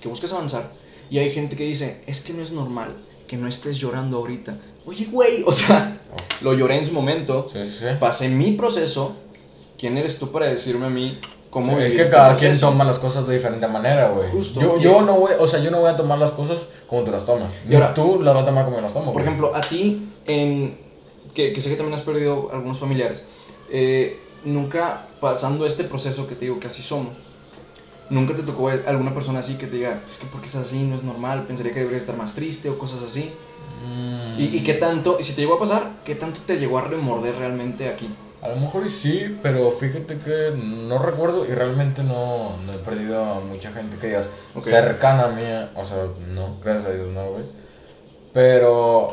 que 0.00 0.08
buscas 0.08 0.32
avanzar 0.32 0.72
y 1.08 1.18
hay 1.18 1.30
gente 1.30 1.56
que 1.56 1.64
dice, 1.64 2.02
es 2.06 2.20
que 2.20 2.32
no 2.32 2.42
es 2.42 2.52
normal 2.52 2.96
que 3.32 3.38
no 3.38 3.48
estés 3.48 3.78
llorando 3.78 4.18
ahorita. 4.18 4.58
Oye, 4.86 5.06
güey, 5.10 5.42
o 5.46 5.52
sea, 5.52 5.98
lo 6.40 6.54
lloré 6.54 6.76
en 6.78 6.86
su 6.86 6.92
momento. 6.92 7.48
Sí, 7.52 7.64
sí, 7.64 7.70
sí. 7.80 7.86
Pasé 8.00 8.28
mi 8.28 8.52
proceso. 8.52 9.14
¿Quién 9.78 9.96
eres 9.98 10.18
tú 10.18 10.30
para 10.30 10.46
decirme 10.46 10.86
a 10.86 10.90
mí 10.90 11.18
cómo 11.50 11.66
Sí, 11.66 11.72
es 11.72 11.76
vivir 11.78 11.96
que 11.96 12.02
este 12.04 12.16
cada 12.16 12.34
quien 12.34 12.50
proceso? 12.50 12.68
toma 12.68 12.84
las 12.84 12.98
cosas 12.98 13.26
de 13.26 13.34
diferente 13.34 13.66
manera, 13.68 14.10
güey. 14.10 14.30
Justo. 14.30 14.60
Yo, 14.60 14.78
yo 14.78 15.02
no 15.02 15.14
voy, 15.18 15.32
o 15.38 15.46
sea, 15.48 15.60
yo 15.60 15.70
no 15.70 15.80
voy 15.80 15.90
a 15.90 15.96
tomar 15.96 16.18
las 16.18 16.30
cosas 16.32 16.66
como 16.86 17.02
tú 17.04 17.10
las 17.10 17.24
tomas. 17.24 17.52
Y 17.68 17.74
ahora- 17.74 17.94
tú 17.94 18.20
las 18.22 18.34
vas 18.34 18.42
a 18.44 18.46
tomar 18.46 18.64
como 18.64 18.76
yo 18.76 18.82
las 18.82 18.92
tomo. 18.92 19.06
Por 19.06 19.14
güey. 19.14 19.24
ejemplo, 19.24 19.54
a 19.54 19.60
ti, 19.60 20.08
en, 20.26 20.78
que, 21.34 21.52
que 21.52 21.60
sé 21.60 21.68
que 21.70 21.76
también 21.76 21.94
has 21.94 22.02
perdido 22.02 22.50
algunos 22.52 22.78
familiares, 22.78 23.24
eh, 23.70 24.20
nunca 24.44 25.06
pasando 25.20 25.66
este 25.66 25.84
proceso 25.84 26.26
que 26.26 26.34
te 26.34 26.42
digo 26.46 26.58
que 26.60 26.66
así 26.68 26.82
somos, 26.82 27.16
nunca 28.10 28.34
te 28.34 28.42
tocó 28.42 28.68
alguna 28.68 29.14
persona 29.14 29.38
así 29.38 29.54
que 29.54 29.66
te 29.66 29.76
diga, 29.76 30.02
es 30.08 30.18
que 30.18 30.26
porque 30.26 30.46
estás 30.46 30.66
así, 30.66 30.80
no 30.82 30.94
es 30.94 31.02
normal, 31.02 31.44
pensaría 31.46 31.72
que 31.72 31.78
deberías 31.80 32.02
estar 32.02 32.16
más 32.16 32.34
triste 32.34 32.68
o 32.68 32.78
cosas 32.78 33.02
así. 33.02 33.32
Mm, 33.82 34.40
Y, 34.40 34.44
y 34.56 34.62
qué 34.62 34.74
tanto, 34.74 35.16
y 35.18 35.22
si 35.24 35.34
te 35.34 35.42
llegó 35.42 35.54
a 35.54 35.58
pasar, 35.58 35.90
qué 36.04 36.14
tanto 36.14 36.40
te 36.46 36.56
llegó 36.58 36.78
a 36.78 36.82
remorder 36.82 37.34
realmente 37.36 37.88
aquí. 37.88 38.14
A 38.40 38.48
lo 38.48 38.56
mejor 38.56 38.84
y 38.86 38.90
sí, 38.90 39.38
pero 39.42 39.70
fíjate 39.72 40.18
que 40.18 40.50
no 40.56 40.98
recuerdo 40.98 41.44
y 41.44 41.48
realmente 41.54 42.02
no, 42.02 42.56
no 42.64 42.72
he 42.72 42.78
perdido 42.78 43.22
a 43.24 43.40
mucha 43.40 43.70
gente 43.72 43.96
que 43.98 44.08
digas 44.08 44.28
cercana 44.62 45.24
a 45.24 45.28
mí. 45.28 45.42
O 45.76 45.84
sea, 45.84 46.06
no, 46.28 46.56
gracias 46.64 46.86
a 46.86 46.92
Dios 46.92 47.08
no, 47.12 47.24
güey. 47.30 47.44
Pero, 48.32 49.08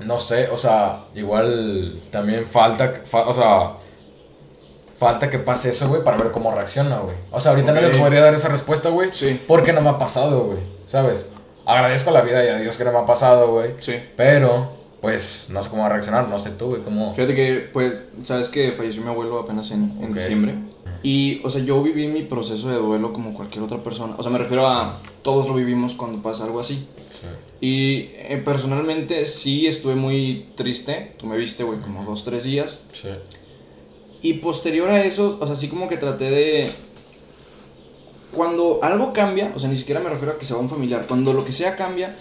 no 0.00 0.18
sé, 0.18 0.48
o 0.48 0.58
sea, 0.58 1.04
igual 1.14 2.00
también 2.10 2.46
falta, 2.46 2.92
que- 2.92 3.00
fa- 3.06 3.26
o 3.28 3.32
sea, 3.32 3.72
falta 4.98 5.30
que 5.30 5.38
pase 5.38 5.70
eso, 5.70 5.88
güey, 5.88 6.04
para 6.04 6.18
ver 6.18 6.30
cómo 6.30 6.52
reacciona, 6.54 6.98
güey. 6.98 7.16
O 7.30 7.40
sea, 7.40 7.52
ahorita 7.52 7.72
no 7.72 7.80
le 7.80 7.96
podría 7.96 8.20
dar 8.20 8.34
esa 8.34 8.48
respuesta, 8.48 8.90
güey, 8.90 9.12
Sí. 9.12 9.40
porque 9.48 9.72
no 9.72 9.80
me 9.80 9.88
ha 9.90 9.98
pasado, 9.98 10.44
güey, 10.44 10.58
¿sabes? 10.86 11.26
Agradezco 11.66 12.10
a 12.10 12.12
la 12.14 12.22
vida 12.22 12.44
y 12.44 12.48
a 12.48 12.56
Dios 12.56 12.76
que 12.76 12.84
no 12.84 12.92
me 12.92 12.98
ha 12.98 13.06
pasado, 13.06 13.52
güey. 13.52 13.72
Sí. 13.80 13.94
Pero, 14.16 14.72
pues, 15.00 15.46
no 15.50 15.62
sé 15.62 15.70
cómo 15.70 15.82
va 15.82 15.88
a 15.88 15.92
reaccionar, 15.92 16.28
no 16.28 16.38
sé 16.38 16.50
tú, 16.50 16.68
güey, 16.68 16.82
cómo... 16.82 17.14
Fíjate 17.14 17.34
que, 17.34 17.68
pues, 17.72 18.04
sabes 18.22 18.48
que 18.48 18.72
falleció 18.72 19.02
mi 19.02 19.08
abuelo 19.08 19.38
apenas 19.38 19.70
en, 19.70 19.98
en 20.00 20.12
diciembre. 20.12 20.54
Y, 21.02 21.40
o 21.44 21.50
sea, 21.50 21.62
yo 21.62 21.82
viví 21.82 22.08
mi 22.08 22.22
proceso 22.22 22.68
de 22.68 22.76
duelo 22.76 23.12
como 23.12 23.32
cualquier 23.32 23.64
otra 23.64 23.82
persona. 23.82 24.14
O 24.18 24.22
sea, 24.22 24.30
me 24.30 24.38
refiero 24.38 24.66
a 24.66 25.00
todos 25.22 25.46
lo 25.46 25.54
vivimos 25.54 25.94
cuando 25.94 26.20
pasa 26.20 26.44
algo 26.44 26.60
así. 26.60 26.86
Sí. 27.12 27.26
Y 27.60 28.10
eh, 28.14 28.42
personalmente 28.44 29.24
sí 29.24 29.66
estuve 29.66 29.94
muy 29.94 30.48
triste. 30.56 31.12
Tú 31.18 31.26
me 31.26 31.36
viste, 31.38 31.64
güey, 31.64 31.80
como 31.80 32.04
dos, 32.04 32.24
tres 32.24 32.44
días. 32.44 32.80
Sí. 32.92 33.08
Y 34.22 34.34
posterior 34.34 34.90
a 34.90 35.02
eso, 35.02 35.38
o 35.40 35.46
sea, 35.46 35.54
así 35.54 35.68
como 35.68 35.88
que 35.88 35.96
traté 35.96 36.30
de... 36.30 36.70
Cuando 38.34 38.80
algo 38.82 39.12
cambia, 39.12 39.52
o 39.54 39.58
sea, 39.58 39.68
ni 39.68 39.76
siquiera 39.76 40.00
me 40.00 40.10
refiero 40.10 40.34
a 40.34 40.38
que 40.38 40.44
se 40.44 40.54
va 40.54 40.60
un 40.60 40.68
familiar. 40.68 41.06
Cuando 41.06 41.32
lo 41.32 41.44
que 41.44 41.52
sea 41.52 41.76
cambia, 41.76 42.16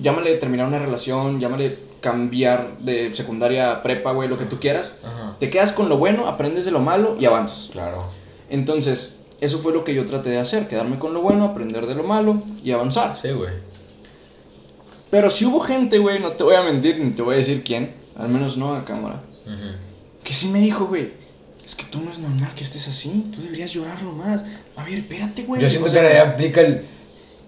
llámale 0.00 0.36
terminar 0.36 0.66
una 0.66 0.78
relación, 0.78 1.40
llámale 1.40 1.78
cambiar 2.00 2.78
de 2.78 3.14
secundaria 3.14 3.72
a 3.72 3.82
prepa, 3.82 4.12
güey, 4.12 4.28
lo 4.28 4.36
que 4.36 4.44
tú 4.44 4.60
quieras. 4.60 4.94
Ajá. 5.02 5.36
Te 5.38 5.48
quedas 5.48 5.72
con 5.72 5.88
lo 5.88 5.96
bueno, 5.96 6.26
aprendes 6.26 6.64
de 6.64 6.70
lo 6.70 6.80
malo 6.80 7.16
y 7.18 7.24
avanzas. 7.24 7.70
Claro. 7.72 8.08
Entonces, 8.50 9.16
eso 9.40 9.58
fue 9.58 9.72
lo 9.72 9.84
que 9.84 9.94
yo 9.94 10.04
traté 10.06 10.30
de 10.30 10.38
hacer, 10.38 10.68
quedarme 10.68 10.98
con 10.98 11.14
lo 11.14 11.22
bueno, 11.22 11.44
aprender 11.44 11.86
de 11.86 11.94
lo 11.94 12.04
malo 12.04 12.42
y 12.62 12.72
avanzar. 12.72 13.16
Sí, 13.16 13.30
güey. 13.30 13.52
Pero 15.10 15.30
si 15.30 15.44
hubo 15.44 15.60
gente, 15.60 15.98
güey, 15.98 16.18
no 16.18 16.32
te 16.32 16.44
voy 16.44 16.56
a 16.56 16.62
mentir 16.62 16.98
ni 16.98 17.10
te 17.10 17.22
voy 17.22 17.34
a 17.34 17.38
decir 17.38 17.62
quién, 17.62 17.94
al 18.16 18.28
menos 18.28 18.56
no 18.56 18.74
a 18.74 18.84
cámara, 18.84 19.22
que 20.24 20.32
sí 20.32 20.48
me 20.48 20.58
dijo, 20.58 20.86
güey, 20.86 21.12
es 21.64 21.74
que 21.74 21.84
tú 21.84 22.00
no 22.00 22.10
es 22.12 22.18
normal 22.18 22.52
que 22.54 22.62
estés 22.64 22.86
así, 22.88 23.26
tú 23.34 23.40
deberías 23.42 23.72
llorarlo 23.72 24.12
más. 24.12 24.42
A 24.76 24.84
ver, 24.84 24.94
espérate, 24.98 25.42
güey. 25.44 25.62
Yo 25.62 25.68
siento 25.70 25.86
o 25.86 25.90
sea, 25.90 26.02
que 26.02 26.08
ahí 26.08 26.16
aplica 26.18 26.60
el. 26.60 26.86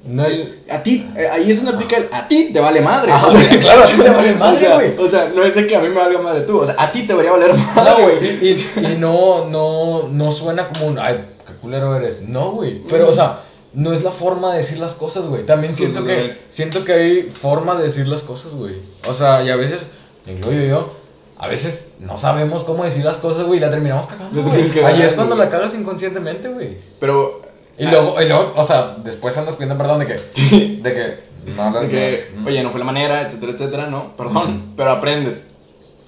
No 0.07 0.25
el. 0.25 0.61
A 0.71 0.83
ti, 0.83 1.07
eh, 1.17 1.27
ahí 1.31 1.51
es 1.51 1.57
donde 1.63 1.73
aplica 1.73 1.97
el 1.97 2.09
a 2.13 2.27
ti 2.29 2.51
te 2.53 2.61
vale 2.61 2.81
madre. 2.81 3.13
O 3.13 3.31
sea, 3.31 3.59
claro, 3.61 3.83
a 3.83 3.87
ti 3.87 3.93
te 4.03 4.11
vale 4.11 4.33
madre, 4.35 4.57
o 4.57 4.61
sea, 4.61 4.75
güey. 4.75 4.97
O 4.99 5.09
sea, 5.09 5.33
no 5.35 5.43
es 5.45 5.55
de 5.55 5.67
que 5.67 5.77
a 5.77 5.81
mí 5.81 5.89
me 5.89 5.97
valga 5.97 6.21
madre 6.21 6.43
tú, 6.43 6.59
o 6.61 6.67
sea, 6.67 6.77
a 6.79 6.91
ti 6.93 7.03
te 7.03 7.09
debería 7.09 7.33
valer 7.33 7.55
madre, 7.55 8.03
güey. 8.03 8.25
Y, 8.47 8.49
y- 8.81 8.87
y 8.93 8.97
no, 8.99 9.49
no, 9.49 10.09
no 10.09 10.33
suena 10.33 10.69
como 10.69 10.87
un. 10.87 10.99
Ay, 10.99 11.25
qué 11.47 11.53
culero 11.55 11.95
eres. 11.97 12.23
No, 12.23 12.53
güey. 12.53 12.83
Pero, 12.89 13.09
o 13.11 13.13
sea, 13.15 13.43
no 13.75 13.93
es 13.93 14.03
la 14.03 14.13
forma 14.13 14.53
de 14.53 14.59
decir 14.59 14.79
las 14.79 14.95
cosas, 14.95 15.25
güey. 15.27 15.45
También 15.45 15.75
siento 15.77 16.05
que, 16.05 16.39
siento 16.49 16.85
que 16.85 16.93
hay 16.93 17.23
forma 17.25 17.75
de 17.77 17.85
decir 17.85 18.07
las 18.07 18.23
cosas, 18.23 18.53
güey. 18.53 18.77
O 19.09 19.13
sea, 19.13 19.43
y 19.43 19.51
a 19.51 19.57
veces, 19.57 19.83
incluyo 20.27 20.63
yo, 20.63 20.97
a 21.39 21.49
veces 21.49 21.89
no 21.99 22.17
sabemos 22.17 22.65
cómo 22.65 22.85
decir 22.85 23.05
las 23.05 23.19
cosas, 23.19 23.45
güey, 23.45 23.59
y 23.59 23.61
la 23.61 23.71
terminamos 23.71 24.07
cagando. 24.07 24.43
Güey. 24.43 24.85
Ahí 24.85 25.03
es 25.03 25.13
cuando 25.13 25.37
la 25.37 25.51
cagas 25.51 25.75
inconscientemente, 25.75 26.49
güey. 26.49 26.79
Pero. 26.99 27.43
Y 27.79 27.85
luego, 27.87 28.21
y 28.23 28.27
luego, 28.27 28.55
o 28.57 28.65
sea, 28.65 28.97
después 29.05 29.37
andas 29.37 29.57
pidiendo 29.57 29.77
perdón 29.77 29.99
de 29.99 30.07
que. 30.07 30.15
De 30.83 30.95
que. 30.95 31.27
No, 31.55 31.81
De 31.81 31.89
que, 31.89 32.31
no. 32.35 32.49
oye, 32.49 32.63
no 32.63 32.71
fue 32.71 32.81
la 32.81 32.87
manera, 32.87 33.23
etcétera, 33.23 33.53
etcétera, 33.53 33.87
no, 33.87 34.17
perdón, 34.17 34.73
pero 34.77 34.91
aprendes. 34.91 35.47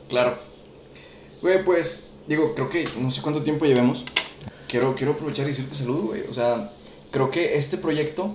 Claro. 0.08 0.38
Güey, 1.42 1.62
pues, 1.62 2.10
digo, 2.26 2.54
creo 2.54 2.68
que 2.70 2.88
no 2.98 3.10
sé 3.10 3.22
cuánto 3.22 3.42
tiempo 3.42 3.64
llevemos. 3.64 4.04
Quiero, 4.66 4.94
quiero 4.96 5.12
aprovechar 5.12 5.46
y 5.46 5.50
decirte 5.50 5.74
salud, 5.74 6.06
güey. 6.06 6.22
O 6.28 6.32
sea, 6.32 6.72
creo 7.10 7.30
que 7.30 7.56
este 7.56 7.76
proyecto 7.76 8.34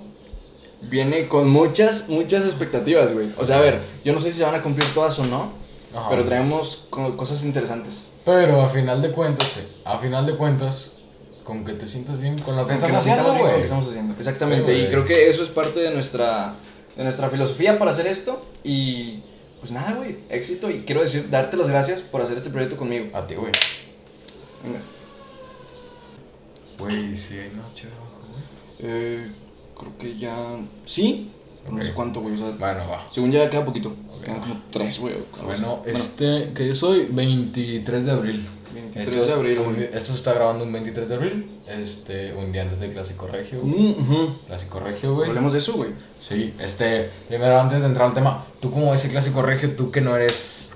viene 0.81 1.27
con 1.27 1.49
muchas, 1.49 2.07
muchas 2.07 2.45
expectativas, 2.45 3.13
güey. 3.13 3.29
O 3.37 3.43
sea, 3.43 3.57
a 3.57 3.61
ver, 3.61 3.81
yo 4.05 4.13
no 4.13 4.19
sé 4.19 4.31
si 4.31 4.37
se 4.37 4.45
van 4.45 4.55
a 4.55 4.61
cumplir 4.61 4.87
todas 4.93 5.17
o 5.19 5.25
no, 5.25 5.62
Ajá. 5.95 6.09
pero 6.09 6.25
traemos 6.25 6.85
co- 6.89 7.15
cosas 7.17 7.43
interesantes. 7.43 8.05
Pero 8.25 8.61
a 8.61 8.69
final 8.69 9.01
de 9.01 9.11
cuentas, 9.11 9.59
a 9.85 9.97
final 9.99 10.25
de 10.25 10.35
cuentas, 10.35 10.91
con 11.43 11.65
que 11.65 11.73
te 11.73 11.85
sientas 11.87 12.19
bien 12.19 12.37
con 12.39 12.55
lo 12.55 12.63
que 12.65 12.73
Con 12.75 12.83
estás 12.85 12.93
haciendo, 12.95 13.33
güey. 13.35 13.55
que 13.57 13.63
estamos 13.63 13.87
haciendo. 13.87 14.13
Exactamente. 14.17 14.73
Sí, 14.73 14.81
y 14.83 14.87
creo 14.87 15.05
que 15.05 15.29
eso 15.29 15.43
es 15.43 15.49
parte 15.49 15.79
de 15.81 15.91
nuestra, 15.91 16.55
de 16.95 17.03
nuestra 17.03 17.29
filosofía 17.29 17.77
para 17.77 17.91
hacer 17.91 18.07
esto. 18.07 18.45
Y 18.63 19.21
pues 19.59 19.71
nada, 19.73 19.93
güey, 19.93 20.19
éxito. 20.29 20.69
Y 20.69 20.83
quiero 20.85 21.01
decir, 21.01 21.29
darte 21.29 21.57
las 21.57 21.67
gracias 21.67 22.01
por 22.01 22.21
hacer 22.21 22.37
este 22.37 22.49
proyecto 22.49 22.77
conmigo. 22.77 23.15
A 23.15 23.27
ti, 23.27 23.35
güey. 23.35 23.51
Venga. 24.63 24.79
Güey, 26.79 27.15
sí 27.17 27.37
hay 27.37 27.51
noche 27.51 27.87
güey. 27.87 28.43
Eh, 28.91 29.31
creo 29.77 29.97
que 29.97 30.17
ya. 30.17 30.57
Sí, 30.85 31.31
no 31.71 31.83
sé 31.83 31.93
cuánto, 31.93 32.21
güey. 32.21 32.35
O 32.35 32.37
sea, 32.37 32.51
Bueno, 32.51 32.87
va. 32.89 33.07
según 33.09 33.31
ya 33.31 33.49
queda 33.49 33.63
poquito. 33.65 33.89
Ok. 33.89 34.23
Quedan 34.25 34.39
como 34.39 34.61
tres, 34.71 34.99
güey. 34.99 35.15
Bueno, 35.43 35.81
este, 35.85 36.51
que 36.53 36.67
yo 36.67 36.75
soy 36.75 37.05
23 37.11 38.05
de 38.05 38.11
abril. 38.11 38.47
23 38.73 39.27
de 39.27 39.33
abril, 39.33 39.59
güey. 39.59 39.83
Esto 39.83 40.05
se 40.11 40.15
está 40.15 40.33
grabando 40.33 40.63
un 40.63 40.73
23 40.73 41.07
de 41.07 41.15
abril, 41.15 41.51
este, 41.67 42.33
un 42.33 42.51
día 42.51 42.63
antes 42.63 42.79
del 42.79 42.91
Clásico 42.91 43.27
Regio. 43.27 43.59
Mm. 43.63 44.45
Clásico 44.47 44.79
Regio, 44.79 45.13
güey. 45.15 45.29
Hablemos 45.29 45.51
de 45.53 45.59
eso, 45.59 45.73
güey. 45.73 45.91
Sí, 46.19 46.53
este, 46.59 47.09
primero 47.27 47.59
antes 47.59 47.79
de 47.81 47.87
entrar 47.87 48.07
al 48.07 48.13
tema, 48.15 48.45
tú 48.59 48.71
como 48.71 48.91
ves 48.91 49.05
el 49.05 49.11
Clásico 49.11 49.41
Regio, 49.43 49.75
tú 49.75 49.91
que 49.91 50.01
no 50.01 50.15
eres, 50.15 50.71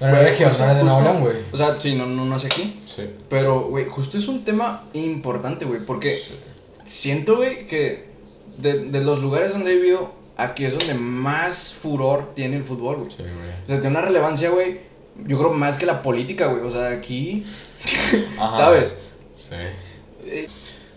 no 0.00 0.06
eres 0.06 0.18
Güey, 0.20 0.30
regio, 0.30 0.48
justo- 0.48 0.64
no 0.64 0.70
eres 0.70 0.84
de 0.84 0.88
León, 1.02 1.20
güey. 1.22 1.36
O 1.52 1.56
sea, 1.56 1.80
sí, 1.80 1.94
no, 1.96 2.06
no, 2.06 2.24
no 2.24 2.38
sé 2.38 2.46
aquí. 2.46 2.80
Sí. 2.86 3.02
Pero, 3.28 3.62
güey, 3.68 3.86
justo 3.88 4.16
es 4.18 4.28
un 4.28 4.44
tema 4.44 4.84
importante, 4.92 5.64
güey. 5.64 5.80
Porque 5.84 6.22
siento, 6.84 7.36
güey, 7.36 7.66
que 7.66 8.10
de, 8.58 8.84
de 8.90 9.00
los 9.00 9.20
lugares 9.20 9.50
donde 9.52 9.72
he 9.72 9.76
vivido, 9.76 10.12
aquí 10.42 10.64
es 10.64 10.76
donde 10.78 10.94
más 10.94 11.72
furor 11.74 12.34
tiene 12.34 12.56
el 12.56 12.64
fútbol, 12.64 12.96
güey. 12.96 13.10
Sí, 13.10 13.22
güey. 13.22 13.50
O 13.64 13.66
sea, 13.68 13.80
tiene 13.80 13.88
una 13.90 14.00
relevancia, 14.02 14.50
güey. 14.50 14.80
Yo 15.26 15.38
creo 15.38 15.52
más 15.52 15.76
que 15.76 15.86
la 15.86 16.02
política, 16.02 16.46
güey. 16.46 16.62
O 16.62 16.70
sea, 16.70 16.88
aquí. 16.90 17.44
Ajá. 18.38 18.56
¿Sabes? 18.56 18.96
Sí. 19.36 19.54
Eh, 20.26 20.48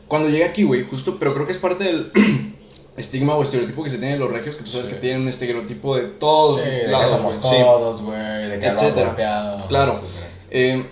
Cuando 0.08 0.30
llegué 0.30 0.46
aquí, 0.46 0.64
güey, 0.64 0.84
justo, 0.86 1.18
pero 1.20 1.34
creo 1.34 1.46
que 1.46 1.52
es 1.54 1.58
parte 1.58 1.84
del 1.86 2.12
estigma 2.98 3.36
o 3.36 3.42
estereotipo 3.44 3.84
que 3.84 3.90
se 3.90 3.98
tiene 3.98 4.14
de 4.14 4.20
los 4.20 4.32
regios, 4.32 4.56
que 4.58 4.64
tú 4.64 4.70
sabes 4.70 4.86
Sí. 4.88 4.94
que 4.94 5.00
tienen 5.00 5.22
un 5.22 5.28
estereotipo 5.30 5.96
de 5.96 6.04
todos 6.04 6.62
Sí, 6.62 6.70
de 6.70 6.88
lados, 6.88 7.12
que 7.12 7.18
somos. 7.18 7.36
Sí. 7.36 7.42
todos, 7.42 8.02
güey, 8.02 8.50
de 8.50 8.60
que 8.60 8.66
Etcétera. 8.68 9.08
golpeado, 9.08 9.68
Claro. 9.68 9.94
etcétera. 9.94 10.28
Eh, 10.52 10.86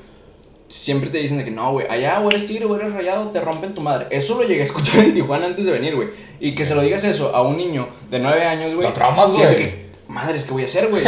siempre 0.71 1.09
te 1.09 1.17
dicen 1.19 1.37
de 1.37 1.43
que 1.45 1.51
no, 1.51 1.71
güey, 1.73 1.85
allá 1.89 2.19
o 2.21 2.29
eres 2.29 2.45
tigre 2.45 2.65
o 2.65 2.75
eres 2.75 2.93
rayado, 2.93 3.29
te 3.31 3.39
rompen 3.39 3.73
tu 3.73 3.81
madre. 3.81 4.07
Eso 4.09 4.35
lo 4.37 4.43
llegué 4.47 4.61
a 4.61 4.65
escuchar 4.65 5.03
en 5.03 5.13
Tijuana 5.13 5.45
antes 5.45 5.65
de 5.65 5.71
venir, 5.71 5.95
güey. 5.95 6.09
Y 6.39 6.55
que 6.55 6.65
se 6.65 6.73
lo 6.75 6.81
digas 6.81 7.03
eso 7.03 7.35
a 7.35 7.41
un 7.43 7.57
niño 7.57 7.89
de 8.09 8.19
9 8.19 8.43
años, 8.45 8.73
güey. 8.73 8.87
Lo 8.87 8.93
traumas, 8.93 9.33
sí 9.35 9.41
es 9.41 9.51
güey. 9.51 9.63
que, 9.63 9.85
madres, 10.07 10.43
¿qué 10.45 10.51
voy 10.51 10.61
a 10.63 10.65
hacer, 10.65 10.87
güey? 10.87 11.03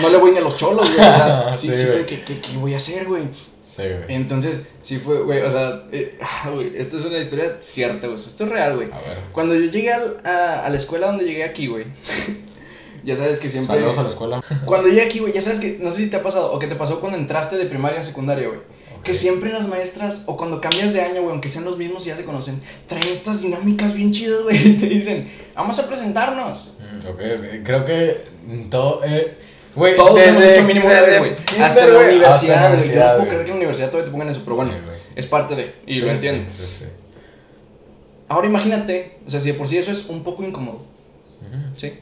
No 0.00 0.08
le 0.08 0.16
voy 0.16 0.30
ni 0.32 0.38
a 0.38 0.40
los 0.40 0.56
cholos, 0.56 0.88
güey. 0.88 0.94
O 1.08 1.12
sea, 1.14 1.52
sí, 1.56 1.68
Sí, 1.68 1.74
sí, 1.74 1.84
fue, 1.86 2.06
¿qué, 2.06 2.22
qué, 2.22 2.40
qué 2.40 2.56
voy 2.56 2.74
a 2.74 2.78
hacer, 2.78 3.06
güey? 3.06 3.24
Sí, 3.62 3.82
güey. 3.82 4.04
Entonces, 4.08 4.62
sí 4.82 4.98
fue, 4.98 5.22
güey, 5.22 5.40
o 5.42 5.50
sea, 5.50 5.84
eh, 5.92 6.18
ah, 6.20 6.50
güey, 6.52 6.72
esta 6.76 6.96
es 6.96 7.04
una 7.04 7.18
historia 7.18 7.56
cierta, 7.60 8.06
güey. 8.06 8.18
Esto 8.18 8.44
es 8.44 8.50
real, 8.50 8.76
güey. 8.76 8.88
A 8.92 8.98
ver. 9.00 9.18
Cuando 9.32 9.54
yo 9.54 9.70
llegué 9.70 9.92
al- 9.92 10.20
a, 10.24 10.64
a 10.66 10.68
la 10.70 10.76
escuela 10.76 11.06
donde 11.06 11.24
llegué 11.24 11.44
aquí, 11.44 11.66
güey. 11.68 11.86
ya 13.04 13.16
sabes 13.16 13.38
que 13.38 13.48
siempre. 13.48 13.74
Saludos 13.76 13.98
a 13.98 14.02
la 14.04 14.08
escuela. 14.10 14.44
Cuando 14.64 14.88
llegué 14.88 15.02
aquí, 15.02 15.18
güey, 15.20 15.32
ya 15.32 15.40
sabes 15.42 15.58
que, 15.58 15.78
no 15.80 15.90
sé 15.90 16.02
si 16.04 16.10
te 16.10 16.16
ha 16.16 16.22
pasado, 16.22 16.52
o 16.52 16.58
que 16.58 16.66
te 16.66 16.76
pasó 16.76 17.00
cuando 17.00 17.18
entraste 17.18 17.56
de 17.56 17.66
primaria 17.66 18.00
a 18.00 18.02
secundaria, 18.02 18.48
güey. 18.48 18.60
Que 19.02 19.14
siempre 19.14 19.52
las 19.52 19.66
maestras, 19.66 20.22
o 20.26 20.36
cuando 20.36 20.60
cambias 20.60 20.92
de 20.92 21.00
año, 21.00 21.22
güey, 21.22 21.30
aunque 21.32 21.48
sean 21.48 21.64
los 21.64 21.76
mismos 21.76 22.04
y 22.06 22.10
ya 22.10 22.16
se 22.16 22.24
conocen, 22.24 22.60
traen 22.86 23.08
estas 23.08 23.42
dinámicas 23.42 23.94
bien 23.94 24.12
chidas, 24.12 24.42
güey. 24.42 24.68
Y 24.68 24.72
te 24.74 24.86
dicen, 24.86 25.28
vamos 25.54 25.78
a 25.78 25.88
presentarnos. 25.88 26.70
Mm, 26.78 27.06
Ok, 27.08 27.18
ok. 27.18 27.64
Creo 27.64 27.84
que 27.84 28.20
todo. 28.70 29.00
Eh, 29.04 29.34
Todos 29.96 30.14
desde- 30.14 30.28
hemos 30.28 30.44
hecho 30.44 30.62
mínimo 30.64 30.86
una 30.86 31.00
vez, 31.00 31.18
güey. 31.18 31.32
Hasta 31.60 31.86
la 31.88 31.98
universidad, 31.98 32.74
güey. 32.76 32.88
Yo 32.90 33.00
no 33.04 33.16
puedo 33.16 33.28
creer 33.28 33.36
que 33.38 33.42
en 33.42 33.48
la 33.48 33.54
universidad 33.56 33.86
todavía 33.88 34.04
te 34.06 34.12
pongan 34.12 34.28
eso, 34.28 34.42
pero 34.44 34.56
bueno, 34.56 34.72
Sí, 34.72 34.78
es 35.16 35.26
parte 35.26 35.54
de, 35.56 35.74
y 35.86 35.94
Sí, 35.94 36.00
lo 36.00 36.10
entiendo. 36.10 36.50
Sí. 36.56 36.84
Ahora 38.28 38.46
imagínate, 38.46 39.18
o 39.26 39.30
sea, 39.30 39.40
si 39.40 39.48
de 39.48 39.54
por 39.54 39.68
sí 39.68 39.78
eso 39.78 39.90
es 39.90 40.06
un 40.06 40.22
poco 40.22 40.42
incómodo. 40.44 40.82
¿sí? 41.76 41.92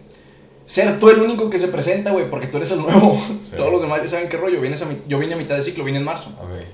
ser 0.67 1.01
tú 1.01 1.11
el 1.11 1.19
único 1.21 1.51
que 1.51 1.59
se 1.59 1.67
presenta, 1.67 2.13
güey, 2.13 2.31
porque 2.31 2.47
tú 2.47 2.59
eres 2.59 2.71
el 2.71 2.79
nuevo. 2.83 3.21
Todos 3.57 3.73
los 3.73 3.83
demás 3.83 4.01
ya 4.03 4.07
saben 4.07 4.29
qué 4.29 4.37
rollo. 4.37 4.61
Vienes 4.61 4.81
a 4.83 4.87
yo 5.09 5.19
vine 5.19 5.35
a 5.35 5.37
mitad 5.37 5.57
de 5.57 5.63
ciclo, 5.63 5.83
vine 5.83 5.99
en 5.99 6.05
marzo. 6.05 6.31
Okay. 6.41 6.67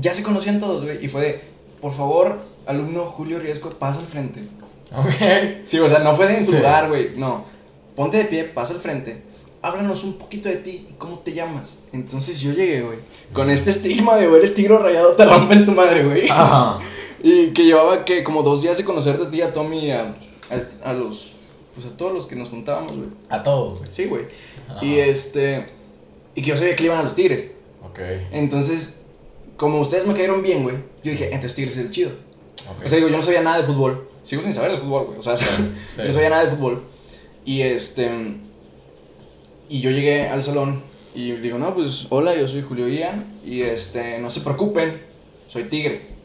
Ya 0.00 0.14
se 0.14 0.22
conocían 0.22 0.60
todos, 0.60 0.84
güey, 0.84 1.04
y 1.04 1.08
fue 1.08 1.22
de, 1.22 1.40
por 1.80 1.92
favor, 1.92 2.40
alumno 2.66 3.06
Julio 3.06 3.38
Riesco, 3.38 3.70
pasa 3.70 4.00
al 4.00 4.06
frente. 4.06 4.42
Ok. 4.94 5.64
Sí, 5.64 5.78
o 5.78 5.88
sea, 5.88 5.98
no 5.98 6.14
fue 6.14 6.26
de 6.26 6.44
tu 6.44 6.52
lugar, 6.52 6.88
güey, 6.88 7.16
no. 7.16 7.44
Ponte 7.96 8.16
de 8.16 8.24
pie, 8.24 8.44
pasa 8.44 8.74
al 8.74 8.80
frente 8.80 9.28
háblanos 9.62 10.04
un 10.04 10.14
poquito 10.14 10.48
de 10.48 10.56
ti 10.56 10.86
y 10.90 10.94
cómo 10.98 11.18
te 11.18 11.32
llamas. 11.32 11.76
Entonces 11.92 12.40
yo 12.40 12.52
llegué, 12.52 12.82
güey, 12.82 12.98
con 13.32 13.50
este 13.50 13.70
estigma 13.70 14.16
de, 14.16 14.26
güey, 14.26 14.40
eres 14.40 14.54
tigro 14.54 14.78
rayado, 14.78 15.14
te 15.14 15.24
rompen 15.24 15.66
tu 15.66 15.72
madre, 15.72 16.04
güey. 16.04 16.28
Ajá. 16.28 16.78
y 17.22 17.48
que 17.48 17.64
llevaba, 17.64 18.04
que 18.04 18.22
como 18.24 18.42
dos 18.42 18.62
días 18.62 18.76
de 18.76 18.84
conocerte 18.84 19.24
a 19.24 19.30
ti, 19.30 19.42
a 19.42 19.52
Tommy, 19.52 19.90
a, 19.90 20.14
a, 20.84 20.92
los, 20.92 21.32
pues 21.74 21.86
a 21.86 21.96
todos 21.96 22.12
los 22.12 22.26
que 22.26 22.36
nos 22.36 22.48
juntábamos, 22.48 22.96
güey. 22.96 23.08
A 23.28 23.42
todos, 23.42 23.78
güey. 23.78 23.88
Sí, 23.92 24.06
güey. 24.06 24.26
Y 24.82 24.98
este, 24.98 25.66
y 26.34 26.42
que 26.42 26.48
yo 26.48 26.56
sabía 26.56 26.76
que 26.76 26.84
iban 26.84 26.98
a 26.98 27.02
los 27.02 27.14
tigres. 27.14 27.52
Ok. 27.82 27.98
Entonces, 28.32 28.94
como 29.58 29.80
ustedes 29.80 30.06
me 30.06 30.14
cayeron 30.14 30.42
bien, 30.42 30.62
güey, 30.62 30.76
yo 31.04 31.10
dije, 31.10 31.26
entonces 31.26 31.54
tigres 31.54 31.76
es 31.76 31.84
el 31.84 31.90
chido. 31.90 32.12
O 32.82 32.88
sea, 32.88 32.96
digo, 32.96 33.10
yo 33.10 33.16
no 33.16 33.22
sabía 33.22 33.42
nada 33.42 33.58
de 33.58 33.64
fútbol. 33.64 34.08
Sigo 34.24 34.40
sin 34.40 34.54
saber 34.54 34.72
de 34.72 34.78
fútbol, 34.78 35.06
güey. 35.06 35.18
O 35.18 35.22
sea, 35.22 35.36
no 35.96 36.12
sabía 36.12 36.30
nada 36.30 36.46
de 36.46 36.50
fútbol. 36.52 36.82
Y 37.44 37.60
este 37.60 38.10
y 39.68 39.80
yo 39.80 39.90
llegué 39.90 40.28
al 40.28 40.42
salón 40.42 40.82
y 41.14 41.32
digo, 41.32 41.58
no, 41.58 41.74
pues 41.74 42.06
hola, 42.10 42.34
yo 42.36 42.48
soy 42.48 42.62
Julio 42.62 42.88
Ian 42.88 43.40
y 43.44 43.62
este, 43.62 44.18
no 44.18 44.30
se 44.30 44.40
preocupen, 44.40 45.02
soy 45.46 45.64
tigre. 45.64 46.17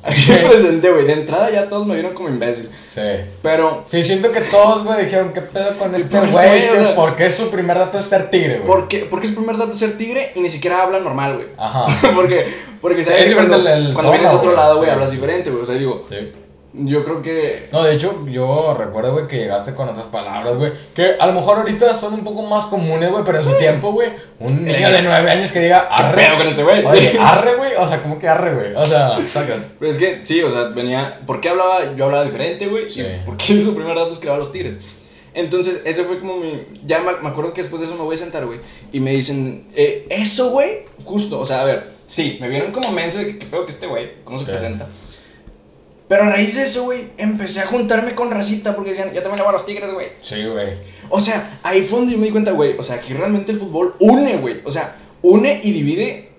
Así 0.02 0.30
me 0.30 0.38
presenté, 0.48 0.90
güey. 0.90 1.04
De 1.04 1.12
entrada 1.12 1.50
ya 1.50 1.68
todos 1.68 1.86
me 1.86 1.94
vieron 1.94 2.14
como 2.14 2.28
imbécil. 2.28 2.70
Sí. 2.88 3.00
Pero. 3.42 3.84
Sí, 3.86 4.02
siento 4.02 4.32
que 4.32 4.40
todos, 4.40 4.84
güey, 4.84 5.04
dijeron, 5.04 5.32
¿qué 5.32 5.42
pedo 5.42 5.76
con 5.76 5.94
este 5.94 6.18
güey? 6.18 6.94
¿Por 6.94 7.16
qué 7.16 7.30
su 7.30 7.50
primer 7.50 7.78
dato 7.78 7.98
es 7.98 8.06
ser 8.06 8.30
tigre, 8.30 8.58
güey? 8.58 8.66
Porque, 8.66 9.06
porque 9.10 9.26
su 9.26 9.34
primer 9.34 9.58
dato 9.58 9.72
es 9.72 9.78
ser 9.78 9.98
tigre 9.98 10.32
y 10.34 10.40
ni 10.40 10.48
siquiera 10.48 10.82
habla 10.82 11.00
normal, 11.00 11.36
güey. 11.36 11.48
Ajá. 11.58 11.86
porque, 12.14 12.46
porque, 12.80 13.04
¿sabes? 13.04 13.34
cuando, 13.34 13.62
cuando 13.92 14.10
vienes 14.10 14.30
a 14.30 14.36
otro 14.36 14.52
lado, 14.52 14.78
güey, 14.78 14.90
hablas 14.90 15.10
diferente, 15.10 15.50
güey. 15.50 15.62
O 15.62 15.66
sea, 15.66 15.74
digo. 15.74 16.04
Sí. 16.08 16.32
Yo 16.72 17.04
creo 17.04 17.20
que. 17.20 17.68
No, 17.72 17.82
de 17.82 17.94
hecho, 17.94 18.24
yo 18.28 18.76
recuerdo, 18.78 19.12
güey, 19.12 19.26
que 19.26 19.38
llegaste 19.38 19.74
con 19.74 19.88
otras 19.88 20.06
palabras, 20.06 20.56
güey. 20.56 20.72
Que 20.94 21.16
a 21.18 21.26
lo 21.26 21.32
mejor 21.32 21.58
ahorita 21.58 21.96
son 21.96 22.14
un 22.14 22.24
poco 22.24 22.42
más 22.42 22.66
comunes, 22.66 23.10
güey, 23.10 23.24
pero 23.24 23.38
en 23.38 23.44
su 23.44 23.52
tiempo, 23.54 23.92
güey, 23.92 24.10
un 24.38 24.64
niño 24.64 24.90
de 24.90 25.02
nueve 25.02 25.30
años 25.30 25.50
que 25.50 25.60
diga 25.60 25.88
arre. 25.90 26.36
con 26.38 26.46
este 26.46 26.62
güey? 26.62 26.84
Oye, 26.84 27.18
arre, 27.18 27.56
güey. 27.56 27.72
O 27.76 27.88
sea, 27.88 28.00
¿cómo 28.02 28.18
que 28.20 28.28
arre, 28.28 28.54
güey? 28.54 28.74
O 28.74 28.84
sea, 28.84 29.18
sacas. 29.26 29.62
Pues 29.78 29.92
es 29.92 29.98
que, 29.98 30.24
sí, 30.24 30.42
o 30.42 30.50
sea, 30.50 30.64
venía. 30.68 31.20
¿Por 31.26 31.40
qué 31.40 31.48
hablaba? 31.48 31.96
Yo 31.96 32.04
hablaba 32.04 32.24
diferente, 32.24 32.68
güey. 32.68 32.88
Sí. 32.88 33.04
¿Por 33.26 33.36
qué 33.36 33.60
su 33.60 33.74
primer 33.74 33.96
dato 33.96 34.12
es 34.12 34.20
que 34.20 34.26
los 34.28 34.52
tigres? 34.52 34.76
Entonces, 35.34 35.82
ese 35.84 36.04
fue 36.04 36.20
como 36.20 36.36
mi. 36.36 36.52
Ya 36.86 37.00
me, 37.00 37.28
acuerdo 37.28 37.52
que 37.52 37.62
después 37.62 37.80
de 37.80 37.86
eso 37.86 37.96
me 37.96 38.02
voy 38.02 38.14
a 38.14 38.18
sentar, 38.18 38.46
güey. 38.46 38.60
Y 38.92 39.00
me 39.00 39.10
dicen, 39.10 39.68
eh, 39.74 40.06
eso, 40.08 40.50
güey, 40.50 40.84
justo. 41.04 41.40
O 41.40 41.46
sea, 41.46 41.62
a 41.62 41.64
ver, 41.64 41.90
sí, 42.06 42.38
me 42.40 42.48
vieron 42.48 42.70
como 42.70 42.92
menso 42.92 43.18
de 43.18 43.26
que, 43.26 43.38
¿qué 43.38 43.46
pedo 43.46 43.66
que 43.66 43.72
este 43.72 43.86
güey? 43.86 44.22
¿Cómo 44.24 44.38
se 44.38 44.44
presenta? 44.44 44.88
Pero 46.10 46.24
a 46.24 46.30
raíz 46.30 46.56
de 46.56 46.64
eso, 46.64 46.82
güey, 46.82 47.10
empecé 47.18 47.60
a 47.60 47.66
juntarme 47.66 48.16
con 48.16 48.32
racita 48.32 48.74
porque 48.74 48.90
decían, 48.90 49.12
ya 49.12 49.22
también 49.22 49.36
le 49.36 49.42
voy 49.42 49.50
a 49.50 49.52
los 49.52 49.64
tigres, 49.64 49.92
güey. 49.92 50.08
Sí, 50.20 50.44
güey. 50.44 50.70
O 51.08 51.20
sea, 51.20 51.60
ahí 51.62 51.82
fue 51.82 52.00
donde 52.00 52.14
yo 52.14 52.18
me 52.18 52.26
di 52.26 52.32
cuenta, 52.32 52.50
güey. 52.50 52.76
O 52.76 52.82
sea, 52.82 52.96
aquí 52.96 53.14
realmente 53.14 53.52
el 53.52 53.58
fútbol 53.58 53.94
une, 54.00 54.38
güey. 54.38 54.60
O 54.64 54.72
sea, 54.72 54.96
une 55.22 55.60
y 55.62 55.70
divide 55.70 56.32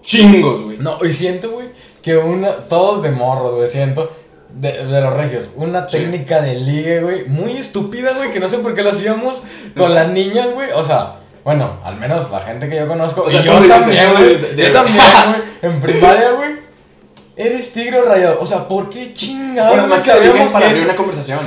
chingos, 0.00 0.62
güey. 0.62 0.78
No, 0.78 0.96
y 1.04 1.12
siento, 1.12 1.50
güey, 1.50 1.66
que 2.00 2.16
una, 2.16 2.50
todos 2.66 3.02
de 3.02 3.10
morro, 3.10 3.56
güey, 3.56 3.68
siento. 3.68 4.10
De, 4.54 4.84
los 4.84 5.12
regios, 5.12 5.50
una 5.54 5.86
técnica 5.86 6.40
de 6.40 6.54
ligue, 6.54 7.02
güey, 7.02 7.28
muy 7.28 7.58
estúpida, 7.58 8.14
güey, 8.16 8.32
que 8.32 8.40
no 8.40 8.48
sé 8.48 8.56
por 8.56 8.74
qué 8.74 8.82
lo 8.82 8.92
hacíamos 8.92 9.42
con 9.76 9.94
las 9.94 10.08
niñas, 10.08 10.48
güey. 10.54 10.70
O 10.74 10.82
sea, 10.82 11.20
bueno, 11.44 11.78
al 11.84 11.98
menos 11.98 12.30
la 12.30 12.40
gente 12.40 12.70
que 12.70 12.76
yo 12.76 12.88
conozco. 12.88 13.24
O 13.24 13.30
sea, 13.30 13.42
yo 13.42 13.52
también, 13.68 14.12
güey. 14.12 14.56
yo 14.56 14.72
también, 14.72 14.96
güey. 15.28 15.42
En 15.60 15.80
primaria, 15.82 16.30
güey 16.30 16.59
Eres 17.36 17.72
tigre 17.72 18.02
rayado. 18.02 18.40
O 18.40 18.46
sea, 18.46 18.66
¿por 18.68 18.90
qué 18.90 19.14
chingados 19.14 19.70
bueno, 19.70 19.88
más 19.88 20.04
sabíamos 20.04 20.52
para 20.52 20.66
abrir 20.66 20.84
una 20.84 20.96
conversación? 20.96 21.40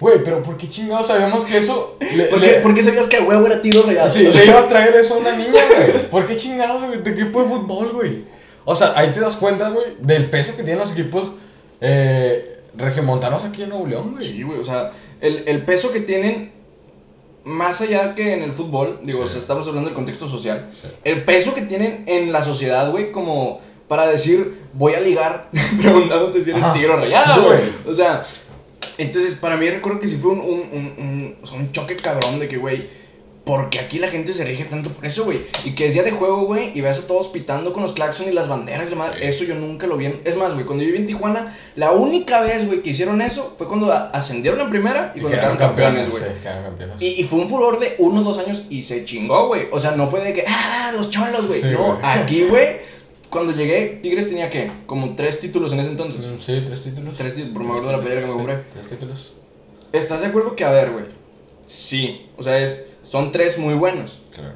Güey, 0.00 0.22
pero 0.24 0.42
¿por 0.42 0.56
qué 0.56 0.68
chingados 0.68 1.06
sabíamos 1.06 1.44
que 1.44 1.58
eso. 1.58 1.96
¿Por, 2.62 2.74
qué, 2.74 2.82
sabías 2.82 3.06
que 3.06 3.18
el 3.18 3.24
huevo 3.24 3.46
era 3.46 3.62
tigre 3.62 3.82
rayado? 3.82 4.10
Sí, 4.10 4.20
le 4.20 4.46
iba 4.46 4.60
a 4.60 4.68
traer 4.68 4.94
eso 4.96 5.14
a 5.14 5.18
una 5.18 5.36
niña, 5.36 5.62
güey. 5.68 6.10
¿Por 6.10 6.26
qué 6.26 6.36
chingados, 6.36 6.82
güey? 6.82 7.02
¿De 7.02 7.10
equipo 7.10 7.42
de 7.42 7.48
fútbol, 7.48 7.92
güey? 7.92 8.24
O 8.64 8.74
sea, 8.74 8.92
ahí 8.96 9.12
te 9.12 9.20
das 9.20 9.36
cuenta, 9.36 9.70
güey, 9.70 9.96
del 10.00 10.30
peso 10.30 10.56
que 10.56 10.62
tienen 10.62 10.80
los 10.80 10.92
equipos 10.92 11.32
eh, 11.80 12.60
regiomontanos 12.76 13.44
aquí 13.44 13.62
en 13.62 13.70
Nuevo 13.70 13.86
León, 13.86 14.12
güey. 14.12 14.24
Sí, 14.24 14.42
güey, 14.42 14.58
o 14.58 14.64
sea, 14.64 14.92
el, 15.20 15.44
el, 15.46 15.62
peso 15.62 15.92
que 15.92 16.00
tienen, 16.00 16.52
más 17.44 17.80
allá 17.80 18.14
que 18.14 18.32
en 18.32 18.42
el 18.42 18.52
fútbol, 18.52 19.00
digo, 19.02 19.22
o 19.22 19.26
sea, 19.26 19.40
estamos 19.40 19.68
hablando 19.68 19.90
del 19.90 19.94
contexto 19.94 20.28
social, 20.28 20.70
el 21.04 21.24
peso 21.24 21.54
que 21.54 21.62
tienen 21.62 22.04
en 22.06 22.32
la 22.32 22.42
sociedad, 22.42 22.90
güey, 22.90 23.12
como 23.12 23.60
para 23.88 24.06
decir, 24.06 24.62
voy 24.72 24.94
a 24.94 25.00
ligar 25.00 25.50
preguntándote 25.80 26.42
si 26.42 26.50
eres 26.50 26.72
tigre 26.72 26.90
o 26.90 26.96
rayado, 26.96 27.46
güey. 27.46 27.60
O 27.86 27.94
sea, 27.94 28.24
entonces 28.98 29.34
para 29.34 29.56
mí 29.56 29.68
recuerdo 29.68 30.00
que 30.00 30.08
sí 30.08 30.16
fue 30.16 30.32
un, 30.32 30.40
un, 30.40 30.60
un, 30.72 30.94
un, 30.98 31.36
un 31.54 31.72
choque 31.72 31.96
cabrón 31.96 32.38
de 32.38 32.48
que, 32.48 32.56
güey, 32.56 33.04
porque 33.44 33.78
aquí 33.78 33.98
la 33.98 34.08
gente 34.08 34.32
se 34.32 34.42
rige 34.42 34.64
tanto 34.64 34.88
por 34.90 35.04
eso, 35.04 35.24
güey. 35.24 35.42
Y 35.64 35.74
que 35.74 35.84
es 35.84 35.92
día 35.92 36.02
de 36.02 36.12
juego, 36.12 36.46
güey, 36.46 36.72
y 36.74 36.80
ves 36.80 37.00
a 37.00 37.06
todos 37.06 37.28
pitando 37.28 37.74
con 37.74 37.82
los 37.82 37.92
claxons 37.92 38.30
y 38.30 38.32
las 38.32 38.48
banderas 38.48 38.90
y 38.90 38.94
madre. 38.94 39.28
Eso 39.28 39.44
yo 39.44 39.54
nunca 39.54 39.86
lo 39.86 39.98
vi. 39.98 40.18
Es 40.24 40.34
más, 40.34 40.54
güey, 40.54 40.64
cuando 40.64 40.82
yo 40.82 40.86
viví 40.86 41.00
en 41.00 41.06
Tijuana, 41.06 41.54
la 41.76 41.92
única 41.92 42.40
vez, 42.40 42.66
güey, 42.66 42.80
que 42.80 42.90
hicieron 42.90 43.20
eso 43.20 43.54
fue 43.58 43.68
cuando 43.68 43.92
ascendieron 43.92 44.58
en 44.62 44.70
primera 44.70 45.12
y, 45.14 45.20
cuando 45.20 45.38
quedaron 45.38 45.58
campeones, 45.58 46.10
güey. 46.10 46.22
y, 47.00 47.20
y, 47.20 47.24
fue 47.24 47.40
un 47.40 47.48
furor 47.50 47.78
de 47.80 47.96
uno 47.98 48.22
o 48.22 48.24
dos 48.24 48.38
años 48.38 48.64
y 48.70 48.82
se 48.82 49.04
chingó, 49.04 49.48
güey. 49.48 49.68
O 49.72 49.78
sea, 49.78 49.90
no 49.90 50.06
fue 50.06 50.22
de 50.22 50.32
que, 50.32 50.44
ah, 50.48 50.92
los 50.96 51.10
cholos, 51.10 51.46
güey. 51.46 51.62
no, 51.64 51.98
aquí, 52.02 52.44
güey 52.44 52.93
cuando 53.34 53.52
llegué, 53.52 53.98
Tigres 54.00 54.28
tenía 54.28 54.48
que 54.48 54.70
como 54.86 55.16
tres 55.16 55.40
títulos 55.40 55.72
en 55.72 55.80
ese 55.80 55.90
entonces. 55.90 56.26
Mm, 56.26 56.38
sí, 56.38 56.62
tres 56.64 56.84
títulos. 56.84 57.18
Tres 57.18 57.34
títulos, 57.34 57.52
por 57.52 57.66
me 57.66 57.86
de 57.86 57.92
la 57.92 58.00
playera 58.00 58.20
que 58.20 58.26
me 58.28 58.32
compré. 58.32 58.58
tres 58.72 58.86
títulos. 58.86 59.32
¿Estás 59.92 60.20
de 60.20 60.28
acuerdo 60.28 60.54
que, 60.54 60.64
a 60.64 60.70
ver, 60.70 60.92
güey? 60.92 61.04
Sí, 61.66 62.26
o 62.36 62.42
sea, 62.44 62.58
es, 62.58 62.86
son 63.02 63.32
tres 63.32 63.58
muy 63.58 63.74
buenos. 63.74 64.20
Claro. 64.32 64.54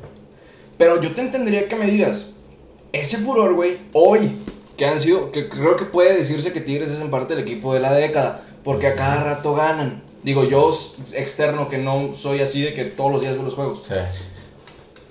Pero 0.79 1.03
yo 1.03 1.13
te 1.13 1.21
entendería 1.21 1.69
que 1.69 1.75
me 1.75 1.87
digas, 1.87 2.27
ese 2.93 3.19
furor, 3.19 3.55
güey, 3.55 3.79
hoy, 3.93 4.39
que 4.77 4.87
han 4.87 5.01
sido, 5.01 5.33
que 5.33 5.49
creo 5.49 5.77
que 5.77 5.85
puede 5.85 6.17
decirse 6.17 6.53
que 6.53 6.61
Tigres 6.61 6.91
es 6.91 7.01
en 7.01 7.11
parte 7.11 7.35
el 7.35 7.41
equipo 7.41 7.75
de 7.75 7.81
la 7.81 7.93
década, 7.93 8.45
porque 8.63 8.87
a 8.87 8.95
cada 8.95 9.25
rato 9.25 9.55
ganan. 9.55 10.05
Digo, 10.23 10.45
yo 10.45 10.71
externo 11.13 11.69
que 11.69 11.79
no 11.79 12.15
soy 12.15 12.43
así 12.43 12.63
de 12.63 12.75
que 12.75 12.85
todos 12.85 13.11
los 13.11 13.21
días 13.21 13.35
veo 13.35 13.43
los 13.43 13.55
juegos. 13.55 13.85
Sí. 13.85 13.95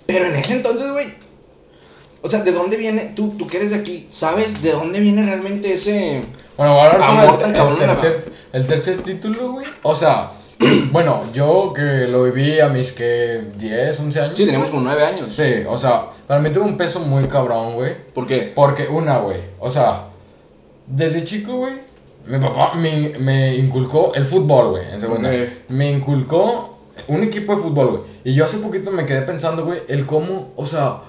Pero 0.06 0.28
en 0.28 0.38
ese 0.38 0.54
entonces, 0.54 0.90
güey, 0.90 1.27
o 2.22 2.28
sea, 2.28 2.42
¿de 2.42 2.52
dónde 2.52 2.78
viene? 2.78 3.14
Tú, 3.16 3.36
tú 3.38 3.48
que 3.48 3.58
eres 3.58 3.70
de 3.70 3.78
aquí, 3.78 4.08
¿sabes 4.10 4.62
de 4.62 4.72
dónde 4.72 5.00
viene 5.00 5.24
realmente 5.24 5.74
ese. 5.74 6.22
Bueno, 6.58 6.74
voy 6.74 6.82
a 6.82 6.92
hablar 6.92 7.06
sobre 7.06 7.46
el, 7.46 7.78
tercer, 7.78 8.32
el 8.52 8.68
tercer 8.68 9.02
título, 9.02 9.52
güey. 9.52 9.68
O 9.84 9.96
sea, 9.96 10.32
bueno, 10.92 11.22
yo 11.34 11.72
que 11.76 12.08
lo 12.08 12.24
viví 12.24 12.60
a 12.60 12.70
mis 12.70 12.92
que 12.92 13.44
10, 13.58 14.00
11 14.00 14.20
años. 14.20 14.34
Sí, 14.36 14.46
teníamos 14.46 14.72
como 14.72 14.82
9 14.82 15.04
años. 15.04 15.30
Sí, 15.30 15.64
o 15.68 15.78
sea, 15.78 16.08
para 16.26 16.40
mí 16.40 16.52
tuvo 16.52 16.66
un 16.66 16.78
peso 16.78 17.00
muy 17.00 17.26
cabrón, 17.26 17.76
güey. 17.76 17.96
¿Por 18.14 18.26
qué? 18.26 18.52
Porque, 18.56 18.88
una, 18.88 19.20
güey, 19.20 19.42
o 19.60 19.70
sea, 19.70 20.08
desde 20.88 21.24
chico, 21.24 21.58
güey, 21.58 21.74
mi 22.26 22.40
papá 22.40 22.74
me, 22.74 23.14
me 23.20 23.56
inculcó 23.56 24.14
el 24.16 24.26
fútbol, 24.26 24.72
güey, 24.72 24.92
en 24.92 25.00
segunda. 25.00 25.30
Me 25.70 25.92
inculcó 25.92 26.80
un 27.08 27.22
equipo 27.22 27.56
de 27.56 27.62
fútbol, 27.62 27.88
güey. 27.90 28.02
Y 28.24 28.34
yo 28.34 28.46
hace 28.46 28.58
poquito 28.58 28.92
me 28.92 29.06
quedé 29.06 29.22
pensando, 29.22 29.64
güey, 29.64 29.84
el 29.88 30.08
cómo, 30.08 30.54
o 30.56 30.66
sea 30.66 31.02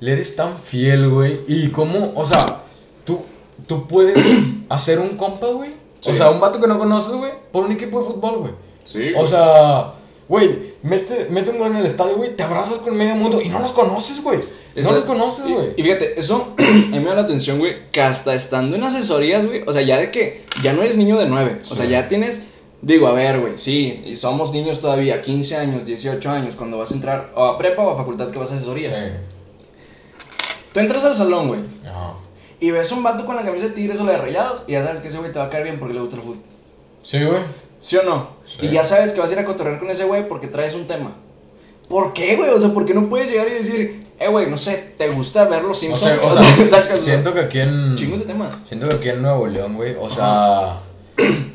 le 0.00 0.12
eres 0.12 0.34
tan 0.34 0.58
fiel, 0.58 1.08
güey. 1.08 1.40
Y 1.46 1.68
cómo, 1.68 2.12
o 2.14 2.24
sea, 2.24 2.62
tú, 3.04 3.20
tú 3.66 3.86
puedes 3.86 4.18
hacer 4.68 4.98
un 4.98 5.16
compa, 5.16 5.46
güey. 5.48 5.72
O 6.06 6.14
sea, 6.14 6.30
un 6.30 6.40
vato 6.40 6.60
que 6.60 6.66
no 6.66 6.78
conoces, 6.78 7.12
güey, 7.12 7.32
por 7.52 7.66
un 7.66 7.72
equipo 7.72 8.00
de 8.00 8.06
fútbol, 8.06 8.38
güey. 8.38 8.52
Sí. 8.84 9.12
O 9.14 9.26
sea, 9.26 9.92
güey, 10.26 10.74
mete, 10.82 11.26
mete 11.28 11.50
un 11.50 11.58
gol 11.58 11.72
en 11.72 11.76
el 11.76 11.86
estadio, 11.86 12.16
güey, 12.16 12.34
te 12.34 12.42
abrazas 12.42 12.78
con 12.78 12.96
medio 12.96 13.14
mundo 13.14 13.40
y 13.42 13.50
no 13.50 13.60
los 13.60 13.72
conoces, 13.72 14.22
güey. 14.22 14.40
No 14.76 14.92
los 14.92 15.04
conoces, 15.04 15.46
güey. 15.46 15.74
Y, 15.76 15.82
fíjate, 15.82 16.18
eso 16.18 16.54
me 16.90 17.04
da 17.04 17.16
la 17.16 17.22
atención, 17.22 17.58
güey, 17.58 17.90
que 17.92 18.00
hasta 18.00 18.34
estando 18.34 18.76
en 18.76 18.84
asesorías, 18.84 19.44
güey, 19.44 19.62
o 19.66 19.72
sea, 19.72 19.82
ya 19.82 19.98
de 19.98 20.10
que 20.10 20.46
ya 20.62 20.72
no 20.72 20.82
eres 20.82 20.96
niño 20.96 21.18
de 21.18 21.26
nueve. 21.26 21.60
O 21.70 21.74
sea, 21.74 21.84
ya 21.84 22.08
tienes 22.08 22.46
Digo, 22.82 23.08
a 23.08 23.12
ver, 23.12 23.40
güey, 23.40 23.58
sí, 23.58 24.02
y 24.06 24.16
somos 24.16 24.52
niños 24.52 24.80
todavía, 24.80 25.20
15 25.20 25.56
años, 25.56 25.84
18 25.84 26.30
años, 26.30 26.56
cuando 26.56 26.78
vas 26.78 26.90
a 26.90 26.94
entrar 26.94 27.30
o 27.34 27.44
a 27.44 27.58
prepa 27.58 27.82
o 27.82 27.90
a 27.90 27.96
facultad 27.96 28.30
que 28.30 28.38
vas 28.38 28.52
a 28.52 28.54
asesorías. 28.54 28.96
Sí. 28.96 29.02
Tú 30.72 30.80
entras 30.80 31.04
al 31.04 31.14
salón, 31.14 31.48
güey. 31.48 31.60
Y 32.60 32.70
ves 32.70 32.92
un 32.92 33.02
vato 33.02 33.24
con 33.24 33.36
la 33.36 33.42
camisa 33.42 33.66
de 33.66 33.72
tigres 33.72 33.98
o 34.00 34.04
la 34.04 34.12
de 34.12 34.18
rayados. 34.18 34.64
Y 34.66 34.72
ya 34.72 34.84
sabes 34.84 35.00
que 35.00 35.08
ese 35.08 35.18
güey 35.18 35.32
te 35.32 35.38
va 35.38 35.46
a 35.46 35.50
caer 35.50 35.64
bien 35.64 35.78
porque 35.78 35.94
le 35.94 36.00
gusta 36.00 36.16
el 36.16 36.22
fútbol. 36.22 36.38
Sí, 37.02 37.22
güey. 37.24 37.42
¿Sí 37.80 37.96
o 37.96 38.02
no? 38.02 38.28
Y 38.60 38.68
ya 38.68 38.84
sabes 38.84 39.12
que 39.12 39.20
vas 39.20 39.30
a 39.30 39.32
ir 39.32 39.38
a 39.38 39.44
cotorrear 39.44 39.78
con 39.78 39.90
ese 39.90 40.04
güey 40.04 40.28
porque 40.28 40.46
traes 40.46 40.74
un 40.74 40.86
tema. 40.86 41.12
¿Por 41.88 42.12
qué, 42.12 42.36
güey? 42.36 42.50
O 42.50 42.60
sea, 42.60 42.70
¿por 42.70 42.84
qué 42.84 42.92
no 42.92 43.08
puedes 43.08 43.30
llegar 43.30 43.48
y 43.48 43.54
decir, 43.54 44.06
eh, 44.18 44.28
güey, 44.28 44.48
no 44.50 44.56
sé, 44.58 44.94
¿te 44.98 45.08
gusta 45.08 45.46
ver 45.46 45.62
los 45.64 45.78
Simpsons? 45.78 46.20
O 46.22 46.36
sea, 46.36 46.98
siento 46.98 47.32
que 47.32 47.40
aquí 47.40 47.60
en. 47.60 47.96
Chingos 47.96 48.20
de 48.20 48.26
tema. 48.26 48.50
Siento 48.68 48.88
que 48.88 48.94
aquí 48.96 49.08
en 49.08 49.22
Nuevo 49.22 49.46
León, 49.46 49.76
güey, 49.76 49.96
o 49.98 50.10
sea. 50.10 50.80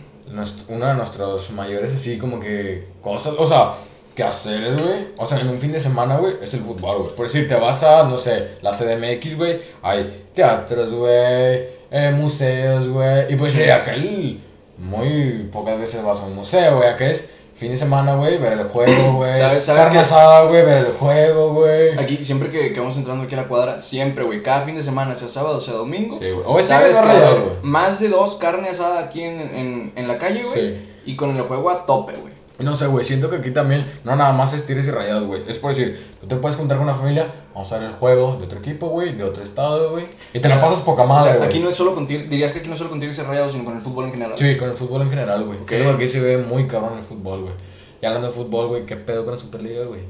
uno 0.68 0.88
de 0.88 0.94
nuestros 0.96 1.52
mayores, 1.52 1.94
así 1.94 2.18
como 2.18 2.40
que 2.40 2.88
cosas. 3.02 3.36
O 3.38 3.46
sea, 3.46 3.76
que 4.16 4.24
hacer, 4.24 4.82
güey. 4.82 5.08
O 5.18 5.26
sea, 5.26 5.40
en 5.40 5.50
un 5.50 5.60
fin 5.60 5.72
de 5.72 5.80
semana, 5.80 6.18
güey, 6.18 6.36
es 6.42 6.54
el 6.54 6.62
fútbol, 6.62 7.00
güey. 7.00 7.16
Por 7.16 7.28
decir, 7.28 7.48
te 7.48 7.56
vas 7.56 7.84
a, 7.84 8.04
no 8.04 8.18
sé, 8.18 8.56
la 8.62 8.72
CDMX, 8.72 9.38
güey, 9.38 9.60
hay 9.84 10.30
teatros, 10.34 10.94
güey, 10.94 11.76
eh, 11.92 12.14
museos, 12.16 12.88
güey. 12.88 13.34
Y 13.34 13.36
pues, 13.36 13.52
sí. 13.52 13.64
aquel, 13.64 14.40
muy 14.78 15.50
pocas 15.52 15.78
veces 15.78 16.02
vas 16.02 16.22
a 16.22 16.26
un 16.26 16.36
museo, 16.36 16.78
güey, 16.78 16.96
que 16.96 17.12
es 17.12 17.30
fin 17.56 17.72
de 17.72 17.78
semana, 17.78 18.16
güey, 18.16 18.38
ver 18.38 18.54
el 18.54 18.64
juego, 18.70 19.14
güey. 19.18 19.36
¿Sabes, 19.36 19.66
sabes 19.66 19.90
qué? 19.90 19.98
asada, 19.98 20.44
güey, 20.48 20.66
ver 20.66 20.86
el 20.86 20.94
juego, 20.94 21.54
güey. 21.54 22.00
Aquí, 22.00 22.24
siempre 22.24 22.50
que, 22.50 22.72
que, 22.72 22.80
vamos 22.80 22.96
entrando 22.96 23.26
aquí 23.26 23.36
a 23.36 23.40
la 23.40 23.48
cuadra, 23.50 23.80
siempre, 23.80 24.24
güey, 24.24 24.42
cada 24.42 24.62
fin 24.62 24.78
de 24.78 24.84
semana, 24.84 25.14
sea 25.16 25.28
sábado, 25.28 25.60
sea 25.60 25.74
domingo. 25.74 26.18
Sí, 26.20 26.32
güey. 26.32 26.46
O 26.46 26.62
¿sabes 26.62 26.98
que 26.98 27.58
Más 27.64 28.00
de 28.00 28.08
dos 28.08 28.36
carne 28.36 28.70
asada 28.70 29.02
aquí 29.02 29.24
en, 29.24 29.42
en, 29.42 29.94
en 29.94 30.08
la 30.08 30.18
calle, 30.18 30.44
güey. 30.44 30.54
Sí. 30.54 30.90
Y 31.06 31.16
con 31.18 31.36
el 31.36 31.44
juego 31.44 31.70
a 31.70 31.86
tope, 31.86 32.14
güey. 32.14 32.35
No 32.60 32.74
sé, 32.76 32.88
güey, 32.88 33.04
siento 33.04 33.30
que 33.30 33.38
aquí 33.38 33.52
también 33.52 34.00
no 34.04 34.16
nada 34.16 34.32
más 34.32 34.54
es 34.54 34.66
tires 34.66 34.88
y 34.88 34.92
rayados, 34.92 35.28
güey. 35.28 35.44
Es 35.48 35.60
por 35.60 35.76
decir, 35.76 36.16
tú 36.22 36.28
te 36.28 36.36
puedes 36.38 36.56
contar 36.56 36.78
con 36.78 36.88
una 36.88 36.96
familia, 36.96 37.28
vamos 37.54 37.72
a 37.74 37.80
ver 37.80 37.90
el 37.90 37.96
juego 37.96 38.38
de 38.38 38.46
otro 38.46 38.60
equipo, 38.60 38.88
güey, 38.88 39.14
de 39.14 39.24
otro 39.24 39.44
estado, 39.44 39.92
güey. 39.92 40.08
Y 40.34 40.40
te 40.40 40.48
la 40.48 40.62
pasas 40.62 40.82
poca 40.82 41.06
madre, 41.06 41.32
o 41.32 41.38
sea, 41.38 41.46
aquí 41.46 41.60
no 41.60 41.70
es 41.70 41.76
solo 41.76 41.94
con 41.94 42.08
dirías 42.08 42.54
que 42.54 42.60
aquí 42.60 42.68
no 42.68 42.74
es 42.74 42.78
solo 42.78 42.90
con 42.90 43.00
tires 43.00 43.18
y 43.18 43.22
rayados, 43.22 43.52
sino 43.52 43.66
con 43.66 43.76
el 43.76 43.82
fútbol 43.82 44.06
en 44.06 44.12
general. 44.12 44.38
Sí, 44.38 44.56
con 44.58 44.70
el 44.70 44.76
fútbol 44.76 45.02
en 45.02 45.10
general, 45.10 45.44
güey. 45.44 45.60
Creo 45.66 45.90
que 45.90 46.04
aquí 46.04 46.08
se 46.08 46.22
ve 46.22 46.38
muy 46.38 46.68
cabrón 46.68 46.98
el 46.98 47.04
fútbol, 47.04 47.42
güey. 47.42 47.54
Y 48.02 48.06
hablando 48.06 48.28
de 48.28 48.34
fútbol, 48.34 48.68
güey, 48.68 48.86
¿qué 48.86 48.96
pedo 48.96 49.26
con 49.26 49.34
la 49.34 49.40
Superliga, 49.40 49.86
güey? 49.86 50.02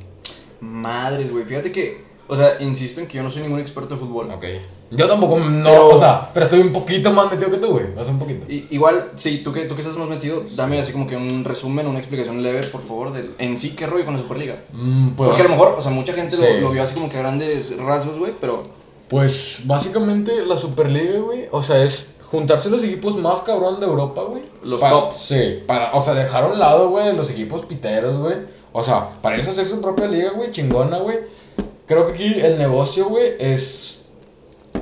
Madres, 0.59 1.31
güey. 1.31 1.45
Fíjate 1.45 1.71
que, 1.71 2.03
o 2.27 2.35
sea, 2.35 2.57
insisto 2.59 3.01
en 3.01 3.07
que 3.07 3.17
yo 3.17 3.23
no 3.23 3.29
soy 3.29 3.43
ningún 3.43 3.59
experto 3.59 3.95
de 3.95 3.99
fútbol. 3.99 4.29
Ok. 4.31 4.45
Yo 4.91 5.07
tampoco, 5.07 5.39
no, 5.39 5.87
o 5.87 5.97
sea, 5.97 6.29
pero 6.33 6.45
estoy 6.45 6.59
un 6.59 6.71
poquito 6.71 7.11
más 7.11 7.29
metido 7.31 7.49
que 7.49 7.57
tú, 7.57 7.71
güey. 7.71 7.85
Sea, 7.95 8.11
un 8.13 8.19
poquito. 8.19 8.45
igual, 8.47 9.11
sí, 9.15 9.41
tú 9.43 9.51
que, 9.51 9.65
tú 9.65 9.75
que 9.75 9.81
estás 9.81 9.97
más 9.97 10.07
metido, 10.07 10.43
dame 10.55 10.79
así 10.79 10.91
como 10.91 11.07
que 11.07 11.15
un 11.15 11.43
resumen, 11.43 11.87
una 11.87 11.99
explicación 11.99 12.43
leve, 12.43 12.63
por 12.63 12.81
favor, 12.81 13.11
de 13.11 13.31
en 13.39 13.57
sí 13.57 13.71
qué 13.71 13.87
rollo 13.87 14.05
con 14.05 14.13
la 14.13 14.21
Superliga. 14.21 14.57
Mm, 14.71 15.09
pues, 15.11 15.29
Porque 15.29 15.41
a 15.41 15.45
lo 15.45 15.51
mejor, 15.51 15.75
o 15.77 15.81
sea, 15.81 15.91
mucha 15.91 16.13
gente 16.13 16.37
lo, 16.37 16.61
lo, 16.61 16.71
vio 16.71 16.83
así 16.83 16.93
como 16.93 17.09
que 17.09 17.17
a 17.17 17.21
grandes 17.21 17.75
rasgos, 17.77 18.19
güey, 18.19 18.33
pero... 18.39 18.63
Pues, 19.09 19.61
básicamente, 19.65 20.45
la 20.45 20.57
Superliga, 20.57 21.19
güey, 21.19 21.47
o 21.51 21.61
sea, 21.61 21.83
es 21.83 22.15
juntarse 22.35 22.69
los 22.69 22.83
equipos 22.83 23.15
más 23.15 23.41
cabrón 23.41 23.79
de 23.79 23.85
Europa, 23.85 24.23
güey. 24.23 24.43
Los 24.63 24.81
top. 24.81 25.13
Sí, 25.15 25.63
para, 25.65 25.93
o 25.93 26.01
sea, 26.01 26.13
dejar 26.13 26.43
a 26.43 26.47
un 26.47 26.59
lado, 26.59 26.89
güey, 26.89 27.15
los 27.15 27.29
equipos 27.29 27.65
piteros, 27.65 28.17
güey. 28.17 28.35
O 28.71 28.83
sea, 28.83 29.21
para 29.21 29.37
eso 29.37 29.51
hacer 29.51 29.67
su 29.67 29.79
propia 29.79 30.07
liga, 30.07 30.31
güey, 30.31 30.51
chingona, 30.51 30.97
güey. 30.97 31.19
Creo 31.87 32.07
que 32.07 32.13
aquí 32.13 32.39
el 32.39 32.57
negocio, 32.57 33.07
güey, 33.07 33.33
es. 33.39 34.04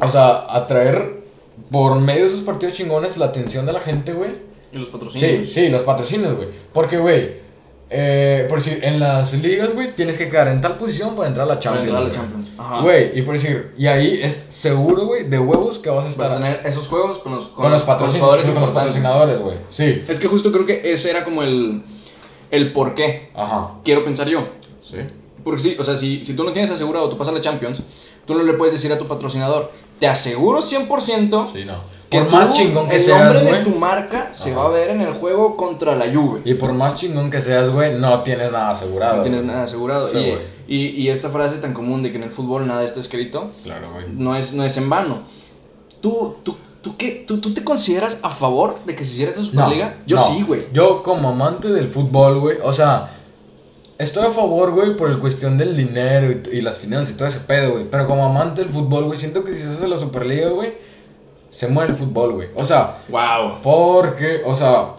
O 0.02 0.10
sea, 0.10 0.46
atraer 0.50 1.24
por 1.72 2.00
medio 2.00 2.24
de 2.24 2.28
esos 2.30 2.41
partidos 2.41 2.74
chingones 2.76 3.18
la 3.18 3.26
atención 3.26 3.66
de 3.66 3.74
la 3.74 3.80
gente, 3.80 4.14
güey. 4.14 4.32
Y 4.72 4.78
los 4.78 4.88
patrocinios. 4.89 5.48
Sí, 5.48 5.54
sí, 5.54 5.70
los 5.70 5.84
patrocinios, 5.84 6.36
güey. 6.36 6.50
Porque, 6.72 6.98
güey, 6.98 7.44
eh, 7.89 8.46
por 8.50 8.58
decir, 8.58 8.80
en 8.84 9.00
las 9.00 9.34
ligas, 9.34 9.72
güey, 9.74 9.96
tienes 9.96 10.18
que 10.18 10.28
quedar 10.28 10.48
en 10.48 10.62
tal 10.62 10.78
posición 10.78 11.16
para 11.16 11.28
entrar 11.28 11.46
a 11.46 11.54
la 11.54 11.60
Champions. 11.60 11.89
Para 11.91 12.02
entrar 12.02 12.22
a 12.22 12.26
la 12.26 12.32
Champions. 12.32 12.52
Ajá. 12.58 12.82
Güey, 12.82 13.20
y 13.20 13.22
por 13.22 13.34
decir, 13.36 13.74
y 13.78 13.86
ahí 13.86 14.20
es 14.22 14.34
seguro, 14.36 15.06
güey, 15.06 15.30
de 15.30 15.38
huevos 15.38 15.78
que 15.78 15.91
vas 15.91 16.06
a 16.06 16.10
estar. 16.10 16.26
Vas 16.26 16.34
a 16.34 16.38
tener 16.38 16.62
esos 16.66 16.88
juegos 16.88 17.20
con 17.20 17.34
los, 17.34 17.46
con, 17.46 17.72
los, 17.72 17.84
patrocinadores. 17.84 18.50
Con 18.50 18.62
los 18.62 18.72
patrocinadores, 18.72 19.39
güey. 19.39 19.58
Sí. 19.70 20.04
Es 20.08 20.20
que 20.20 20.28
justo 20.28 20.52
creo 20.52 20.66
que 20.66 20.91
ese 20.91 21.12
era 21.12 21.24
como 21.24 21.44
el, 21.44 21.84
el 22.50 22.74
por 22.74 22.96
qué. 22.96 23.30
Ajá. 23.36 23.76
Quiero 23.84 24.04
pensar 24.04 24.28
yo. 24.28 24.48
Sí. 24.82 24.98
Porque 25.44 25.62
sí, 25.62 25.76
o 25.78 25.84
sea, 25.84 25.98
si, 25.98 26.24
si 26.24 26.36
tú 26.36 26.44
no 26.44 26.52
tienes 26.52 26.72
asegurado, 26.72 27.10
tú 27.10 27.18
pasas 27.18 27.34
a 27.34 27.38
la 27.38 27.41
Champions, 27.41 27.82
tú 28.26 28.34
no 28.34 28.44
le 28.44 28.54
puedes 28.54 28.74
decir 28.74 28.91
a 28.91 28.98
tu 28.98 29.08
patrocinador, 29.08 29.72
te 30.00 30.08
aseguro 30.08 30.60
100% 30.62 31.54
sí, 31.54 31.66
no. 31.66 31.84
que 32.10 32.20
por 32.20 32.30
más 32.30 32.54
chingón 32.54 32.89
que 32.89 32.96
el 32.98 33.08
nombre 33.08 33.41
de 33.41 33.64
tu 33.64 33.70
marca 33.72 34.34
se 34.34 34.54
va 34.54 34.66
a 34.66 34.70
ver 34.70 34.89
en 34.89 35.02
el 35.02 35.14
juego 35.14 35.56
contra 35.56 35.96
la 35.96 36.14
Juve. 36.14 36.41
Y 36.46 36.56
por 36.56 36.74
más 36.74 36.96
chingón 36.96 37.30
que 37.30 37.41
seas, 37.41 37.70
güey, 37.70 38.00
no 38.00 38.22
tienes 38.22 38.52
nada 38.52 38.72
asegurado. 38.72 39.18
No 39.18 39.24
tienes 39.24 39.44
nada 39.44 39.64
asegurado. 39.64 40.10
y, 40.18 40.38
y, 40.68 40.88
y, 40.89 41.10
esta 41.10 41.30
frase 41.30 41.58
tan 41.58 41.74
común 41.74 42.04
de 42.04 42.12
que 42.12 42.18
en 42.18 42.24
el 42.24 42.32
fútbol 42.32 42.66
nada 42.66 42.84
está 42.84 43.00
escrito, 43.00 43.52
claro, 43.64 43.91
güey. 43.94 44.06
No 44.10 44.36
es, 44.36 44.54
no 44.54 44.64
es 44.64 44.78
en 44.78 44.89
vano. 44.89 45.24
¿Tú, 46.02 46.38
tú, 46.44 46.58
tú, 46.82 46.96
qué, 46.98 47.24
tú, 47.28 47.39
tú 47.39 47.54
te 47.54 47.64
consideras 47.64 48.20
a 48.24 48.30
favor 48.30 48.76
de 48.86 48.96
que 48.96 49.04
se 49.04 49.14
hiciera 49.14 49.32
esta 49.32 49.44
Superliga? 49.44 49.98
Yo 50.06 50.18
sí, 50.18 50.44
güey. 50.44 50.68
Yo 50.74 51.04
como 51.04 51.30
amante 51.30 51.70
del 51.70 51.88
fútbol, 51.88 52.39
güey, 52.39 52.58
o 52.64 52.74
sea... 52.74 53.20
Estoy 54.04 54.26
a 54.26 54.32
favor, 54.32 54.72
güey, 54.72 54.97
por 54.97 55.10
el 55.10 55.18
cuestión 55.18 55.58
del 55.58 55.78
dinero 55.78 56.30
y, 56.51 56.60
las 56.60 56.78
finanzas 56.78 57.12
y 57.12 57.18
todo 57.18 57.30
ese 57.30 57.39
pedo, 57.39 57.72
güey. 57.72 57.86
Pero 57.89 58.06
como 58.06 58.26
amante 58.26 58.62
del 58.62 58.70
fútbol, 58.70 59.06
güey, 59.06 59.18
siento 59.18 59.45
que 59.45 59.54
si 59.54 59.60
se 59.60 59.70
hace 59.70 59.88
la 59.88 59.97
Superliga, 59.97 60.49
güey, 60.49 60.74
se 61.51 61.70
muere 61.70 61.91
el 61.91 61.97
fútbol, 61.97 62.34
güey. 62.34 62.49
O 62.54 62.66
sea, 62.66 62.97
wow. 63.08 63.62
Porque, 63.64 64.41
o 64.45 64.54
sea, 64.58 64.95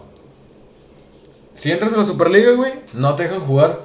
si 1.53 1.71
entras 1.71 1.93
a 1.93 1.97
la 1.97 2.05
Superliga, 2.05 2.53
güey, 2.53 2.73
no 2.93 3.13
te 3.13 3.23
dejan 3.23 3.41
jugar 3.41 3.81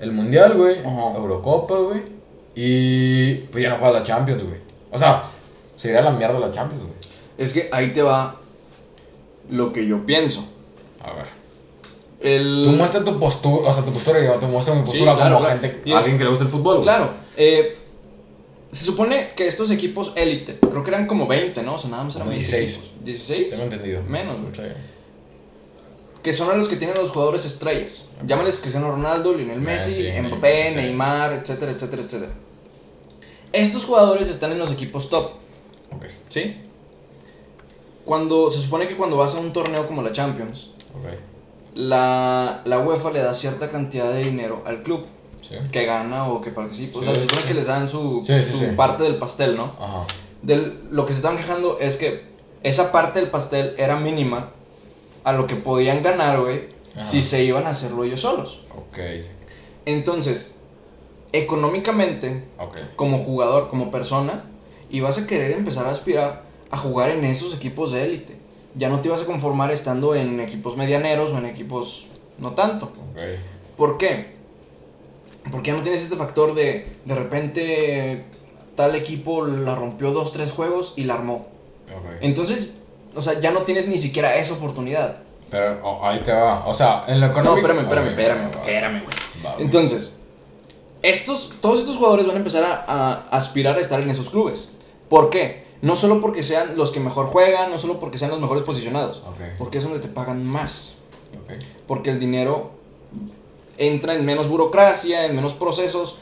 el 0.00 0.12
Mundial, 0.12 0.54
güey, 0.54 0.80
Eurocopa, 0.80 1.78
güey, 1.78 2.02
y 2.54 3.34
pues 3.50 3.64
ya 3.64 3.70
no 3.70 3.76
juegas 3.76 4.00
la 4.00 4.02
Champions, 4.02 4.42
güey. 4.42 4.60
O 4.90 4.98
sea, 4.98 5.30
sería 5.76 6.02
la 6.02 6.10
mierda 6.10 6.38
la 6.38 6.52
Champions, 6.52 6.82
güey. 6.82 6.96
Es 7.38 7.54
que 7.54 7.70
ahí 7.72 7.94
te 7.94 8.02
va 8.02 8.36
lo 9.48 9.72
que 9.72 9.86
yo 9.86 10.04
pienso. 10.04 10.44
A 11.02 11.14
ver. 11.14 11.41
El... 12.22 12.62
Tú 12.64 12.72
muestras 12.72 13.04
tu 13.04 13.18
postura, 13.18 13.68
o 13.68 13.72
sea, 13.72 13.84
tu 13.84 13.92
postura, 13.92 14.24
yo 14.24 14.32
te 14.34 14.46
muestro 14.46 14.74
mi 14.74 14.82
postura 14.82 15.14
como 15.14 15.42
gente, 15.42 15.82
alguien 15.92 16.18
que 16.18 16.24
le 16.24 16.30
gusta 16.30 16.44
el 16.44 16.50
fútbol. 16.50 16.80
Claro. 16.82 17.10
Eh, 17.36 17.78
se 18.70 18.84
supone 18.84 19.28
que 19.36 19.48
estos 19.48 19.70
equipos 19.70 20.12
élite, 20.14 20.58
creo 20.60 20.82
que 20.84 20.90
eran 20.90 21.06
como 21.06 21.26
20, 21.26 21.62
¿no? 21.62 21.74
O 21.74 21.78
sea, 21.78 21.90
nada 21.90 22.04
más 22.04 22.16
eran 22.16 22.30
16. 22.30 22.80
16. 23.04 23.50
Tengo 23.50 23.64
entendido. 23.64 24.02
Menos, 24.04 24.40
güey. 24.40 24.52
Que 26.22 26.32
son 26.32 26.56
los 26.56 26.68
que 26.68 26.76
tienen 26.76 26.96
los 26.96 27.10
jugadores 27.10 27.44
estrellas. 27.44 28.04
Okay. 28.16 28.28
Llámales 28.28 28.58
Cristiano 28.58 28.92
Ronaldo, 28.92 29.34
Lionel 29.34 29.60
Messi, 29.60 30.08
Mbappé, 30.12 30.70
Neymar, 30.76 31.32
etcétera, 31.32 31.72
etcétera, 31.72 32.02
etcétera. 32.02 32.32
Estos 33.52 33.84
jugadores 33.84 34.30
están 34.30 34.52
en 34.52 34.58
los 34.58 34.70
equipos 34.70 35.10
top. 35.10 35.32
Ok. 35.90 36.06
¿Sí? 36.28 36.56
Cuando, 38.04 38.50
se 38.50 38.60
supone 38.60 38.86
que 38.86 38.96
cuando 38.96 39.16
vas 39.16 39.34
a 39.34 39.40
un 39.40 39.52
torneo 39.52 39.86
como 39.86 40.02
la 40.02 40.12
Champions, 40.12 40.70
okay 40.98 41.18
la, 41.74 42.62
la 42.64 42.78
UEFA 42.78 43.10
le 43.10 43.20
da 43.20 43.32
cierta 43.32 43.70
cantidad 43.70 44.12
de 44.12 44.24
dinero 44.24 44.62
al 44.66 44.82
club 44.82 45.06
que 45.70 45.84
gana 45.84 46.28
o 46.28 46.40
que 46.40 46.50
participa. 46.50 47.00
o 47.00 47.02
sea, 47.02 47.14
se 47.14 47.22
supone 47.22 47.42
que 47.42 47.54
les 47.54 47.66
dan 47.66 47.88
su, 47.88 48.24
su 48.24 48.76
parte 48.76 49.02
del 49.02 49.16
pastel, 49.16 49.56
¿no? 49.56 49.74
Ajá. 49.78 50.06
Del, 50.40 50.80
lo 50.90 51.04
que 51.04 51.12
se 51.12 51.18
estaban 51.18 51.36
quejando 51.36 51.78
es 51.78 51.96
que 51.96 52.24
esa 52.62 52.90
parte 52.90 53.20
del 53.20 53.30
pastel 53.30 53.74
era 53.76 53.96
mínima 53.96 54.50
a 55.24 55.32
lo 55.32 55.46
que 55.46 55.56
podían 55.56 56.02
ganar, 56.02 56.40
güey, 56.40 56.68
si 57.02 57.22
se 57.22 57.44
iban 57.44 57.66
a 57.66 57.70
hacerlo 57.70 58.04
ellos 58.04 58.20
solos. 58.20 58.62
Ok. 58.74 58.98
Entonces, 59.84 60.54
económicamente, 61.32 62.44
como 62.96 63.18
jugador, 63.18 63.68
como 63.68 63.90
persona, 63.90 64.44
ibas 64.90 65.18
a 65.18 65.26
querer 65.26 65.52
empezar 65.52 65.86
a 65.86 65.90
aspirar 65.90 66.42
a 66.70 66.78
jugar 66.78 67.10
en 67.10 67.24
esos 67.24 67.54
equipos 67.54 67.92
de 67.92 68.04
élite 68.04 68.41
ya 68.74 68.88
no 68.88 69.00
te 69.00 69.08
ibas 69.08 69.22
a 69.22 69.26
conformar 69.26 69.70
estando 69.70 70.14
en 70.14 70.40
equipos 70.40 70.76
medianeros 70.76 71.32
o 71.32 71.38
en 71.38 71.46
equipos 71.46 72.06
no 72.38 72.52
tanto. 72.52 72.92
¿Por 73.76 73.98
qué? 73.98 74.34
Porque 75.50 75.70
ya 75.70 75.76
no 75.76 75.82
tienes 75.82 76.02
este 76.02 76.16
factor 76.16 76.54
de 76.54 76.96
de 77.04 77.14
repente 77.14 78.24
tal 78.74 78.94
equipo 78.94 79.44
la 79.44 79.74
rompió 79.74 80.12
dos, 80.12 80.32
tres 80.32 80.50
juegos 80.50 80.94
y 80.96 81.04
la 81.04 81.14
armó. 81.14 81.46
Entonces, 82.20 82.72
o 83.14 83.20
sea, 83.20 83.38
ya 83.40 83.50
no 83.50 83.62
tienes 83.62 83.86
ni 83.86 83.98
siquiera 83.98 84.36
esa 84.36 84.54
oportunidad. 84.54 85.18
Pero 85.50 85.80
oh, 85.84 86.06
ahí 86.06 86.20
te 86.20 86.32
va. 86.32 86.66
O 86.66 86.72
sea, 86.72 87.04
en 87.06 87.20
lo 87.20 87.26
económico. 87.26 87.68
No, 87.68 87.74
espérame, 87.74 87.82
espérame, 87.82 88.08
espérame, 88.08 88.50
espérame, 88.58 89.02
güey. 89.04 89.54
Entonces, 89.58 90.14
estos, 91.02 91.50
todos 91.60 91.80
estos 91.80 91.96
jugadores 91.96 92.26
van 92.26 92.36
a 92.36 92.38
empezar 92.38 92.64
a, 92.64 92.84
a 92.86 93.36
aspirar 93.36 93.76
a 93.76 93.80
estar 93.80 94.00
en 94.00 94.08
esos 94.08 94.30
clubes. 94.30 94.72
¿Por 95.10 95.28
qué? 95.28 95.64
No 95.82 95.96
solo 95.96 96.20
porque 96.20 96.44
sean 96.44 96.76
los 96.76 96.92
que 96.92 97.00
mejor 97.00 97.26
juegan, 97.26 97.70
no 97.70 97.76
solo 97.76 97.98
porque 97.98 98.16
sean 98.16 98.30
los 98.30 98.40
mejores 98.40 98.62
posicionados, 98.62 99.22
porque 99.58 99.78
es 99.78 99.84
donde 99.84 99.98
te 99.98 100.08
pagan 100.08 100.44
más. 100.44 100.94
Porque 101.88 102.10
el 102.10 102.20
dinero 102.20 102.70
entra 103.78 104.14
en 104.14 104.24
menos 104.24 104.48
burocracia, 104.48 105.26
en 105.26 105.34
menos 105.34 105.54
procesos, 105.54 106.18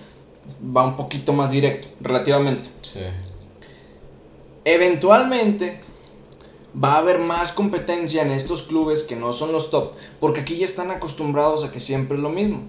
va 0.75 0.85
un 0.85 0.97
poquito 0.97 1.35
más 1.35 1.51
directo, 1.51 1.89
relativamente. 2.01 2.71
Sí. 2.81 3.01
Eventualmente 4.65 5.81
va 6.83 6.95
a 6.95 6.99
haber 6.99 7.19
más 7.19 7.53
competencia 7.53 8.23
en 8.23 8.31
estos 8.31 8.63
clubes 8.63 9.03
que 9.03 9.15
no 9.15 9.35
son 9.35 9.53
los 9.53 9.71
top, 9.71 9.93
porque 10.21 10.41
aquí 10.41 10.57
ya 10.57 10.65
están 10.65 10.91
acostumbrados 10.91 11.65
a 11.65 11.71
que 11.71 11.81
siempre 11.81 12.17
es 12.17 12.23
lo 12.23 12.31
mismo. 12.31 12.63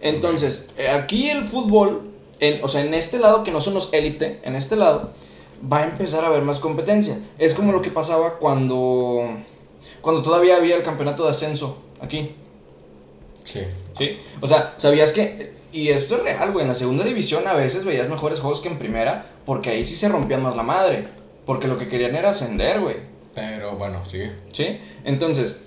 Entonces, 0.00 0.66
eh, 0.76 0.88
aquí 0.88 1.30
el 1.30 1.44
fútbol, 1.44 2.10
en, 2.40 2.62
o 2.64 2.68
sea, 2.68 2.82
en 2.82 2.92
este 2.94 3.18
lado 3.18 3.44
que 3.44 3.50
no 3.50 3.60
son 3.60 3.74
los 3.74 3.88
élite, 3.92 4.40
en 4.42 4.56
este 4.56 4.76
lado, 4.76 5.12
va 5.60 5.78
a 5.78 5.84
empezar 5.84 6.24
a 6.24 6.28
haber 6.28 6.42
más 6.42 6.58
competencia. 6.58 7.18
Es 7.38 7.54
como 7.54 7.72
lo 7.72 7.82
que 7.82 7.90
pasaba 7.90 8.38
cuando, 8.38 9.24
cuando 10.00 10.22
todavía 10.22 10.56
había 10.56 10.76
el 10.76 10.82
campeonato 10.82 11.24
de 11.24 11.30
ascenso 11.30 11.78
aquí. 12.00 12.34
Sí. 13.44 13.62
Sí. 13.96 14.18
O 14.40 14.46
sea, 14.46 14.74
¿sabías 14.76 15.12
que, 15.12 15.52
y 15.72 15.88
esto 15.88 16.16
es 16.16 16.22
real, 16.22 16.52
güey, 16.52 16.62
en 16.62 16.68
la 16.68 16.74
segunda 16.74 17.04
división 17.04 17.46
a 17.46 17.54
veces 17.54 17.84
veías 17.84 18.08
mejores 18.08 18.40
juegos 18.40 18.60
que 18.60 18.68
en 18.68 18.78
primera, 18.78 19.32
porque 19.44 19.70
ahí 19.70 19.84
sí 19.84 19.94
se 19.94 20.08
rompían 20.08 20.42
más 20.42 20.56
la 20.56 20.62
madre. 20.62 21.08
Porque 21.46 21.68
lo 21.68 21.78
que 21.78 21.88
querían 21.88 22.16
era 22.16 22.30
ascender, 22.30 22.80
güey. 22.80 22.96
Pero 23.34 23.76
bueno, 23.76 24.04
sigue. 24.08 24.32
Sí. 24.52 24.80
Entonces, 25.04 25.58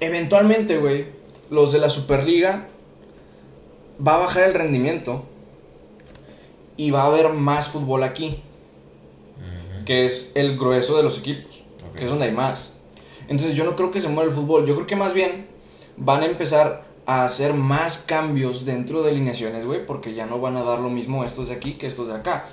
eventualmente, 0.00 0.78
güey, 0.78 1.06
los 1.50 1.72
de 1.72 1.78
la 1.78 1.90
Superliga 1.90 2.68
va 4.04 4.14
a 4.14 4.18
bajar 4.18 4.44
el 4.44 4.54
rendimiento 4.54 5.24
y 6.76 6.90
va 6.90 7.02
a 7.02 7.06
haber 7.06 7.30
más 7.30 7.68
fútbol 7.68 8.02
aquí, 8.02 8.42
que 9.86 10.04
es 10.04 10.32
el 10.34 10.58
grueso 10.58 10.98
de 10.98 11.02
los 11.02 11.18
equipos, 11.18 11.62
que 11.96 12.04
es 12.04 12.10
donde 12.10 12.26
hay 12.26 12.32
más. 12.32 12.74
Entonces 13.28 13.56
yo 13.56 13.64
no 13.64 13.74
creo 13.74 13.90
que 13.90 14.02
se 14.02 14.08
mueva 14.08 14.28
el 14.28 14.34
fútbol, 14.34 14.66
yo 14.66 14.74
creo 14.74 14.86
que 14.86 14.96
más 14.96 15.14
bien 15.14 15.46
van 15.96 16.22
a 16.22 16.26
empezar 16.26 16.84
a 17.06 17.24
hacer 17.24 17.54
más 17.54 17.98
cambios 17.98 18.66
dentro 18.66 19.02
de 19.02 19.10
alineaciones, 19.10 19.64
güey, 19.64 19.86
porque 19.86 20.12
ya 20.12 20.26
no 20.26 20.40
van 20.40 20.56
a 20.56 20.62
dar 20.62 20.80
lo 20.80 20.90
mismo 20.90 21.24
estos 21.24 21.48
de 21.48 21.54
aquí 21.54 21.74
que 21.74 21.86
estos 21.86 22.08
de 22.08 22.14
acá. 22.14 22.46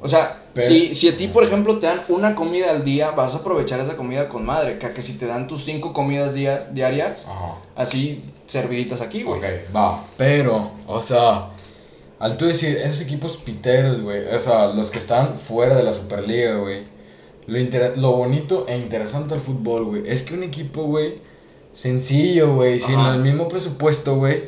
O 0.00 0.08
sea, 0.08 0.42
si, 0.56 0.94
si, 0.94 1.08
a 1.08 1.16
ti, 1.16 1.28
por 1.28 1.44
ejemplo, 1.44 1.78
te 1.78 1.86
dan 1.86 2.02
una 2.08 2.34
comida 2.34 2.70
al 2.70 2.84
día, 2.84 3.10
vas 3.12 3.34
a 3.34 3.38
aprovechar 3.38 3.80
esa 3.80 3.96
comida 3.96 4.28
con 4.28 4.44
madre. 4.44 4.78
Que, 4.78 4.92
que 4.92 5.02
si 5.02 5.14
te 5.14 5.26
dan 5.26 5.46
tus 5.46 5.64
cinco 5.64 5.92
comidas 5.92 6.34
días, 6.34 6.74
diarias, 6.74 7.26
así 7.74 8.22
serviditas 8.46 9.00
aquí, 9.00 9.22
güey. 9.22 9.40
Ok, 9.40 9.74
va. 9.74 10.04
Pero, 10.16 10.72
o 10.86 11.00
sea, 11.00 11.48
al 12.18 12.36
tú 12.36 12.46
decir, 12.46 12.76
esos 12.78 13.00
equipos 13.00 13.36
piteros, 13.36 14.00
güey, 14.00 14.26
o 14.34 14.40
sea, 14.40 14.68
los 14.68 14.90
que 14.90 14.98
están 14.98 15.36
fuera 15.36 15.76
de 15.76 15.82
la 15.82 15.92
Superliga, 15.92 16.56
güey. 16.56 16.82
Lo, 17.46 17.96
lo 17.96 18.12
bonito 18.12 18.66
e 18.68 18.76
interesante 18.76 19.34
del 19.34 19.42
fútbol, 19.42 19.84
güey, 19.84 20.02
es 20.06 20.22
que 20.22 20.34
un 20.34 20.42
equipo, 20.42 20.84
güey, 20.84 21.14
sencillo, 21.74 22.54
güey, 22.54 22.80
sin 22.80 22.98
el 23.00 23.20
mismo 23.20 23.48
presupuesto, 23.48 24.16
güey, 24.16 24.42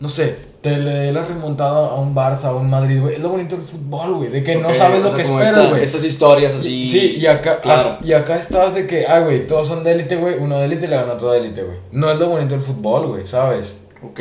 no 0.00 0.08
sé, 0.08 0.36
te 0.62 0.76
le 0.78 0.90
dé 0.90 1.12
la 1.12 1.24
remontada 1.24 1.88
a 1.88 1.94
un 1.96 2.14
Barça, 2.14 2.46
a 2.46 2.54
un 2.54 2.70
Madrid, 2.70 3.00
güey. 3.00 3.16
Es 3.16 3.20
lo 3.20 3.30
bonito 3.30 3.56
del 3.56 3.64
fútbol, 3.64 4.14
güey. 4.14 4.30
De 4.30 4.44
que 4.44 4.54
no 4.56 4.72
sabes 4.72 5.02
lo 5.02 5.12
que 5.12 5.22
esperas, 5.22 5.70
güey. 5.70 5.82
Estas 5.82 6.04
historias 6.04 6.54
así. 6.54 6.88
Sí, 6.88 7.16
y 7.18 7.26
acá, 7.26 7.60
claro. 7.60 7.98
y 8.02 8.12
acá 8.12 8.38
estás 8.38 8.74
de 8.74 8.86
que, 8.86 9.06
ay, 9.06 9.24
güey, 9.24 9.46
todos 9.46 9.66
son 9.66 9.82
de 9.82 9.92
élite, 9.92 10.16
güey. 10.16 10.38
Uno 10.38 10.58
de 10.58 10.66
élite 10.66 10.86
le 10.86 10.96
gana 10.96 11.12
a 11.12 11.14
otro 11.14 11.32
de 11.32 11.40
élite, 11.40 11.64
güey. 11.64 11.78
No 11.90 12.10
es 12.10 12.18
lo 12.18 12.28
bonito 12.28 12.54
del 12.54 12.62
fútbol, 12.62 13.08
güey, 13.08 13.26
¿sabes? 13.26 13.76
Ok. 14.04 14.20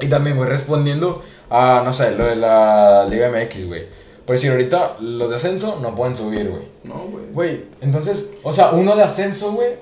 Y 0.00 0.06
también, 0.08 0.36
güey, 0.36 0.48
respondiendo 0.48 1.22
a, 1.52 1.82
no 1.84 1.92
sé, 1.92 2.12
lo 2.12 2.24
de 2.24 2.36
la 2.36 3.04
Liga 3.04 3.28
MX, 3.28 3.66
güey. 3.66 3.84
Por 4.24 4.36
decir, 4.36 4.50
ahorita 4.50 4.96
los 5.00 5.28
de 5.28 5.36
ascenso 5.36 5.78
no 5.80 5.94
pueden 5.94 6.16
subir, 6.16 6.48
güey. 6.48 6.62
No, 6.84 7.06
güey. 7.10 7.24
Güey, 7.32 7.64
entonces, 7.80 8.24
o 8.42 8.52
sea, 8.52 8.70
uno 8.70 8.96
de 8.96 9.02
ascenso, 9.02 9.52
güey, 9.52 9.74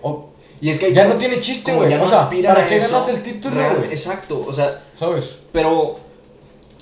y 0.62 0.68
es 0.68 0.78
que 0.78 0.92
ya 0.92 1.04
no 1.06 1.14
tiene 1.14 1.40
chiste, 1.40 1.72
güey. 1.74 1.92
o 1.94 2.06
sea, 2.06 2.28
¿para 2.28 2.66
qué 2.66 2.78
ganas 2.78 3.08
el 3.08 3.22
título, 3.22 3.76
güey? 3.76 3.90
Exacto, 3.90 4.44
o 4.46 4.52
sea, 4.52 4.82
¿sabes? 4.98 5.38
Pero 5.52 5.98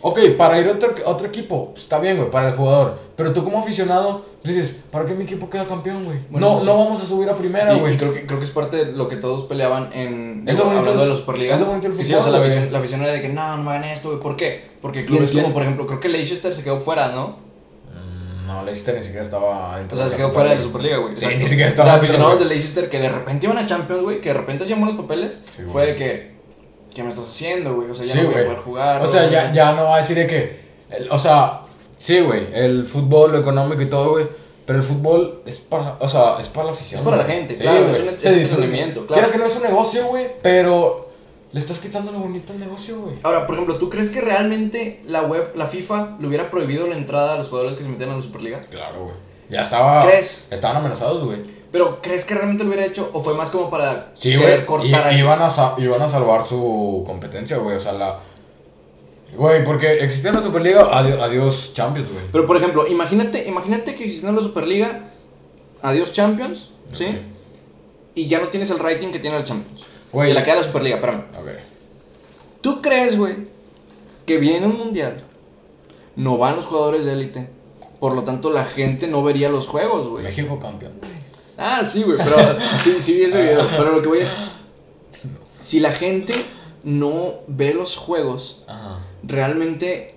Ok, 0.01 0.21
para 0.37 0.59
ir 0.61 0.69
a 0.69 0.73
otro, 0.73 0.95
otro 1.07 1.27
equipo, 1.27 1.73
está 1.77 1.99
bien, 1.99 2.17
güey, 2.17 2.31
para 2.31 2.51
el 2.51 2.57
jugador. 2.57 2.99
Pero 3.17 3.33
tú 3.33 3.43
como 3.43 3.59
aficionado, 3.59 4.25
dices, 4.45 4.75
¿para 4.91 5.05
qué 5.05 5.15
mi 5.15 5.25
equipo 5.25 5.51
queda 5.51 5.67
campeón, 5.67 6.05
güey? 6.05 6.19
no, 6.31 6.63
no 6.63 6.79
vamos 6.79 7.01
a 7.01 7.07
subir 7.07 7.29
a 7.29 7.37
primera, 7.37 7.75
güey. 7.75 7.97
creo 7.97 8.15
que, 8.15 8.27
creo 8.27 8.39
que 8.39 8.45
es 8.45 8.51
parte 8.51 8.77
de 8.77 8.93
lo 8.93 9.09
que 9.09 9.17
todos 9.17 9.43
peleaban 9.43 9.93
en... 9.93 10.45
Es 10.47 10.59
hablando 10.59 11.01
de 11.01 11.07
los. 11.07 11.21
Es 11.21 11.27
lo 11.27 11.67
bonito 11.67 11.89
del 11.89 11.93
fútbol, 11.93 12.19
o 12.19 12.23
sea, 12.23 12.31
la, 12.31 12.39
afición, 12.39 12.73
la 12.73 12.79
afición 12.79 13.03
era 13.03 13.13
de 13.13 13.21
que, 13.21 13.29
no, 13.29 13.57
no 13.57 13.63
me 13.63 13.71
hagan 13.71 13.85
esto, 13.85 14.11
güey. 14.11 14.21
¿Por 14.21 14.37
qué? 14.37 14.69
Porque 14.81 15.05
clubes 15.05 15.33
como, 15.33 15.53
por 15.53 15.63
ejemplo, 15.63 15.87
creo 15.87 16.01
que 16.01 16.09
Leicester 16.09 16.55
se 16.55 16.63
quedó 16.63 16.79
fuera, 16.79 17.09
¿no? 17.09 17.37
Mm, 17.93 18.47
no, 18.47 18.63
Leicester 18.63 18.95
ni 18.95 19.03
siquiera 19.03 19.23
estaba 19.23 19.81
O 19.91 19.97
sea, 19.97 20.09
se 20.09 20.17
quedó 20.17 20.31
fuera 20.31 20.51
de 20.51 20.57
la 20.57 20.63
Superliga, 20.63 20.99
güey. 20.99 21.17
Sí, 21.17 21.27
ni 21.27 21.49
siquiera 21.49 21.69
estaba. 21.69 21.89
O 21.89 21.91
sea, 21.91 21.99
aficionados 21.99 22.39
de 22.39 22.45
Leicester 22.45 22.89
que 22.89 23.01
de 23.01 23.09
repente 23.09 23.47
iban 23.47 23.59
a 23.59 23.67
Champions, 23.67 24.03
güey, 24.03 24.21
que 24.21 24.29
de 24.29 24.35
repente 24.35 24.63
hacían 24.63 24.81
buenos 24.81 25.01
papeles, 25.01 25.41
fue 25.69 25.87
de 25.87 25.97
que, 25.97 26.38
¿qué 26.99 27.05
me 27.05 27.11
estás 27.11 27.29
haciendo, 27.29 27.77
güey? 27.77 27.89
O 27.89 27.95
sea, 27.95 28.05
ya 28.05 28.17
no 28.17 28.31
voy 28.31 28.41
a 28.41 28.45
poder 28.45 28.59
jugar. 28.59 29.03
O 29.03 29.07
sea, 29.07 29.31
ya, 29.31 29.53
ya 29.53 29.73
no 29.73 29.85
va 29.85 29.95
a 29.95 29.99
decir 29.99 30.17
de 30.17 30.27
que 30.27 30.69
o 31.11 31.17
sea, 31.17 31.61
sí, 31.97 32.19
güey, 32.21 32.49
el 32.53 32.87
fútbol, 32.87 33.31
lo 33.31 33.39
económico 33.39 33.81
y 33.81 33.87
todo, 33.87 34.11
güey. 34.11 34.27
Pero 34.67 34.81
el 34.81 34.85
fútbol 34.85 35.43
es 35.47 35.61
para, 35.61 35.97
o 36.01 36.09
sea, 36.09 36.39
es 36.41 36.49
para 36.49 36.67
la 36.67 36.73
afición. 36.73 36.99
Es 36.99 37.05
para 37.05 37.19
la 37.19 37.25
gente, 37.25 37.55
claro, 37.55 37.89
es 37.89 38.01
un 38.01 38.09
entretenimiento, 38.09 39.07
claro. 39.07 39.15
Quieres 39.15 39.31
que 39.31 39.39
no 39.39 39.45
es 39.45 39.55
un 39.55 39.63
negocio, 39.63 40.07
güey, 40.07 40.27
pero 40.43 41.11
le 41.53 41.61
estás 41.61 41.79
quitando 41.79 42.11
lo 42.11 42.19
bonito 42.19 42.53
al 42.53 42.59
negocio, 42.59 43.01
güey. 43.01 43.15
Ahora, 43.23 43.47
por 43.47 43.55
ejemplo, 43.55 43.79
¿tú 43.79 43.89
crees 43.89 44.11
que 44.11 44.21
realmente 44.21 45.01
la 45.07 45.23
web, 45.23 45.53
la 45.55 45.67
FIFA, 45.67 46.17
le 46.19 46.27
hubiera 46.27 46.51
prohibido 46.51 46.89
la 46.89 46.97
entrada 46.97 47.35
a 47.35 47.37
los 47.37 47.49
jugadores 47.49 47.77
que 47.77 47.85
se 47.85 47.89
metían 47.89 48.11
en 48.11 48.17
la 48.17 48.23
Superliga? 48.23 48.61
Claro, 48.71 49.05
güey. 49.05 49.15
Ya 49.51 49.63
estaba. 49.63 50.05
¿Crees? 50.05 50.47
Estaban 50.51 50.79
amenazados, 50.79 51.25
güey. 51.25 51.58
Pero, 51.71 52.01
¿crees 52.01 52.25
que 52.25 52.35
realmente 52.35 52.65
lo 52.65 52.71
hubiera 52.71 52.87
hecho? 52.87 53.11
¿O 53.13 53.21
fue 53.21 53.35
más 53.35 53.51
como 53.51 53.69
para 53.69 54.15
querer 54.21 54.65
cortar 54.65 55.09
ahí? 55.09 55.21
Iban 55.21 55.41
a, 55.43 55.75
iban 55.79 56.03
a 56.03 56.09
salvar 56.09 56.43
su 56.45 57.05
competencia, 57.07 57.59
güey. 57.59 57.77
O 57.77 57.81
sea, 57.81 57.93
la, 57.93 58.21
Güey, 59.37 59.63
porque 59.65 59.99
existía 60.03 60.33
la 60.33 60.41
Superliga, 60.41 60.89
adiós, 60.91 61.73
Champions, 61.75 62.11
güey. 62.11 62.25
Pero 62.33 62.47
por 62.47 62.57
ejemplo, 62.57 62.87
imagínate, 62.87 63.47
imagínate 63.47 63.95
que 63.95 64.05
existiera 64.05 64.35
la 64.35 64.41
Superliga, 64.41 65.11
adiós 65.83 66.13
Champions, 66.13 66.71
¿sí? 66.93 67.19
Y 68.15 68.27
ya 68.27 68.41
no 68.41 68.49
tienes 68.49 68.71
el 68.71 68.79
rating 68.79 69.09
que 69.09 69.19
tiene 69.19 69.37
el 69.37 69.45
Champions. 69.45 69.85
Güey. 70.13 70.29
Se 70.29 70.35
la 70.35 70.43
queda 70.43 70.57
la 70.57 70.65
Superliga, 70.65 70.97
espérame. 70.97 71.25
Ok. 71.39 71.49
¿Tú 72.63 72.81
crees, 72.81 73.17
güey, 73.19 73.37
que 74.25 74.39
viene 74.39 74.67
un 74.67 74.79
mundial? 74.79 75.23
No 76.17 76.39
van 76.39 76.57
los 76.57 76.67
jugadores 76.67 77.05
de 77.05 77.13
élite. 77.13 77.49
Por 78.01 78.15
lo 78.15 78.25
tanto, 78.25 78.51
la 78.51 78.65
gente 78.65 79.09
no 79.09 79.23
vería 79.23 79.51
los 79.51 79.67
juegos, 79.67 80.09
güey. 80.09 80.25
México 80.25 80.59
campeón. 80.59 80.93
Ah, 81.59 81.83
sí, 81.85 82.03
güey, 82.05 82.17
pero 82.17 82.37
sí, 82.85 82.97
sí 83.01 83.15
vi 83.15 83.25
ese 83.25 83.43
video. 83.43 83.67
Pero 83.71 83.93
lo 83.93 84.03
que 84.03 84.09
voy 84.09 84.19
es. 84.21 84.33
Si 85.61 85.81
la 85.81 85.93
gente 85.93 86.35
no 86.85 87.41
ve 87.49 87.75
los 87.75 87.97
juegos, 87.97 88.65
realmente 89.23 90.15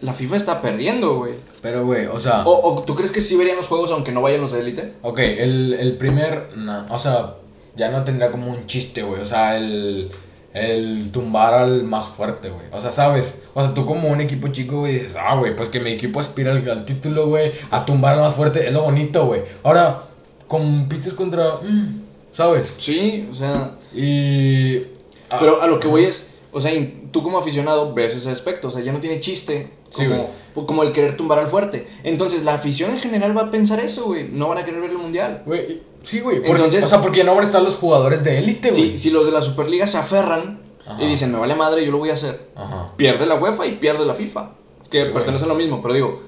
la 0.00 0.12
FIFA 0.14 0.36
está 0.36 0.60
perdiendo, 0.62 1.16
güey. 1.16 1.34
Pero, 1.60 1.84
güey, 1.84 2.06
o 2.06 2.18
sea... 2.18 2.42
O, 2.46 2.82
tú 2.86 2.96
crees 2.96 3.12
que 3.12 3.20
sí 3.20 3.36
verían 3.36 3.58
los 3.58 3.68
juegos 3.68 3.92
aunque 3.92 4.12
no 4.12 4.22
vayan 4.22 4.40
los 4.40 4.52
de 4.52 4.60
élite? 4.60 4.94
Ok, 5.02 5.18
el, 5.18 5.74
el 5.74 5.98
primer... 5.98 6.48
o 6.88 6.98
sea, 6.98 7.34
ya 7.76 7.90
no 7.90 8.02
tendría 8.02 8.30
como 8.30 8.50
un 8.50 8.66
chiste, 8.66 9.02
güey. 9.02 9.20
O 9.20 9.26
sea, 9.26 9.56
el, 9.56 10.10
el 10.52 11.10
tumbar 11.12 11.54
al 11.54 11.84
más 11.84 12.06
fuerte, 12.08 12.50
güey. 12.50 12.66
O 12.72 12.80
sea, 12.80 12.90
¿sabes? 12.90 13.34
O 13.54 13.62
sea, 13.62 13.74
tú 13.74 13.86
como 13.86 14.08
un 14.08 14.20
equipo 14.20 14.48
chico, 14.48 14.80
güey, 14.80 14.94
dices, 14.94 15.16
ah, 15.18 15.36
güey, 15.36 15.54
pues 15.54 15.68
que 15.68 15.80
mi 15.80 15.90
equipo 15.90 16.20
aspira 16.20 16.52
al, 16.52 16.84
título, 16.84 17.28
güey, 17.28 17.52
a 17.70 17.84
tumbar 17.84 18.14
al 18.14 18.20
más 18.20 18.34
fuerte, 18.34 18.66
es 18.66 18.72
lo 18.72 18.82
bonito, 18.82 19.26
güey. 19.26 19.42
Ahora, 19.62 20.04
compites 20.50 21.14
contra... 21.14 21.60
Mm, 21.62 22.02
¿Sabes? 22.32 22.74
Sí, 22.78 23.28
o 23.30 23.34
sea... 23.34 23.76
Y 23.94 24.82
Ah. 25.30 25.36
Pero 25.38 25.62
a 25.62 25.66
lo 25.68 25.78
que 25.78 25.86
voy 25.86 26.04
es, 26.04 26.28
o 26.52 26.60
sea, 26.60 26.72
tú 27.12 27.22
como 27.22 27.38
aficionado 27.38 27.94
ves 27.94 28.16
ese 28.16 28.30
aspecto, 28.30 28.68
o 28.68 28.70
sea, 28.70 28.82
ya 28.82 28.92
no 28.92 28.98
tiene 28.98 29.20
chiste 29.20 29.70
como, 29.94 30.32
como 30.66 30.82
el 30.82 30.92
querer 30.92 31.16
tumbar 31.16 31.38
al 31.38 31.46
fuerte. 31.46 31.86
Entonces, 32.02 32.44
la 32.44 32.54
afición 32.54 32.90
en 32.90 32.98
general 32.98 33.36
va 33.36 33.42
a 33.42 33.50
pensar 33.50 33.78
eso, 33.80 34.06
güey. 34.06 34.28
No 34.28 34.48
van 34.48 34.58
a 34.58 34.64
querer 34.64 34.80
ver 34.80 34.90
el 34.90 34.98
mundial. 34.98 35.42
Güey, 35.46 35.82
sí, 36.02 36.20
güey. 36.20 36.42
Entonces, 36.44 36.84
o 36.84 36.88
sea, 36.88 37.00
porque 37.00 37.22
no 37.22 37.34
van 37.34 37.44
a 37.44 37.46
estar 37.46 37.62
los 37.62 37.76
jugadores 37.76 38.24
de 38.24 38.38
élite, 38.38 38.70
güey. 38.70 38.90
Sí, 38.90 38.98
si 38.98 39.10
los 39.10 39.24
de 39.24 39.32
la 39.32 39.40
Superliga 39.40 39.86
se 39.86 39.98
aferran 39.98 40.58
y 40.98 41.06
dicen, 41.06 41.30
me 41.30 41.38
vale 41.38 41.54
madre, 41.54 41.84
yo 41.84 41.92
lo 41.92 41.98
voy 41.98 42.10
a 42.10 42.14
hacer. 42.14 42.48
Pierde 42.96 43.26
la 43.26 43.36
UEFA 43.36 43.66
y 43.66 43.76
pierde 43.76 44.04
la 44.04 44.14
FIFA. 44.14 44.50
Que 44.90 45.06
pertenecen 45.06 45.46
a 45.46 45.52
lo 45.52 45.54
mismo, 45.54 45.80
pero 45.80 45.94
digo, 45.94 46.22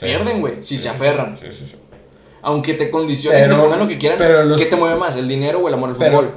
pierden, 0.00 0.40
güey, 0.40 0.62
si 0.64 0.76
se 0.76 0.88
aferran. 0.88 1.38
Sí, 1.38 1.46
sí, 1.52 1.66
sí. 1.70 1.76
Aunque 2.42 2.74
te 2.74 2.90
condicionen, 2.90 3.50
te 3.50 3.56
pongan 3.56 3.78
lo 3.78 3.88
que 3.88 3.98
quieran, 3.98 4.18
pero 4.18 4.56
¿qué 4.56 4.66
te 4.66 4.76
mueve 4.76 4.96
más, 4.96 5.16
el 5.16 5.28
dinero 5.28 5.60
o 5.60 5.68
el 5.68 5.74
amor 5.74 5.90
al 5.90 5.96
fútbol? 5.96 6.30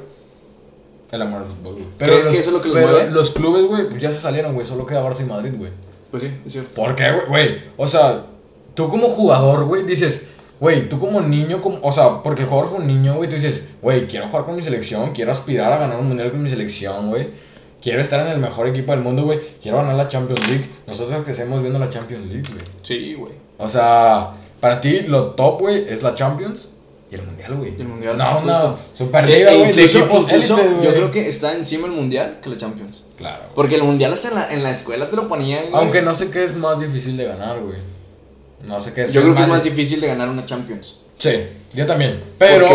El 1.11 1.21
amor 1.21 1.41
al 1.41 1.47
fútbol, 1.47 1.73
güey. 1.73 1.85
Pero 1.97 2.15
es 2.15 2.27
que 2.27 2.39
eso 2.39 2.49
es 2.49 2.53
lo 2.53 2.61
que 2.61 2.69
los 2.69 2.77
pero 2.77 3.09
los 3.09 3.29
clubes, 3.29 3.65
güey, 3.65 3.87
pues 3.87 4.01
ya 4.01 4.11
se 4.11 4.19
salieron, 4.19 4.53
güey. 4.53 4.65
Solo 4.65 4.85
queda 4.85 5.03
Barça 5.03 5.21
y 5.21 5.25
Madrid, 5.25 5.53
güey. 5.55 5.71
Pues 6.09 6.23
sí, 6.23 6.31
es 6.45 6.51
cierto. 6.51 6.73
¿Por 6.75 6.95
qué, 6.95 7.05
güey? 7.27 7.61
O 7.77 7.87
sea, 7.87 8.25
tú 8.73 8.89
como 8.89 9.09
jugador, 9.09 9.65
güey, 9.65 9.83
dices, 9.83 10.21
güey, 10.59 10.89
tú 10.89 10.99
como 10.99 11.21
niño, 11.21 11.61
como, 11.61 11.79
o 11.81 11.91
sea, 11.91 12.23
porque 12.23 12.41
el 12.41 12.47
jugador 12.47 12.69
fue 12.69 12.79
un 12.79 12.87
niño, 12.87 13.15
güey, 13.15 13.29
tú 13.29 13.35
dices, 13.35 13.61
güey, 13.81 14.07
quiero 14.07 14.27
jugar 14.27 14.45
con 14.45 14.55
mi 14.55 14.63
selección, 14.63 15.11
quiero 15.13 15.31
aspirar 15.31 15.71
a 15.71 15.77
ganar 15.77 15.99
un 15.99 16.07
mundial 16.07 16.31
con 16.31 16.41
mi 16.41 16.49
selección, 16.49 17.09
güey. 17.09 17.27
Quiero 17.81 18.01
estar 18.01 18.25
en 18.25 18.31
el 18.31 18.39
mejor 18.39 18.67
equipo 18.67 18.93
del 18.93 19.01
mundo, 19.01 19.23
güey. 19.23 19.39
Quiero 19.61 19.77
ganar 19.77 19.95
la 19.95 20.07
Champions 20.07 20.47
League. 20.47 20.69
Nosotros 20.87 21.23
que 21.25 21.31
estemos 21.31 21.61
viendo 21.61 21.77
la 21.79 21.89
Champions 21.89 22.27
League, 22.27 22.47
güey. 22.49 22.63
Sí, 22.81 23.13
güey. 23.13 23.33
O 23.57 23.67
sea, 23.67 24.31
para 24.63 24.79
ti 24.79 25.01
lo 25.01 25.31
top, 25.31 25.59
güey, 25.59 25.83
es 25.89 26.03
la 26.03 26.15
Champions. 26.15 26.69
Y 27.11 27.15
el 27.15 27.23
mundial, 27.23 27.55
güey. 27.55 27.75
El 27.77 27.85
mundial. 27.85 28.17
No, 28.17 28.39
no. 28.39 28.77
Superliga, 28.93 29.53
güey. 29.55 29.73
De 29.73 29.83
equipos 29.83 30.25
Yo 30.25 30.93
creo 30.93 31.11
que 31.11 31.27
está 31.27 31.51
encima 31.51 31.87
el 31.87 31.91
mundial 31.91 32.37
que 32.41 32.49
la 32.49 32.55
Champions. 32.55 33.03
Claro. 33.17 33.43
Porque 33.55 33.75
el 33.75 33.83
mundial 33.83 34.13
hasta 34.13 34.29
en 34.29 34.35
la, 34.35 34.53
en 34.53 34.63
la 34.63 34.71
escuela 34.71 35.09
te 35.09 35.17
lo 35.17 35.27
ponían. 35.27 35.65
Aunque 35.73 36.01
no 36.01 36.15
sé 36.15 36.31
qué 36.31 36.45
es 36.45 36.55
más 36.55 36.79
difícil 36.79 37.17
de 37.17 37.25
ganar, 37.25 37.59
güey. 37.59 37.79
No 38.65 38.79
sé 38.79 38.93
qué 38.93 39.03
es. 39.03 39.11
Yo 39.11 39.21
creo 39.21 39.35
que 39.35 39.41
es 39.41 39.47
más 39.49 39.65
difícil 39.65 39.99
de 39.99 40.07
ganar 40.07 40.29
una 40.29 40.45
Champions. 40.45 40.97
Sí, 41.17 41.43
yo 41.73 41.85
también. 41.85 42.21
Pero, 42.37 42.65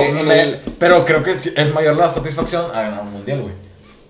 pero 0.79 1.07
creo 1.07 1.23
que 1.23 1.33
es 1.33 1.75
mayor 1.75 1.97
la 1.97 2.11
satisfacción 2.11 2.67
a 2.71 2.83
ganar 2.83 3.01
un 3.01 3.13
mundial, 3.13 3.41
güey. 3.41 3.55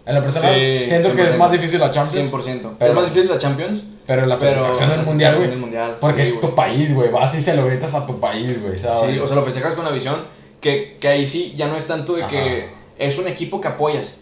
En 0.08 0.14
la 0.14 0.22
persona 0.22 0.48
siento 0.86 1.14
que 1.14 1.22
es 1.22 1.36
más 1.36 1.52
difícil 1.52 1.78
la 1.78 1.90
Champions. 1.90 2.32
100%. 2.32 2.70
Pero 2.78 2.90
es 2.90 2.96
más 2.96 3.04
difícil 3.04 3.30
la 3.30 3.38
Champions. 3.38 3.84
Pero 4.06 4.24
la 4.24 4.36
satisfacción 4.36 4.88
del 4.88 5.04
mundial, 5.04 5.36
güey. 5.36 6.00
Porque 6.00 6.22
es 6.22 6.40
tu 6.40 6.54
país, 6.54 6.94
güey. 6.94 7.10
Vas 7.10 7.34
y 7.34 7.42
se 7.42 7.54
lo 7.54 7.66
gritas 7.66 7.94
a 7.94 8.06
tu 8.06 8.18
país, 8.18 8.60
güey. 8.60 8.78
Sí, 8.78 9.18
o 9.18 9.26
sea, 9.26 9.36
lo 9.36 9.42
festejas 9.42 9.74
con 9.74 9.84
la 9.84 9.90
visión 9.90 10.38
que, 10.60 10.96
que 10.98 11.08
ahí 11.08 11.26
sí 11.26 11.54
ya 11.56 11.68
no 11.68 11.76
es 11.76 11.86
tanto 11.86 12.14
de 12.14 12.26
que 12.26 12.68
es 12.98 13.18
un 13.18 13.28
equipo 13.28 13.60
que 13.60 13.68
apoyas. 13.68 14.16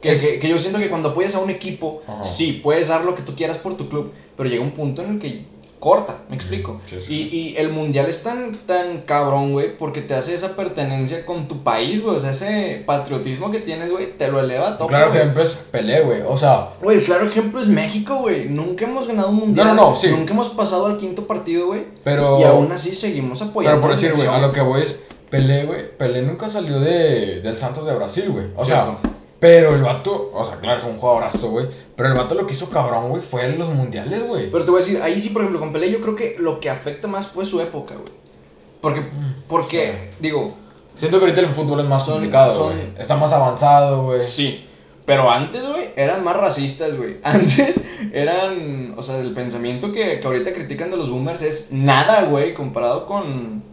Que, 0.00 0.38
que, 0.38 0.48
yo 0.48 0.58
siento 0.58 0.78
que 0.78 0.88
cuando 0.88 1.10
apoyas 1.10 1.34
a 1.34 1.40
un 1.40 1.50
equipo, 1.50 2.02
sí, 2.22 2.60
puedes 2.62 2.88
dar 2.88 3.04
lo 3.04 3.14
que 3.14 3.22
tú 3.22 3.34
quieras 3.34 3.58
por 3.58 3.76
tu 3.76 3.88
club, 3.88 4.12
pero 4.36 4.48
llega 4.48 4.62
un 4.62 4.70
punto 4.70 5.02
en 5.02 5.14
el 5.14 5.18
que 5.18 5.44
corta, 5.78 6.18
me 6.28 6.36
explico. 6.36 6.80
y, 7.08 7.14
y, 7.14 7.54
el 7.56 7.70
mundial 7.70 8.06
es 8.06 8.22
tan, 8.22 8.52
tan 8.66 9.02
cabrón, 9.02 9.52
güey, 9.52 9.76
porque 9.76 10.02
te 10.02 10.14
hace 10.14 10.34
esa 10.34 10.56
pertenencia 10.56 11.24
con 11.24 11.46
tu 11.48 11.62
país, 11.62 12.02
güey. 12.02 12.16
O 12.16 12.20
sea, 12.20 12.30
ese 12.30 12.82
patriotismo 12.84 13.50
que 13.50 13.60
tienes, 13.60 13.90
güey, 13.90 14.16
te 14.16 14.28
lo 14.28 14.40
eleva 14.40 14.76
todo. 14.76 14.88
Claro 14.88 15.12
ejemplo 15.12 15.42
es 15.42 15.54
Pelé, 15.54 16.02
güey. 16.02 16.22
O 16.26 16.36
sea. 16.36 16.70
Güey, 16.82 17.00
claro 17.00 17.26
ejemplo 17.26 17.60
es 17.60 17.68
México, 17.68 18.16
güey. 18.16 18.48
Nunca 18.48 18.84
hemos 18.84 19.06
ganado 19.06 19.30
un 19.30 19.36
mundial. 19.36 19.68
No, 19.68 19.74
no, 19.74 19.90
no, 19.90 19.96
sí. 19.96 20.08
Nunca 20.08 20.32
hemos 20.32 20.48
pasado 20.50 20.86
al 20.86 20.98
quinto 20.98 21.26
partido, 21.26 21.66
güey. 21.68 21.84
Pero. 22.04 22.40
Y 22.40 22.44
aún 22.44 22.70
así 22.72 22.94
seguimos 22.94 23.40
apoyando. 23.42 23.80
Pero 23.80 23.88
por 23.88 24.00
decir, 24.00 24.14
güey, 24.14 24.28
a 24.28 24.38
lo 24.38 24.52
que 24.52 24.60
voy 24.60 24.82
es. 24.82 24.98
Pelé, 25.30 25.66
güey. 25.66 25.96
Pelé 25.96 26.22
nunca 26.22 26.48
salió 26.48 26.80
de, 26.80 27.40
del 27.42 27.56
Santos 27.56 27.84
de 27.86 27.94
Brasil, 27.94 28.30
güey. 28.30 28.46
O 28.56 28.64
sea. 28.64 28.98
Pero 29.40 29.72
el 29.72 29.82
vato, 29.82 30.32
o 30.34 30.44
sea, 30.44 30.56
claro, 30.56 30.78
es 30.78 30.84
un 30.84 30.96
jugadorazo, 30.96 31.50
güey. 31.50 31.68
Pero 31.98 32.10
el 32.10 32.14
vato 32.14 32.36
lo 32.36 32.46
que 32.46 32.52
hizo 32.52 32.70
cabrón, 32.70 33.08
güey, 33.08 33.20
fue 33.20 33.44
en 33.44 33.58
los 33.58 33.70
mundiales, 33.70 34.22
güey. 34.22 34.48
Pero 34.52 34.64
te 34.64 34.70
voy 34.70 34.80
a 34.80 34.84
decir, 34.84 35.02
ahí 35.02 35.18
sí, 35.18 35.30
por 35.30 35.42
ejemplo, 35.42 35.58
con 35.58 35.72
Pelé, 35.72 35.90
yo 35.90 36.00
creo 36.00 36.14
que 36.14 36.36
lo 36.38 36.60
que 36.60 36.70
afecta 36.70 37.08
más 37.08 37.26
fue 37.26 37.44
su 37.44 37.60
época, 37.60 37.96
güey. 37.96 38.12
Porque, 38.80 39.00
mm, 39.00 39.34
porque, 39.48 40.10
digo. 40.20 40.54
Siento 40.94 41.18
que 41.18 41.24
ahorita 41.24 41.40
el 41.40 41.48
fútbol 41.48 41.80
es 41.80 41.86
más 41.86 42.04
complicado, 42.04 42.66
güey. 42.66 42.92
Está 42.96 43.16
más 43.16 43.32
avanzado, 43.32 44.04
güey. 44.04 44.20
Sí. 44.20 44.64
Pero 45.06 45.28
antes, 45.28 45.66
güey, 45.66 45.88
eran 45.96 46.22
más 46.22 46.36
racistas, 46.36 46.96
güey. 46.96 47.16
Antes 47.24 47.80
eran. 48.12 48.94
O 48.96 49.02
sea, 49.02 49.18
el 49.18 49.34
pensamiento 49.34 49.90
que, 49.90 50.20
que 50.20 50.26
ahorita 50.28 50.52
critican 50.52 50.92
de 50.92 50.98
los 50.98 51.10
boomers 51.10 51.42
es 51.42 51.72
nada, 51.72 52.22
güey, 52.26 52.54
comparado 52.54 53.06
con 53.06 53.64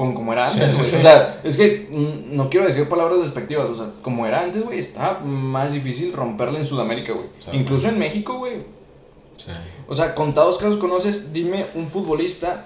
con 0.00 0.14
como 0.14 0.32
era 0.32 0.48
antes, 0.48 0.78
güey. 0.78 0.94
O 0.96 1.00
sea, 1.00 1.40
es 1.44 1.58
que 1.58 1.86
mm, 1.90 2.34
no 2.34 2.48
quiero 2.48 2.64
decir 2.64 2.88
palabras 2.88 3.20
despectivas, 3.20 3.68
o 3.68 3.74
sea, 3.74 3.90
como 4.00 4.26
era 4.26 4.40
antes, 4.40 4.64
güey, 4.64 4.78
está 4.78 5.18
más 5.22 5.74
difícil 5.74 6.14
romperla 6.14 6.58
en 6.58 6.64
Sudamérica, 6.64 7.12
güey. 7.12 7.26
Incluso 7.52 7.86
en 7.88 7.98
México, 7.98 8.38
güey. 8.38 8.62
Sí. 9.36 9.50
O 9.88 9.94
sea, 9.94 10.14
contados 10.14 10.56
casos 10.56 10.78
conoces, 10.78 11.34
dime 11.34 11.66
un 11.74 11.88
futbolista 11.88 12.64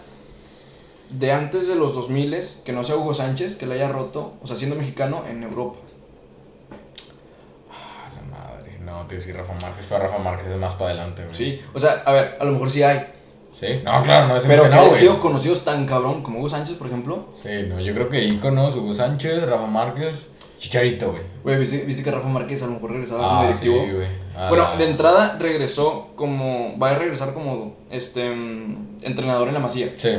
de 1.10 1.32
antes 1.32 1.66
de 1.66 1.74
los 1.74 1.92
2000 1.96 2.36
que 2.64 2.72
no 2.72 2.84
sea 2.84 2.94
Hugo 2.94 3.14
Sánchez, 3.14 3.56
que 3.56 3.66
le 3.66 3.74
haya 3.74 3.88
roto, 3.88 4.34
o 4.40 4.46
sea, 4.46 4.54
siendo 4.54 4.76
mexicano 4.76 5.24
en 5.28 5.42
Europa. 5.42 5.80
Ah, 7.68 8.12
la 8.14 8.22
madre. 8.30 8.78
No, 8.78 9.00
te 9.08 9.16
voy 9.16 9.16
a 9.16 9.18
decir 9.18 9.36
Rafa 9.36 9.54
Márquez, 9.54 9.86
pero 9.88 10.04
Rafa 10.04 10.18
Márquez 10.18 10.52
es 10.52 10.58
más 10.58 10.74
para 10.74 10.90
adelante, 10.90 11.22
güey. 11.24 11.34
Sí, 11.34 11.60
o 11.72 11.80
sea, 11.80 12.04
a 12.06 12.12
ver, 12.12 12.36
a 12.38 12.44
lo 12.44 12.52
mejor 12.52 12.70
sí 12.70 12.84
hay. 12.84 13.06
Sí, 13.58 13.66
no, 13.84 14.02
claro, 14.02 14.28
no 14.28 14.36
es 14.36 14.44
Pero 14.44 14.68
que 14.68 14.74
han 14.74 14.96
sido 14.96 15.20
conocidos 15.20 15.64
tan 15.64 15.86
cabrón 15.86 16.22
como 16.22 16.40
Hugo 16.40 16.48
Sánchez, 16.48 16.76
por 16.76 16.88
ejemplo. 16.88 17.28
Sí, 17.40 17.50
no, 17.68 17.80
yo 17.80 17.94
creo 17.94 18.08
que 18.08 18.24
íconos, 18.24 18.74
Hugo 18.74 18.92
Sánchez, 18.92 19.44
Rafa 19.48 19.66
Márquez, 19.66 20.26
Chicharito, 20.64 21.10
güey. 21.10 21.22
Güey, 21.42 21.58
¿viste, 21.58 21.84
¿viste, 21.84 22.02
que 22.02 22.10
Rafa 22.10 22.28
Márquez 22.28 22.62
a 22.62 22.66
lo 22.66 22.72
mejor 22.72 22.92
regresaba 22.92 23.22
como 23.22 23.38
ah, 23.38 23.42
directivo. 23.42 23.84
Sí, 23.84 23.92
güey. 23.92 24.08
Bueno, 24.48 24.76
de 24.78 24.84
entrada 24.84 25.36
regresó 25.38 26.08
como. 26.16 26.78
Va 26.78 26.90
a 26.90 26.98
regresar 26.98 27.34
como 27.34 27.76
este 27.90 28.30
mm, 28.30 28.96
entrenador 29.02 29.48
en 29.48 29.54
la 29.54 29.60
masía. 29.60 29.92
Sí. 29.96 30.10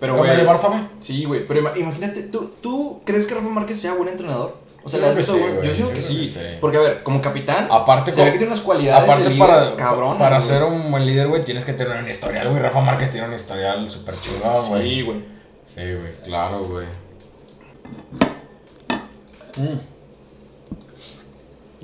Pero, 0.00 0.16
güey. 0.16 0.30
¿El 0.30 0.46
Barça, 0.46 0.68
güey? 0.68 0.80
Sí, 1.00 1.24
güey. 1.24 1.46
Pero 1.46 1.76
imagínate, 1.76 2.22
¿tú, 2.22 2.52
¿tú 2.60 3.02
crees 3.04 3.26
que 3.26 3.34
Rafa 3.34 3.48
Márquez 3.48 3.78
sea 3.78 3.92
buen 3.94 4.08
entrenador? 4.08 4.56
O 4.84 4.88
sea, 4.88 5.00
le 5.00 5.14
visto, 5.14 5.34
Yo 5.38 5.72
digo 5.72 5.92
que, 5.92 6.00
sí, 6.00 6.34
Porque, 6.60 6.76
a 6.76 6.80
ver, 6.80 7.02
como 7.02 7.20
capitán, 7.22 7.68
aparte, 7.70 8.12
se 8.12 8.22
ve 8.22 8.32
que 8.32 8.38
tiene 8.38 8.52
unas 8.52 8.60
cualidades 8.60 9.04
aparte 9.04 9.30
de 9.30 9.36
para, 9.36 9.74
cabrón. 9.76 10.18
Para 10.18 10.40
ser 10.42 10.62
un 10.62 10.90
buen 10.90 11.06
líder, 11.06 11.28
güey, 11.28 11.42
tienes 11.42 11.64
que 11.64 11.72
tener 11.72 12.02
un 12.02 12.08
historial, 12.08 12.50
güey. 12.50 12.60
Rafa 12.60 12.80
Márquez 12.82 13.08
tiene 13.08 13.26
un 13.26 13.32
historial 13.32 13.88
súper 13.88 14.14
chido, 14.16 14.62
güey. 14.68 14.82
Sí, 14.82 15.02
güey. 15.02 15.18
Sí, 15.66 15.80
güey, 15.80 16.12
claro, 16.22 16.64
güey. 16.64 16.86
Mm. 19.56 19.78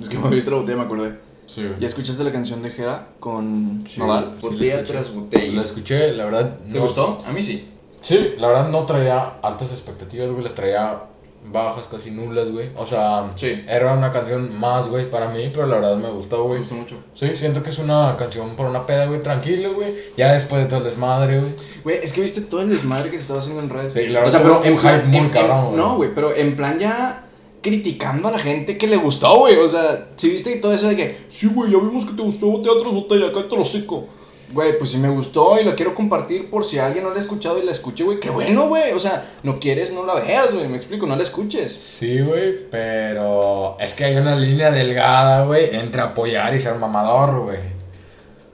Es 0.01 0.09
que 0.09 0.17
me 0.19 0.29
viste 0.29 0.51
la 0.51 0.57
botella, 0.57 0.77
me 0.77 0.83
acordé. 0.83 1.15
Sí, 1.47 1.63
güey. 1.65 1.79
¿Ya 1.79 1.87
escuchaste 1.87 2.23
la 2.23 2.31
canción 2.31 2.61
de 2.61 2.69
Jera 2.69 3.07
con 3.19 3.83
sí, 3.87 3.99
botella 3.99 4.85
tras 4.85 5.11
botella. 5.11 5.53
La 5.53 5.63
escuché, 5.63 6.11
la 6.13 6.25
verdad. 6.25 6.59
¿Te 6.71 6.77
gustó? 6.77 7.23
A 7.25 7.31
mí 7.31 7.41
sí. 7.41 7.67
Sí, 8.01 8.35
la 8.37 8.47
verdad 8.47 8.69
no 8.69 8.85
traía 8.85 9.33
altas 9.41 9.71
expectativas, 9.71 10.29
güey. 10.29 10.43
Las 10.43 10.53
traía 10.53 11.03
bajas, 11.43 11.87
casi 11.87 12.11
nulas, 12.11 12.49
güey. 12.51 12.69
O 12.75 12.85
sea, 12.85 13.29
era 13.67 13.93
una 13.93 14.11
canción 14.11 14.57
más, 14.59 14.87
güey, 14.87 15.09
para 15.09 15.29
mí, 15.29 15.49
pero 15.53 15.65
la 15.65 15.75
verdad 15.75 15.97
me 15.97 16.09
gustó, 16.09 16.43
güey. 16.43 16.55
Me 16.55 16.59
gustó 16.59 16.75
mucho. 16.75 16.95
Sí, 17.15 17.35
siento 17.35 17.63
que 17.63 17.69
es 17.69 17.79
una 17.79 18.15
canción 18.17 18.55
para 18.55 18.69
una 18.69 18.85
peda, 18.85 19.05
güey, 19.07 19.21
tranquilo, 19.21 19.73
güey. 19.73 19.95
Ya 20.17 20.33
después 20.33 20.63
de 20.63 20.67
todo 20.67 20.79
el 20.79 20.85
desmadre, 20.85 21.39
güey. 21.39 21.51
Güey, 21.83 21.99
es 22.03 22.13
que 22.13 22.21
viste 22.21 22.41
todo 22.41 22.61
el 22.61 22.69
desmadre 22.69 23.09
que 23.09 23.17
se 23.17 23.23
estaba 23.23 23.39
haciendo 23.39 23.63
en 23.63 23.69
redes. 23.69 23.93
Sí, 23.93 24.07
la 24.07 24.21
verdad, 24.21 24.27
o 24.27 24.31
sea, 24.31 24.41
pero 24.41 24.63
en 24.63 24.77
hype 24.77 25.19
muy 25.19 25.29
cabrón, 25.29 25.65
güey. 25.65 25.77
No, 25.77 25.95
güey, 25.95 26.13
pero 26.13 26.35
en 26.35 26.55
plan 26.55 26.79
ya 26.79 27.25
criticando 27.61 28.27
a 28.27 28.31
la 28.31 28.39
gente 28.39 28.77
que 28.77 28.87
le 28.87 28.97
gustó, 28.97 29.37
güey. 29.39 29.55
O 29.57 29.67
sea, 29.67 30.09
si 30.15 30.29
viste 30.29 30.55
todo 30.57 30.73
eso 30.73 30.87
de 30.87 30.95
que, 30.95 31.17
sí, 31.29 31.47
güey, 31.47 31.71
ya 31.71 31.77
vimos 31.77 32.05
que 32.05 32.13
te 32.13 32.21
gustó 32.21 32.61
Teatro 32.61 32.91
Botella, 32.91 33.27
acá 33.27 33.47
te 33.47 33.55
lo 33.55 33.63
seco. 33.63 34.07
Güey, 34.53 34.77
pues 34.77 34.91
si 34.91 34.97
me 34.97 35.09
gustó 35.09 35.59
y 35.59 35.63
lo 35.63 35.75
quiero 35.75 35.95
compartir 35.95 36.49
por 36.49 36.63
si 36.63 36.77
alguien 36.77 37.03
no 37.03 37.11
la 37.11 37.17
ha 37.17 37.19
escuchado 37.19 37.57
y 37.57 37.63
la 37.63 37.71
escuche, 37.71 38.03
güey. 38.03 38.19
Qué 38.19 38.29
bueno, 38.29 38.67
güey. 38.67 38.91
O 38.93 38.99
sea, 38.99 39.33
no 39.43 39.59
quieres, 39.59 39.93
no 39.93 40.05
la 40.05 40.15
veas, 40.15 40.53
güey. 40.53 40.67
Me 40.67 40.77
explico, 40.77 41.07
no 41.07 41.15
la 41.15 41.23
escuches. 41.23 41.73
Sí, 41.73 42.19
güey, 42.21 42.69
pero 42.69 43.77
es 43.79 43.93
que 43.93 44.05
hay 44.05 44.15
una 44.17 44.35
línea 44.35 44.71
delgada, 44.71 45.45
güey, 45.45 45.75
entre 45.75 46.01
apoyar 46.01 46.53
y 46.53 46.59
ser 46.59 46.75
mamador, 46.75 47.41
güey. 47.41 47.59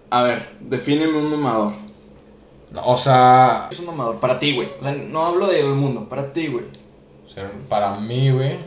A 0.09 0.23
ver, 0.23 0.49
defíneme 0.59 1.17
un 1.17 1.31
mamador. 1.31 1.73
o 2.83 2.97
sea... 2.97 3.67
Es 3.71 3.79
un 3.79 3.87
mamador, 3.87 4.19
para 4.19 4.39
ti, 4.39 4.55
güey. 4.55 4.69
O 4.79 4.83
sea, 4.83 4.91
no 4.91 5.25
hablo 5.25 5.47
del 5.47 5.67
mundo, 5.67 6.07
para 6.07 6.31
ti, 6.31 6.47
güey. 6.47 6.65
Para 7.69 7.99
mí, 7.99 8.31
güey, 8.31 8.57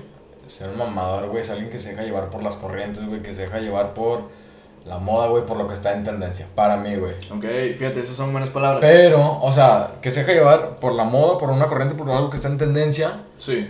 ser 0.46 0.68
un 0.68 0.78
mamador, 0.78 1.28
güey, 1.28 1.42
es 1.42 1.50
alguien 1.50 1.70
que 1.70 1.80
se 1.80 1.90
deja 1.90 2.02
llevar 2.02 2.30
por 2.30 2.42
las 2.42 2.56
corrientes, 2.56 3.04
güey, 3.04 3.20
que 3.20 3.34
se 3.34 3.42
deja 3.42 3.58
llevar 3.58 3.94
por 3.94 4.28
la 4.84 4.98
moda, 4.98 5.28
güey, 5.28 5.44
por 5.44 5.56
lo 5.56 5.66
que 5.68 5.74
está 5.74 5.94
en 5.94 6.04
tendencia. 6.04 6.46
Para 6.54 6.76
mí, 6.76 6.94
güey. 6.96 7.14
Ok, 7.30 7.44
fíjate, 7.78 8.00
esas 8.00 8.16
son 8.16 8.32
buenas 8.32 8.50
palabras. 8.50 8.80
Pero, 8.80 9.40
o 9.40 9.52
sea, 9.52 9.96
que 10.00 10.10
se 10.10 10.20
deja 10.20 10.32
llevar 10.32 10.76
por 10.76 10.94
la 10.94 11.04
moda, 11.04 11.38
por 11.38 11.50
una 11.50 11.66
corriente, 11.68 11.94
por 11.94 12.10
algo 12.10 12.30
que 12.30 12.36
está 12.36 12.48
en 12.48 12.58
tendencia. 12.58 13.24
Sí. 13.36 13.68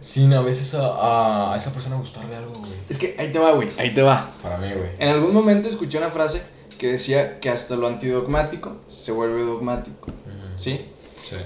Sin 0.00 0.32
a 0.32 0.40
veces 0.40 0.74
a, 0.74 1.52
a 1.52 1.56
esa 1.56 1.72
persona 1.72 1.96
gustarle 1.96 2.34
algo, 2.34 2.52
güey. 2.58 2.72
Es 2.88 2.98
que 2.98 3.14
ahí 3.18 3.30
te 3.30 3.38
va, 3.38 3.52
güey. 3.52 3.68
Ahí 3.78 3.94
te 3.94 4.02
va. 4.02 4.32
Para 4.42 4.56
mí, 4.56 4.68
güey. 4.72 4.90
En 4.98 5.08
algún 5.08 5.32
momento 5.32 5.68
escuché 5.68 5.98
una 5.98 6.10
frase 6.10 6.42
que 6.78 6.92
decía 6.92 7.38
que 7.40 7.50
hasta 7.50 7.76
lo 7.76 7.86
antidogmático 7.86 8.78
se 8.86 9.12
vuelve 9.12 9.42
dogmático. 9.42 10.08
¿Sí? 10.56 10.86
Sí. 11.22 11.36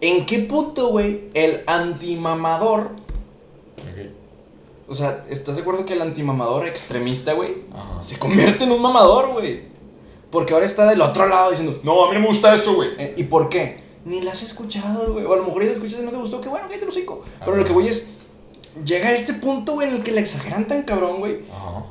¿En 0.00 0.26
qué 0.26 0.40
punto, 0.40 0.88
güey, 0.88 1.30
el 1.34 1.62
antimamador 1.66 2.90
okay 3.76 4.21
o 4.92 4.94
sea, 4.94 5.24
¿estás 5.30 5.56
de 5.56 5.62
acuerdo 5.62 5.86
que 5.86 5.94
el 5.94 6.02
antimamador 6.02 6.66
extremista, 6.66 7.32
güey, 7.32 7.54
se 8.02 8.18
convierte 8.18 8.64
en 8.64 8.72
un 8.72 8.82
mamador, 8.82 9.32
güey? 9.32 9.62
Porque 10.30 10.52
ahora 10.52 10.66
está 10.66 10.86
del 10.86 11.00
otro 11.00 11.26
lado 11.26 11.48
diciendo, 11.48 11.80
no, 11.82 12.04
a 12.04 12.08
mí 12.08 12.14
no 12.14 12.20
me 12.20 12.26
gusta 12.26 12.54
eso, 12.54 12.74
güey. 12.74 12.90
Eh, 12.98 13.14
¿Y 13.16 13.22
por 13.24 13.48
qué? 13.48 13.82
Ni 14.04 14.20
la 14.20 14.32
has 14.32 14.42
escuchado, 14.42 15.14
güey. 15.14 15.24
O 15.24 15.32
a 15.32 15.36
lo 15.36 15.44
mejor 15.44 15.62
ya 15.62 15.68
la 15.68 15.74
escuchas 15.74 15.98
y 15.98 16.02
no 16.02 16.10
te 16.10 16.18
gustó, 16.18 16.42
qué 16.42 16.50
bueno, 16.50 16.68
que 16.68 16.76
te 16.76 16.84
lo. 16.84 16.92
Pero 17.40 17.56
lo 17.56 17.64
que 17.64 17.72
voy 17.72 17.88
es, 17.88 18.06
llega 18.84 19.08
a 19.08 19.12
este 19.12 19.32
punto, 19.32 19.72
güey, 19.72 19.88
en 19.88 19.94
el 19.94 20.02
que 20.02 20.12
le 20.12 20.20
exageran 20.20 20.68
tan 20.68 20.82
cabrón, 20.82 21.20
güey. 21.20 21.38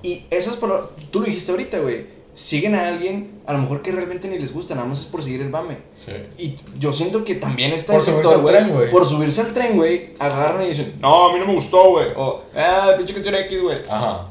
Y 0.03 0.25
esas 0.29 0.55
palabras, 0.57 0.89
tú 1.09 1.21
lo 1.21 1.25
dijiste 1.25 1.49
ahorita, 1.49 1.79
güey 1.79 2.20
siguen 2.33 2.75
a 2.75 2.87
alguien, 2.87 3.41
a 3.45 3.53
lo 3.53 3.59
mejor 3.59 3.81
que 3.81 3.91
realmente 3.91 4.27
ni 4.27 4.39
les 4.39 4.53
gusta, 4.53 4.75
nada 4.75 4.87
más 4.87 5.01
es 5.01 5.05
por 5.05 5.21
seguir 5.21 5.41
el 5.41 5.49
mame. 5.49 5.77
Sí. 5.95 6.11
Y 6.37 6.55
yo 6.79 6.93
siento 6.93 7.23
que 7.23 7.35
también 7.35 7.73
está 7.73 7.93
por 7.93 8.01
subirse 8.01 8.33
al 8.33 8.45
tren, 8.45 8.69
güey. 8.69 8.91
Por 8.91 9.05
subirse 9.05 9.41
al 9.41 9.53
tren, 9.53 9.77
güey, 9.77 10.13
agarran 10.19 10.63
y 10.63 10.67
dicen, 10.67 10.95
no, 10.99 11.29
a 11.29 11.33
mí 11.33 11.39
no 11.39 11.45
me 11.45 11.55
gustó, 11.55 11.91
güey. 11.91 12.07
O, 12.15 12.43
ah, 12.55 12.93
pinche 12.97 13.13
canción 13.13 13.35
X, 13.35 13.61
güey. 13.61 13.79
Ajá. 13.89 14.27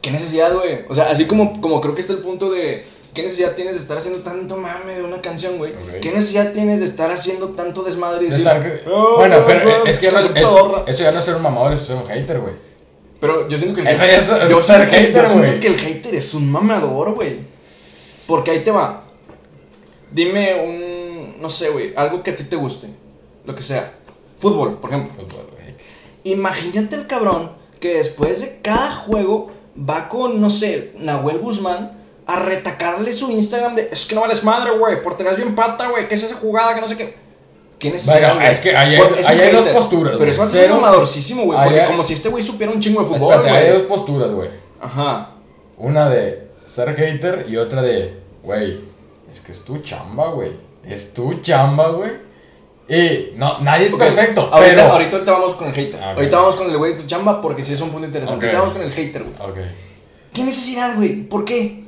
¿Qué 0.00 0.10
necesidad, 0.10 0.54
güey? 0.54 0.84
O 0.88 0.94
sea, 0.94 1.10
así 1.10 1.24
como, 1.24 1.60
como 1.60 1.80
creo 1.80 1.94
que 1.94 2.00
está 2.00 2.12
el 2.12 2.20
punto 2.20 2.50
de. 2.50 2.84
¿Qué 3.12 3.22
necesidad 3.22 3.54
tienes 3.54 3.74
de 3.74 3.80
estar 3.80 3.96
haciendo 3.96 4.20
tanto 4.20 4.58
mame 4.58 4.94
de 4.94 5.02
una 5.02 5.22
canción, 5.22 5.56
güey? 5.56 5.72
¿Qué 6.02 6.12
necesidad 6.12 6.52
tienes 6.52 6.80
de 6.80 6.84
estar 6.86 7.10
haciendo 7.10 7.48
tanto 7.50 7.82
desmadre 7.82 8.26
y 8.26 8.30
decir, 8.30 8.46
oh, 8.86 9.16
bueno, 9.16 9.38
pero 9.46 9.86
es 9.86 9.98
que 9.98 10.08
eso, 10.08 10.84
eso, 10.86 11.02
ya 11.02 11.12
no 11.12 11.20
es 11.20 11.24
ser 11.24 11.36
un 11.36 11.42
mamador, 11.42 11.72
es 11.72 11.82
ser 11.82 11.96
un 11.96 12.06
hater, 12.06 12.40
güey. 12.40 12.52
Pero 13.20 13.48
yo 13.48 13.56
siento 13.56 13.74
que 13.74 13.88
el 13.88 13.96
hater. 13.96 14.18
Es, 14.18 14.26
yo, 14.28 14.34
hater, 14.36 14.48
yo 14.48 14.60
siento 14.60 15.60
que 15.60 15.66
el 15.66 15.78
hater 15.78 16.14
es 16.14 16.34
un 16.34 16.50
mamador, 16.50 17.14
güey. 17.14 17.38
Porque 18.26 18.50
ahí 18.50 18.64
te 18.64 18.70
va. 18.70 19.04
Dime 20.10 20.54
un. 20.54 21.40
No 21.40 21.48
sé, 21.48 21.70
güey. 21.70 21.94
Algo 21.96 22.22
que 22.22 22.32
a 22.32 22.36
ti 22.36 22.44
te 22.44 22.56
guste. 22.56 22.88
Lo 23.44 23.54
que 23.54 23.62
sea. 23.62 23.94
Fútbol, 24.38 24.78
por 24.78 24.90
ejemplo. 24.90 25.14
Fútbol, 25.14 25.46
güey. 25.52 25.74
Imagínate 26.24 26.96
el 26.96 27.06
cabrón 27.06 27.52
que 27.80 27.98
después 27.98 28.40
de 28.40 28.60
cada 28.60 28.92
juego 28.96 29.52
va 29.78 30.08
con, 30.08 30.40
no 30.40 30.50
sé, 30.50 30.92
Nahuel 30.98 31.38
Guzmán 31.38 31.92
a 32.26 32.36
retacarle 32.36 33.12
su 33.12 33.30
Instagram 33.30 33.76
de. 33.76 33.88
Es 33.92 34.04
que 34.04 34.14
no 34.14 34.22
vales 34.22 34.42
madre, 34.44 34.76
güey. 34.76 35.02
Por 35.02 35.16
tener 35.16 35.36
bien 35.36 35.54
pata, 35.54 35.88
güey. 35.88 36.08
¿Qué 36.08 36.16
es 36.16 36.22
esa 36.22 36.36
jugada? 36.36 36.74
Que 36.74 36.80
no 36.80 36.88
sé 36.88 36.96
qué. 36.96 37.25
¿Quién 37.78 37.94
es 37.94 38.06
bueno, 38.06 38.40
es 38.40 38.60
que 38.60 38.74
hay, 38.74 38.96
hay, 38.96 39.52
dos 39.52 39.66
posturas. 39.66 40.14
Pero 40.18 40.30
es 40.30 40.38
un 40.38 40.72
amadorcísimo, 40.72 41.44
güey. 41.44 41.58
Porque 41.62 41.84
como 41.86 42.02
si 42.02 42.14
este 42.14 42.28
güey 42.28 42.42
supiera 42.42 42.72
un 42.72 42.80
chingo 42.80 43.02
de 43.02 43.08
fútbol. 43.08 43.42
güey. 43.42 43.54
hay 43.54 43.70
dos 43.70 43.82
posturas, 43.82 44.30
güey. 44.30 44.48
Ajá. 44.80 45.30
Una 45.78 46.08
de 46.08 46.48
ser 46.66 46.94
hater 46.94 47.46
y 47.48 47.56
otra 47.56 47.82
de, 47.82 48.18
güey, 48.42 48.80
es 49.30 49.40
que 49.40 49.52
es 49.52 49.60
tu 49.60 49.78
chamba, 49.78 50.30
güey. 50.30 50.52
Es 50.84 51.12
tu 51.12 51.40
chamba, 51.40 51.88
güey. 51.90 52.12
Y 52.88 53.36
no, 53.36 53.58
nadie 53.58 53.86
es 53.86 53.92
perfecto. 53.92 54.42
Ahorita, 54.42 54.74
pero... 54.74 54.92
ahorita, 54.92 55.32
vamos 55.32 55.54
con 55.54 55.68
el 55.68 55.74
hater. 55.74 56.02
Ahorita 56.02 56.36
vamos 56.38 56.54
con 56.54 56.70
el 56.70 56.78
güey 56.78 56.94
de 56.94 57.00
tu 57.00 57.06
chamba 57.06 57.40
porque 57.40 57.62
si 57.62 57.72
es 57.72 57.80
un 57.80 57.90
punto 57.90 58.06
interesante. 58.06 58.46
Ahorita 58.46 58.60
vamos 58.60 58.74
con 58.74 58.82
el 58.82 58.92
hater, 58.92 59.24
güey. 59.24 59.66
¿Qué 60.32 60.44
necesidad, 60.44 60.96
güey? 60.96 61.24
¿Por 61.24 61.44
qué? 61.44 61.85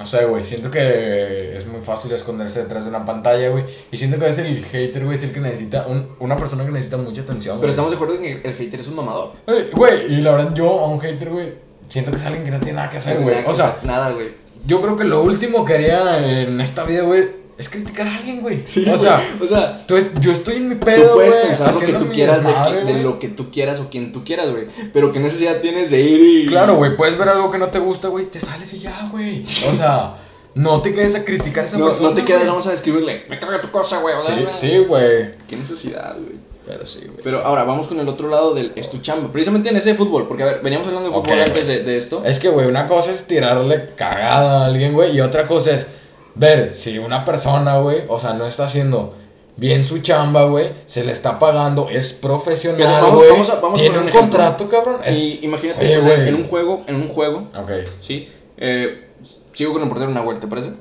No 0.00 0.06
sé, 0.06 0.24
güey. 0.24 0.42
Siento 0.42 0.70
que 0.70 1.54
es 1.58 1.66
muy 1.66 1.82
fácil 1.82 2.10
esconderse 2.12 2.62
detrás 2.62 2.84
de 2.84 2.88
una 2.88 3.04
pantalla, 3.04 3.50
güey. 3.50 3.64
Y 3.92 3.98
siento 3.98 4.18
que 4.18 4.24
a 4.24 4.28
veces 4.28 4.46
el 4.46 4.64
hater, 4.64 5.04
güey, 5.04 5.18
es 5.18 5.22
el 5.24 5.30
que 5.30 5.40
necesita. 5.40 5.86
Un, 5.86 6.08
una 6.20 6.38
persona 6.38 6.64
que 6.64 6.70
necesita 6.70 6.96
mucha 6.96 7.20
atención, 7.20 7.60
Pero 7.60 7.68
estamos 7.68 7.90
de 7.90 7.96
acuerdo 7.96 8.14
en 8.14 8.22
que 8.22 8.48
el 8.48 8.54
hater 8.54 8.80
es 8.80 8.88
un 8.88 8.96
mamador. 8.96 9.32
Güey, 9.74 10.14
y 10.14 10.22
la 10.22 10.30
verdad, 10.30 10.54
yo 10.54 10.70
a 10.80 10.88
un 10.88 11.00
hater, 11.00 11.28
güey, 11.28 11.52
siento 11.90 12.12
que 12.12 12.16
es 12.16 12.24
alguien 12.24 12.44
que 12.44 12.50
no 12.50 12.60
tiene 12.60 12.76
nada 12.76 12.88
que 12.88 12.96
hacer, 12.96 13.20
güey. 13.20 13.44
O 13.44 13.54
sea, 13.54 13.76
nada, 13.82 14.12
güey. 14.12 14.28
Yo 14.64 14.80
creo 14.80 14.96
que 14.96 15.04
lo 15.04 15.22
último 15.22 15.66
que 15.66 15.74
haría 15.74 16.44
en 16.44 16.58
esta 16.62 16.84
vida, 16.84 17.02
güey, 17.02 17.39
es 17.60 17.68
criticar 17.68 18.08
a 18.08 18.16
alguien, 18.16 18.40
güey. 18.40 18.64
o, 18.90 18.98
sea, 18.98 19.36
o 19.38 19.46
sea, 19.46 19.84
yo 20.20 20.32
estoy 20.32 20.56
en 20.56 20.70
mi 20.70 20.76
pedo, 20.76 21.08
Tú 21.08 21.14
puedes 21.14 21.34
pensar 21.34 21.74
lo 21.74 21.80
que 21.80 21.92
tú 21.92 22.08
quieras 22.08 22.42
de, 22.42 22.84
de, 22.84 23.02
lo 23.02 23.18
que 23.18 23.28
tú 23.28 23.50
quieras 23.50 23.78
o 23.80 23.90
quien 23.90 24.12
tú 24.12 24.24
quieras, 24.24 24.50
güey. 24.50 24.66
Pero 24.92 25.12
qué 25.12 25.20
necesidad 25.20 25.60
tienes 25.60 25.90
de 25.90 26.00
ir 26.00 26.20
y. 26.20 26.46
Claro, 26.46 26.76
güey, 26.76 26.96
puedes 26.96 27.18
ver 27.18 27.28
algo 27.28 27.50
que 27.50 27.58
no 27.58 27.68
te 27.68 27.78
gusta, 27.78 28.08
güey, 28.08 28.26
te 28.26 28.40
sales 28.40 28.72
y 28.72 28.80
ya, 28.80 29.08
güey. 29.12 29.44
O 29.70 29.74
sea. 29.74 30.16
No 30.52 30.82
te 30.82 30.92
quedes 30.92 31.14
a 31.14 31.24
criticar 31.24 31.62
a 31.62 31.68
esa 31.68 31.78
persona. 31.78 32.08
No 32.08 32.14
te 32.14 32.24
quedes, 32.24 32.44
vamos 32.44 32.66
a 32.66 32.72
describirle. 32.72 33.22
Me 33.28 33.38
caga 33.38 33.60
tu 33.60 33.70
cosa, 33.70 34.00
güey. 34.00 34.14
Sí, 34.26 34.46
sí, 34.58 34.78
güey. 34.78 35.36
Qué 35.46 35.56
necesidad, 35.56 36.16
güey. 36.16 36.40
Pero 36.66 36.84
sí, 36.84 37.02
güey. 37.04 37.22
Pero 37.22 37.44
ahora 37.44 37.62
vamos 37.62 37.86
con 37.86 38.00
el 38.00 38.08
otro 38.08 38.28
lado 38.28 38.52
del 38.52 38.72
es 38.74 38.90
tu 38.90 38.98
chamba. 38.98 39.30
Precisamente 39.30 39.68
en 39.68 39.76
ese 39.76 39.94
fútbol, 39.94 40.26
porque 40.26 40.42
a 40.42 40.46
ver, 40.46 40.60
veníamos 40.60 40.88
hablando 40.88 41.08
de 41.08 41.14
fútbol 41.14 41.40
antes 41.40 41.68
de, 41.68 41.84
de, 41.84 41.96
esto. 41.96 42.24
Es 42.24 42.40
que, 42.40 42.48
güey, 42.48 42.66
una 42.66 42.88
cosa 42.88 43.12
es 43.12 43.28
tirarle 43.28 43.90
cagada 43.94 44.62
a 44.62 44.66
alguien, 44.66 44.92
güey, 44.92 45.16
y 45.16 45.20
otra 45.20 45.44
cosa 45.44 45.70
es 45.70 45.86
ver 46.34 46.72
si 46.72 46.98
una 46.98 47.24
persona, 47.24 47.78
güey, 47.78 48.02
o 48.08 48.18
sea, 48.20 48.34
no 48.34 48.46
está 48.46 48.64
haciendo 48.64 49.14
bien 49.56 49.84
su 49.84 49.98
chamba, 49.98 50.44
güey, 50.44 50.70
se 50.86 51.04
le 51.04 51.12
está 51.12 51.38
pagando, 51.38 51.88
es 51.90 52.12
profesional, 52.12 53.12
güey, 53.12 53.30
tiene 53.74 53.98
un, 53.98 54.08
contrato, 54.08 54.68
cabrón. 54.68 55.00
Y 55.10 55.40
imagínate, 55.42 56.28
en 56.28 56.34
un 56.34 56.44
juego, 56.48 56.84
en 56.86 56.96
un 56.96 57.08
juego, 57.08 57.48
okay. 57.54 57.84
¿sí? 58.00 58.28
Eh, 58.56 59.08
sigo 59.52 59.72
con 59.72 59.82
el 59.82 59.88
portero 59.88 60.10
una 60.10 60.22
vuelta, 60.22 60.42
¿te 60.42 60.46
parece? 60.48 60.72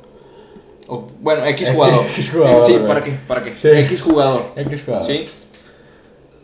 O, 0.87 1.07
bueno, 1.19 1.45
X 1.45 1.69
jugador. 1.69 2.05
X 2.15 2.31
jugador. 2.31 2.65
Sí, 2.65 2.79
¿para 2.87 3.03
qué? 3.03 3.19
¿Para 3.27 3.43
qué? 3.43 3.51
X 3.51 4.01
jugador. 4.01 4.53
X 4.55 4.83
jugador. 4.83 5.05
Sí. 5.05 5.25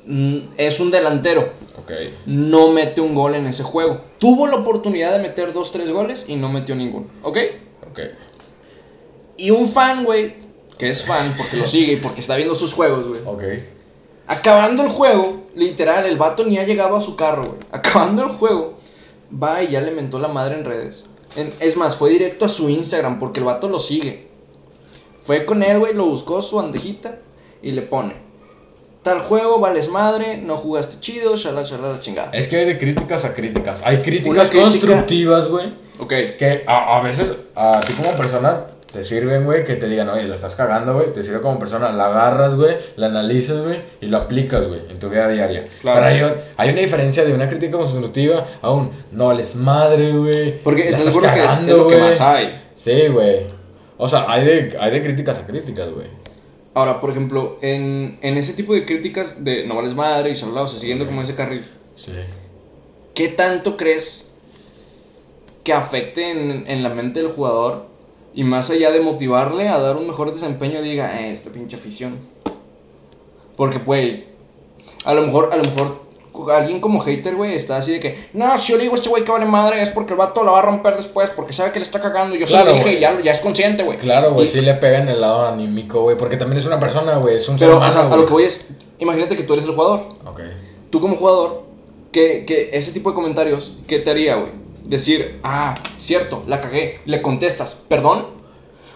Mm, 0.05 0.37
es 0.57 0.79
un 0.79 0.91
delantero. 0.91 1.53
Ok. 1.79 1.91
No 2.25 2.71
mete 2.71 3.01
un 3.01 3.15
gol 3.15 3.35
en 3.35 3.47
ese 3.47 3.63
juego. 3.63 4.01
Tuvo 4.19 4.47
la 4.47 4.57
oportunidad 4.57 5.13
de 5.13 5.19
meter 5.19 5.51
dos, 5.51 5.71
tres 5.71 5.89
goles 5.89 6.25
y 6.27 6.35
no 6.35 6.49
metió 6.49 6.75
ninguno. 6.75 7.07
¿Ok? 7.23 7.37
Ok. 7.89 7.99
Y 9.37 9.51
un 9.51 9.67
fan, 9.67 10.03
güey, 10.03 10.35
que 10.77 10.89
es 10.89 11.03
fan 11.05 11.35
porque 11.37 11.57
lo 11.57 11.65
sigue 11.65 11.93
y 11.93 11.95
porque 11.97 12.21
está 12.21 12.35
viendo 12.35 12.55
sus 12.55 12.73
juegos, 12.73 13.07
güey. 13.07 13.21
Ok. 13.25 13.43
Acabando 14.27 14.83
el 14.83 14.89
juego, 14.89 15.43
literal, 15.55 16.05
el 16.05 16.17
vato 16.17 16.45
ni 16.45 16.57
ha 16.57 16.63
llegado 16.63 16.95
a 16.95 17.01
su 17.01 17.15
carro, 17.15 17.45
güey. 17.47 17.59
Acabando 17.71 18.23
el 18.23 18.29
juego, 18.29 18.79
va 19.31 19.63
y 19.63 19.69
ya 19.69 19.81
le 19.81 19.91
mentó 19.91 20.19
la 20.19 20.27
madre 20.27 20.55
en 20.55 20.65
redes. 20.65 21.05
es 21.59 21.77
más, 21.77 21.95
fue 21.95 22.09
directo 22.09 22.45
a 22.45 22.49
su 22.49 22.69
Instagram 22.69 23.19
porque 23.19 23.39
el 23.39 23.45
vato 23.45 23.69
lo 23.69 23.79
sigue. 23.79 24.27
Fue 25.19 25.45
con 25.45 25.63
él, 25.63 25.79
güey, 25.79 25.93
lo 25.93 26.05
buscó 26.05 26.41
su 26.41 26.57
bandejita 26.57 27.19
y 27.61 27.71
le 27.71 27.81
pone. 27.81 28.25
Tal 29.03 29.21
juego, 29.21 29.59
vales 29.59 29.89
madre, 29.89 30.37
no 30.37 30.57
jugaste 30.57 30.99
chido, 30.99 31.35
shalala, 31.35 31.63
shalala, 31.63 31.99
chingada. 31.99 32.31
Es 32.31 32.47
que 32.47 32.57
hay 32.57 32.65
de 32.65 32.77
críticas 32.77 33.23
a 33.23 33.33
críticas. 33.33 33.81
Hay 33.85 34.01
críticas 34.01 34.49
constructivas, 34.49 35.47
güey. 35.47 35.73
Ok. 35.99 36.09
Que 36.09 36.63
a, 36.65 36.97
a 36.97 37.01
veces, 37.01 37.35
a 37.55 37.79
ti 37.81 37.93
como 37.93 38.17
persona, 38.17 38.65
te 38.95 39.03
sirven, 39.03 39.43
güey, 39.43 39.65
que 39.65 39.75
te 39.75 39.89
digan, 39.89 40.07
oye, 40.07 40.25
la 40.25 40.35
estás 40.35 40.55
cagando, 40.55 40.93
güey, 40.93 41.11
te 41.11 41.21
sirve 41.21 41.41
como 41.41 41.59
persona, 41.59 41.91
la 41.91 42.05
agarras, 42.05 42.55
güey, 42.55 42.77
la 42.95 43.07
analizas, 43.07 43.61
güey, 43.61 43.81
y 43.99 44.05
lo 44.05 44.17
aplicas, 44.17 44.65
güey, 44.65 44.79
en 44.89 44.99
tu 44.99 45.09
vida 45.09 45.27
diaria. 45.27 45.67
Claro. 45.81 45.99
Pero 45.99 46.27
hay, 46.27 46.43
hay, 46.55 46.69
una 46.69 46.79
diferencia 46.79 47.25
de 47.25 47.33
una 47.33 47.49
crítica 47.49 47.77
constructiva 47.77 48.47
a 48.61 48.71
un, 48.71 48.91
no 49.11 49.33
les 49.33 49.53
madre, 49.55 50.13
güey. 50.13 50.63
Porque 50.63 50.87
estás 50.87 51.03
seguro 51.03 51.29
que 51.33 51.43
es, 51.43 51.61
lo 51.63 51.87
que 51.89 51.97
más 51.97 52.21
hay. 52.21 52.61
Sí, 52.77 53.07
güey. 53.09 53.47
O 53.97 54.07
sea, 54.07 54.31
hay 54.31 54.45
de, 54.45 54.77
hay 54.79 54.91
de 54.91 55.03
críticas 55.03 55.39
a 55.39 55.45
críticas, 55.45 55.91
güey. 55.91 56.07
Ahora, 56.73 57.01
por 57.01 57.09
ejemplo, 57.09 57.57
en, 57.61 58.17
en, 58.21 58.37
ese 58.37 58.53
tipo 58.53 58.73
de 58.73 58.85
críticas 58.85 59.43
de 59.43 59.67
no 59.67 59.75
vales 59.75 59.93
madre 59.93 60.29
y 60.29 60.37
solo, 60.37 60.63
o 60.63 60.67
sea, 60.67 60.79
siguiendo 60.79 61.05
como 61.05 61.21
ese 61.21 61.35
carril. 61.35 61.65
Sí. 61.95 62.13
¿Qué 63.13 63.27
tanto 63.27 63.75
crees 63.75 64.25
que 65.65 65.73
afecte 65.73 66.31
en, 66.31 66.63
en 66.67 66.81
la 66.81 66.89
mente 66.89 67.21
del 67.21 67.31
jugador 67.31 67.94
y 68.35 68.43
más 68.43 68.69
allá 68.69 68.91
de 68.91 68.99
motivarle 68.99 69.69
a 69.69 69.79
dar 69.79 69.95
un 69.95 70.07
mejor 70.07 70.31
desempeño, 70.31 70.81
diga, 70.81 71.21
eh, 71.21 71.31
esta 71.31 71.49
pinche 71.49 71.77
afición. 71.77 72.19
Porque, 73.55 73.79
pues, 73.79 74.23
a 75.05 75.13
lo 75.13 75.21
mejor, 75.21 75.49
a 75.53 75.55
lo 75.55 75.63
mejor 75.63 76.05
alguien 76.53 76.81
como 76.81 76.99
hater, 76.99 77.33
güey, 77.33 77.55
está 77.55 77.77
así 77.77 77.93
de 77.93 77.99
que, 78.01 78.27
no, 78.33 78.57
si 78.57 78.73
yo 78.73 78.77
le 78.77 78.83
digo 78.83 78.95
a 78.95 78.97
este 78.97 79.07
güey 79.07 79.23
que 79.23 79.31
vale 79.31 79.45
madre 79.45 79.81
es 79.81 79.89
porque 79.89 80.11
el 80.11 80.19
vato 80.19 80.43
la 80.43 80.51
va 80.51 80.59
a 80.59 80.63
romper 80.63 80.97
después, 80.97 81.29
porque 81.29 81.53
sabe 81.53 81.71
que 81.71 81.79
le 81.79 81.85
está 81.85 82.01
cagando. 82.01 82.35
Yo 82.35 82.45
se 82.45 82.61
lo 82.61 82.73
dije 82.73 82.95
y 82.95 82.99
ya, 82.99 83.17
ya, 83.21 83.31
es 83.31 83.39
consciente, 83.39 83.83
güey. 83.83 83.97
Claro, 83.99 84.33
güey, 84.33 84.49
sí 84.49 84.59
le 84.59 84.73
pega 84.73 84.97
en 84.97 85.07
el 85.07 85.21
lado 85.21 85.47
anímico, 85.47 86.01
güey, 86.01 86.17
porque 86.17 86.35
también 86.35 86.59
es 86.59 86.65
una 86.65 86.79
persona, 86.79 87.15
güey, 87.15 87.37
es 87.37 87.47
un 87.47 87.57
ser 87.57 87.69
humano. 87.69 88.13
a 88.13 88.17
lo 88.17 88.25
que 88.25 88.33
voy 88.33 88.43
es, 88.43 88.67
imagínate 88.99 89.37
que 89.37 89.43
tú 89.43 89.53
eres 89.53 89.65
el 89.65 89.73
jugador. 89.73 90.09
Ok. 90.25 90.41
Tú 90.89 90.99
como 90.99 91.15
jugador, 91.15 91.63
que, 92.11 92.43
que 92.45 92.71
ese 92.73 92.91
tipo 92.91 93.11
de 93.11 93.15
comentarios, 93.15 93.77
¿qué 93.87 93.99
te 93.99 94.09
haría, 94.09 94.35
güey? 94.35 94.64
Decir, 94.87 95.39
ah, 95.43 95.75
cierto, 95.97 96.43
la 96.47 96.61
cagué, 96.61 97.01
le 97.05 97.21
contestas, 97.21 97.77
perdón. 97.87 98.35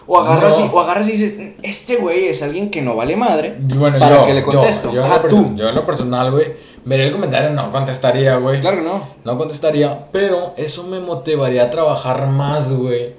O 0.06 0.18
agarras, 0.18 0.58
y, 0.58 0.68
o 0.72 0.80
agarras 0.80 1.08
y 1.08 1.12
dices, 1.12 1.38
este 1.62 1.96
güey 1.96 2.26
es 2.26 2.42
alguien 2.42 2.70
que 2.70 2.82
no 2.82 2.96
vale 2.96 3.14
madre 3.14 3.54
bueno, 3.60 3.96
para 3.98 4.20
yo, 4.20 4.26
que 4.26 4.34
le 4.34 4.42
contesto. 4.42 4.92
Yo, 4.92 5.06
yo, 5.06 5.28
tú. 5.28 5.52
yo 5.54 5.68
en 5.68 5.74
lo 5.74 5.86
personal, 5.86 6.32
güey, 6.32 6.56
vería 6.84 7.06
el 7.06 7.12
comentario, 7.12 7.50
no 7.50 7.70
contestaría, 7.70 8.36
güey. 8.38 8.60
Claro 8.60 8.78
que 8.78 8.82
no. 8.82 9.08
No 9.24 9.38
contestaría, 9.38 10.08
pero 10.10 10.52
eso 10.56 10.82
me 10.82 10.98
motivaría 10.98 11.64
a 11.64 11.70
trabajar 11.70 12.26
más, 12.26 12.72
güey. 12.72 13.14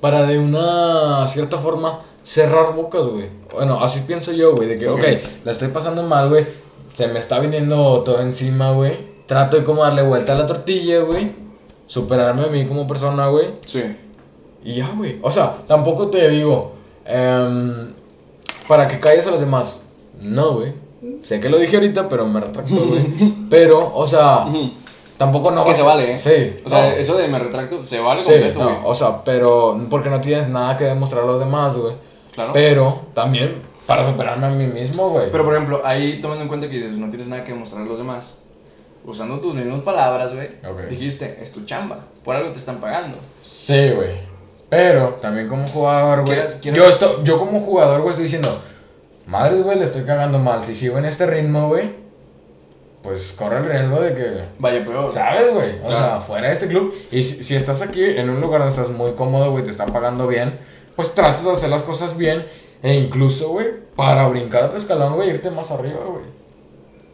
Para 0.00 0.22
de 0.22 0.38
una 0.38 1.28
cierta 1.28 1.58
forma 1.58 2.04
cerrar 2.24 2.74
bocas, 2.74 3.06
güey. 3.06 3.28
Bueno, 3.52 3.84
así 3.84 4.00
pienso 4.06 4.32
yo, 4.32 4.54
güey, 4.54 4.66
de 4.66 4.78
que, 4.78 4.88
ok, 4.88 4.98
okay 4.98 5.40
la 5.44 5.52
estoy 5.52 5.68
pasando 5.68 6.02
mal, 6.04 6.30
güey. 6.30 6.46
Se 6.94 7.06
me 7.06 7.18
está 7.18 7.38
viniendo 7.38 8.00
todo 8.00 8.18
encima, 8.22 8.72
güey. 8.72 9.10
Trato 9.26 9.58
de 9.58 9.64
como 9.64 9.82
darle 9.82 10.02
vuelta 10.02 10.32
a 10.32 10.36
la 10.36 10.46
tortilla, 10.46 11.00
güey 11.00 11.49
superarme 11.90 12.44
a 12.44 12.46
mí 12.46 12.66
como 12.66 12.86
persona, 12.86 13.26
güey. 13.26 13.48
Sí. 13.66 13.82
Y 14.62 14.76
ya, 14.76 14.92
güey. 14.96 15.18
O 15.22 15.30
sea, 15.30 15.56
tampoco 15.66 16.08
te 16.08 16.28
digo, 16.28 16.74
um, 17.04 17.88
para 18.68 18.86
que 18.86 19.00
calles 19.00 19.26
a 19.26 19.32
los 19.32 19.40
demás. 19.40 19.76
No, 20.20 20.54
güey. 20.54 20.72
Sé 21.24 21.40
que 21.40 21.48
lo 21.48 21.58
dije 21.58 21.76
ahorita, 21.76 22.08
pero 22.08 22.28
me 22.28 22.38
retracto, 22.38 22.76
güey. 22.76 23.04
pero, 23.50 23.92
o 23.92 24.06
sea, 24.06 24.46
tampoco 25.18 25.50
no. 25.50 25.64
Que 25.64 25.74
se 25.74 25.82
vale, 25.82 26.12
¿eh? 26.12 26.18
Sí. 26.18 26.62
O 26.64 26.68
sea, 26.68 26.96
eso 26.96 27.16
de 27.16 27.26
me 27.26 27.40
retracto, 27.40 27.84
se 27.84 27.98
vale 27.98 28.22
sí, 28.22 28.30
completo, 28.30 28.60
no, 28.60 28.86
O 28.86 28.94
sea, 28.94 29.24
pero 29.24 29.76
porque 29.90 30.10
no 30.10 30.20
tienes 30.20 30.48
nada 30.48 30.76
que 30.76 30.84
demostrar 30.84 31.24
a 31.24 31.26
los 31.26 31.40
demás, 31.40 31.76
güey. 31.76 31.94
Claro. 32.32 32.52
Pero 32.52 33.00
también 33.14 33.62
para 33.86 34.06
superarme 34.08 34.46
a 34.46 34.50
mí 34.50 34.66
mismo, 34.66 35.10
güey. 35.10 35.28
Pero, 35.32 35.44
por 35.44 35.54
ejemplo, 35.54 35.82
ahí 35.84 36.20
tomando 36.22 36.42
en 36.42 36.48
cuenta 36.48 36.68
que 36.68 36.76
dices, 36.76 36.92
no 36.92 37.08
tienes 37.08 37.26
nada 37.26 37.42
que 37.42 37.50
demostrar 37.50 37.82
a 37.82 37.86
los 37.86 37.98
demás 37.98 38.38
usando 39.04 39.40
tus 39.40 39.54
mismas 39.54 39.80
palabras, 39.82 40.32
güey, 40.34 40.50
dijiste, 40.88 41.38
es 41.40 41.52
tu 41.52 41.64
chamba, 41.64 42.00
por 42.24 42.36
algo 42.36 42.50
te 42.50 42.58
están 42.58 42.80
pagando. 42.80 43.18
Sí, 43.44 43.90
güey. 43.90 44.30
Pero 44.68 45.18
también 45.20 45.48
como 45.48 45.66
jugador, 45.66 46.24
güey. 46.24 46.38
Yo, 46.62 46.88
esto, 46.88 47.24
yo 47.24 47.38
como 47.38 47.60
jugador, 47.60 48.00
güey, 48.00 48.10
estoy 48.10 48.24
diciendo, 48.24 48.62
madres, 49.26 49.62
güey, 49.62 49.78
le 49.78 49.84
estoy 49.84 50.04
cagando 50.04 50.38
mal. 50.38 50.62
Si 50.64 50.74
sigo 50.74 50.96
en 50.98 51.06
este 51.06 51.26
ritmo, 51.26 51.68
güey, 51.68 51.90
pues 53.02 53.32
corre 53.32 53.58
el 53.58 53.64
riesgo 53.64 54.00
de 54.00 54.14
que. 54.14 54.44
Vaya 54.58 54.82
pero 54.86 55.10
¿Sabes, 55.10 55.52
güey? 55.52 55.80
O 55.84 55.88
sea, 55.88 56.20
fuera 56.20 56.48
de 56.48 56.52
este 56.52 56.68
club. 56.68 56.94
Y 57.10 57.22
si, 57.22 57.42
si, 57.42 57.56
estás 57.56 57.82
aquí 57.82 58.04
en 58.04 58.30
un 58.30 58.40
lugar 58.40 58.60
donde 58.60 58.74
estás 58.74 58.90
muy 58.90 59.12
cómodo, 59.14 59.50
güey, 59.50 59.64
te 59.64 59.70
están 59.70 59.92
pagando 59.92 60.28
bien, 60.28 60.58
pues 60.94 61.14
trata 61.14 61.42
de 61.42 61.52
hacer 61.52 61.70
las 61.70 61.82
cosas 61.82 62.16
bien. 62.16 62.46
E 62.82 62.94
incluso, 62.94 63.48
güey, 63.48 63.66
para 63.96 64.28
brincar 64.28 64.64
otro 64.64 64.78
escalón, 64.78 65.14
güey, 65.16 65.30
irte 65.30 65.50
más 65.50 65.70
arriba, 65.70 66.00
güey. 66.06 66.39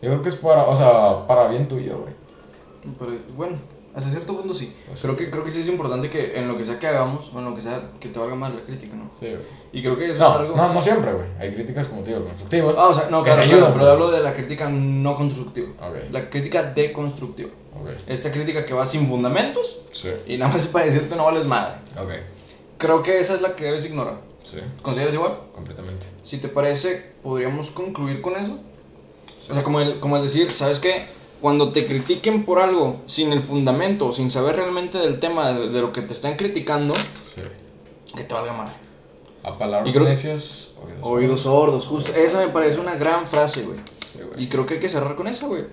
Yo 0.03 0.11
creo 0.11 0.23
que 0.23 0.29
es 0.29 0.37
para, 0.37 0.65
o 0.65 0.77
sea, 0.77 1.27
para 1.27 1.49
bien 1.49 1.69
tuyo, 1.69 1.99
güey. 1.99 2.15
Pero, 2.99 3.13
bueno, 3.37 3.57
hasta 3.97 4.11
cierto 4.11 4.37
punto 4.37 4.53
sí. 4.53 4.77
Creo 5.01 5.17
que, 5.17 5.31
creo 5.31 5.43
que 5.43 5.51
sí 5.51 5.63
es 5.63 5.69
importante 5.69 6.11
que 6.11 6.39
en 6.39 6.47
lo 6.49 6.59
que 6.59 6.67
sea 6.67 6.79
que 6.79 6.87
hagamos, 6.87 7.31
o 7.35 7.39
en 7.39 7.47
lo 7.47 7.55
que 7.55 7.63
sea, 7.63 7.83
que 7.99 8.11
te 8.11 8.19
valga 8.19 8.35
más 8.35 8.55
la 8.55 8.61
crítica, 8.61 8.95
¿no? 8.95 9.11
Sí, 9.19 9.29
güey. 9.29 9.41
Y 9.73 9.83
creo 9.83 9.97
que 9.97 10.11
eso 10.11 10.23
no, 10.23 10.35
es 10.35 10.41
algo... 10.41 10.57
No, 10.57 10.75
no 10.75 10.83
siempre, 10.83 11.13
güey. 11.15 11.27
Hay 11.39 11.55
críticas, 11.55 11.89
como 11.89 12.03
te 12.03 12.11
digo, 12.11 12.25
constructivas. 12.25 12.77
Ah, 12.79 12.89
o 12.89 12.95
sea, 12.95 13.09
no, 13.09 13.23
claro, 13.23 13.41
ayudan, 13.41 13.73
pero 13.73 13.91
hablo 13.91 14.11
de 14.11 14.21
la 14.21 14.35
crítica 14.35 14.69
no 14.69 15.17
constructiva. 15.17 15.69
Okay. 15.91 16.11
La 16.13 16.29
crítica 16.29 16.63
deconstructiva. 16.63 17.49
Okay. 17.81 17.97
Esta 18.07 18.31
crítica 18.31 18.67
que 18.67 18.75
va 18.75 18.85
sin 18.85 19.09
fundamentos. 19.09 19.81
Sí. 19.93 20.11
Y 20.27 20.37
nada 20.37 20.53
más 20.53 20.67
para 20.73 20.85
decirte 20.85 21.17
no 21.17 21.25
vales 21.25 21.47
madre. 21.47 21.77
Ok. 21.99 22.11
Creo 22.77 23.03
que 23.03 23.19
esa 23.19 23.35
es 23.35 23.41
la 23.41 23.57
que 23.57 23.65
debes 23.65 23.87
ignorar. 23.87 24.21
Sí. 24.45 24.59
¿Consideras 24.83 25.15
igual? 25.15 25.39
Completamente. 25.55 26.07
Si 26.23 26.37
te 26.37 26.49
parece, 26.49 27.13
podríamos 27.23 27.71
concluir 27.71 28.21
con 28.21 28.37
eso. 28.37 28.59
O 29.51 29.55
sea, 29.55 29.63
como 29.63 29.81
el, 29.81 30.01
como 30.01 30.17
el 30.17 30.23
decir, 30.23 30.51
¿sabes 30.53 30.79
qué? 30.79 31.07
Cuando 31.41 31.71
te 31.71 31.87
critiquen 31.87 32.45
por 32.45 32.59
algo 32.59 33.03
sin 33.07 33.33
el 33.33 33.41
fundamento, 33.41 34.11
sin 34.13 34.31
saber 34.31 34.57
realmente 34.57 34.99
del 34.99 35.21
tema, 35.21 35.53
de, 35.53 35.81
lo 35.81 35.93
que 35.93 36.03
te 36.03 36.13
están 36.13 36.37
criticando, 36.37 36.95
que 38.15 38.25
te 38.25 38.35
valga 38.35 38.53
mal. 38.53 38.73
A 39.43 39.57
palabras 39.57 39.95
necias, 39.95 40.73
oídos, 40.83 41.01
oídos 41.03 41.41
sordos. 41.43 41.87
Justo. 41.87 42.13
Esa 42.15 42.41
me 42.41 42.49
parece 42.49 42.81
una 42.81 42.97
gran 42.97 43.27
frase, 43.27 43.63
güey. 43.63 43.79
y 44.37 44.49
creo 44.49 44.67
que 44.67 44.75
hay 44.75 44.81
que 44.81 44.89
cerrar 44.89 45.15
con 45.15 45.29
esa, 45.29 45.47
güey. 45.47 45.65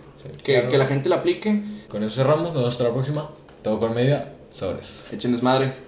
que, 0.43 0.67
que 0.67 0.78
la 0.78 0.86
gente 0.86 1.09
la 1.09 1.17
aplique. 1.17 1.63
Con 1.88 2.03
eso 2.03 2.15
cerramos. 2.15 2.43
Nos 2.43 2.53
vemos 2.53 2.67
hasta 2.67 2.84
la 2.84 2.91
próxima. 2.91 3.30
Todo 3.63 3.80
con 3.80 3.95
media. 3.95 4.34
Sobres. 4.53 4.93
Echen 5.11 5.32
desmadre. 5.32 5.83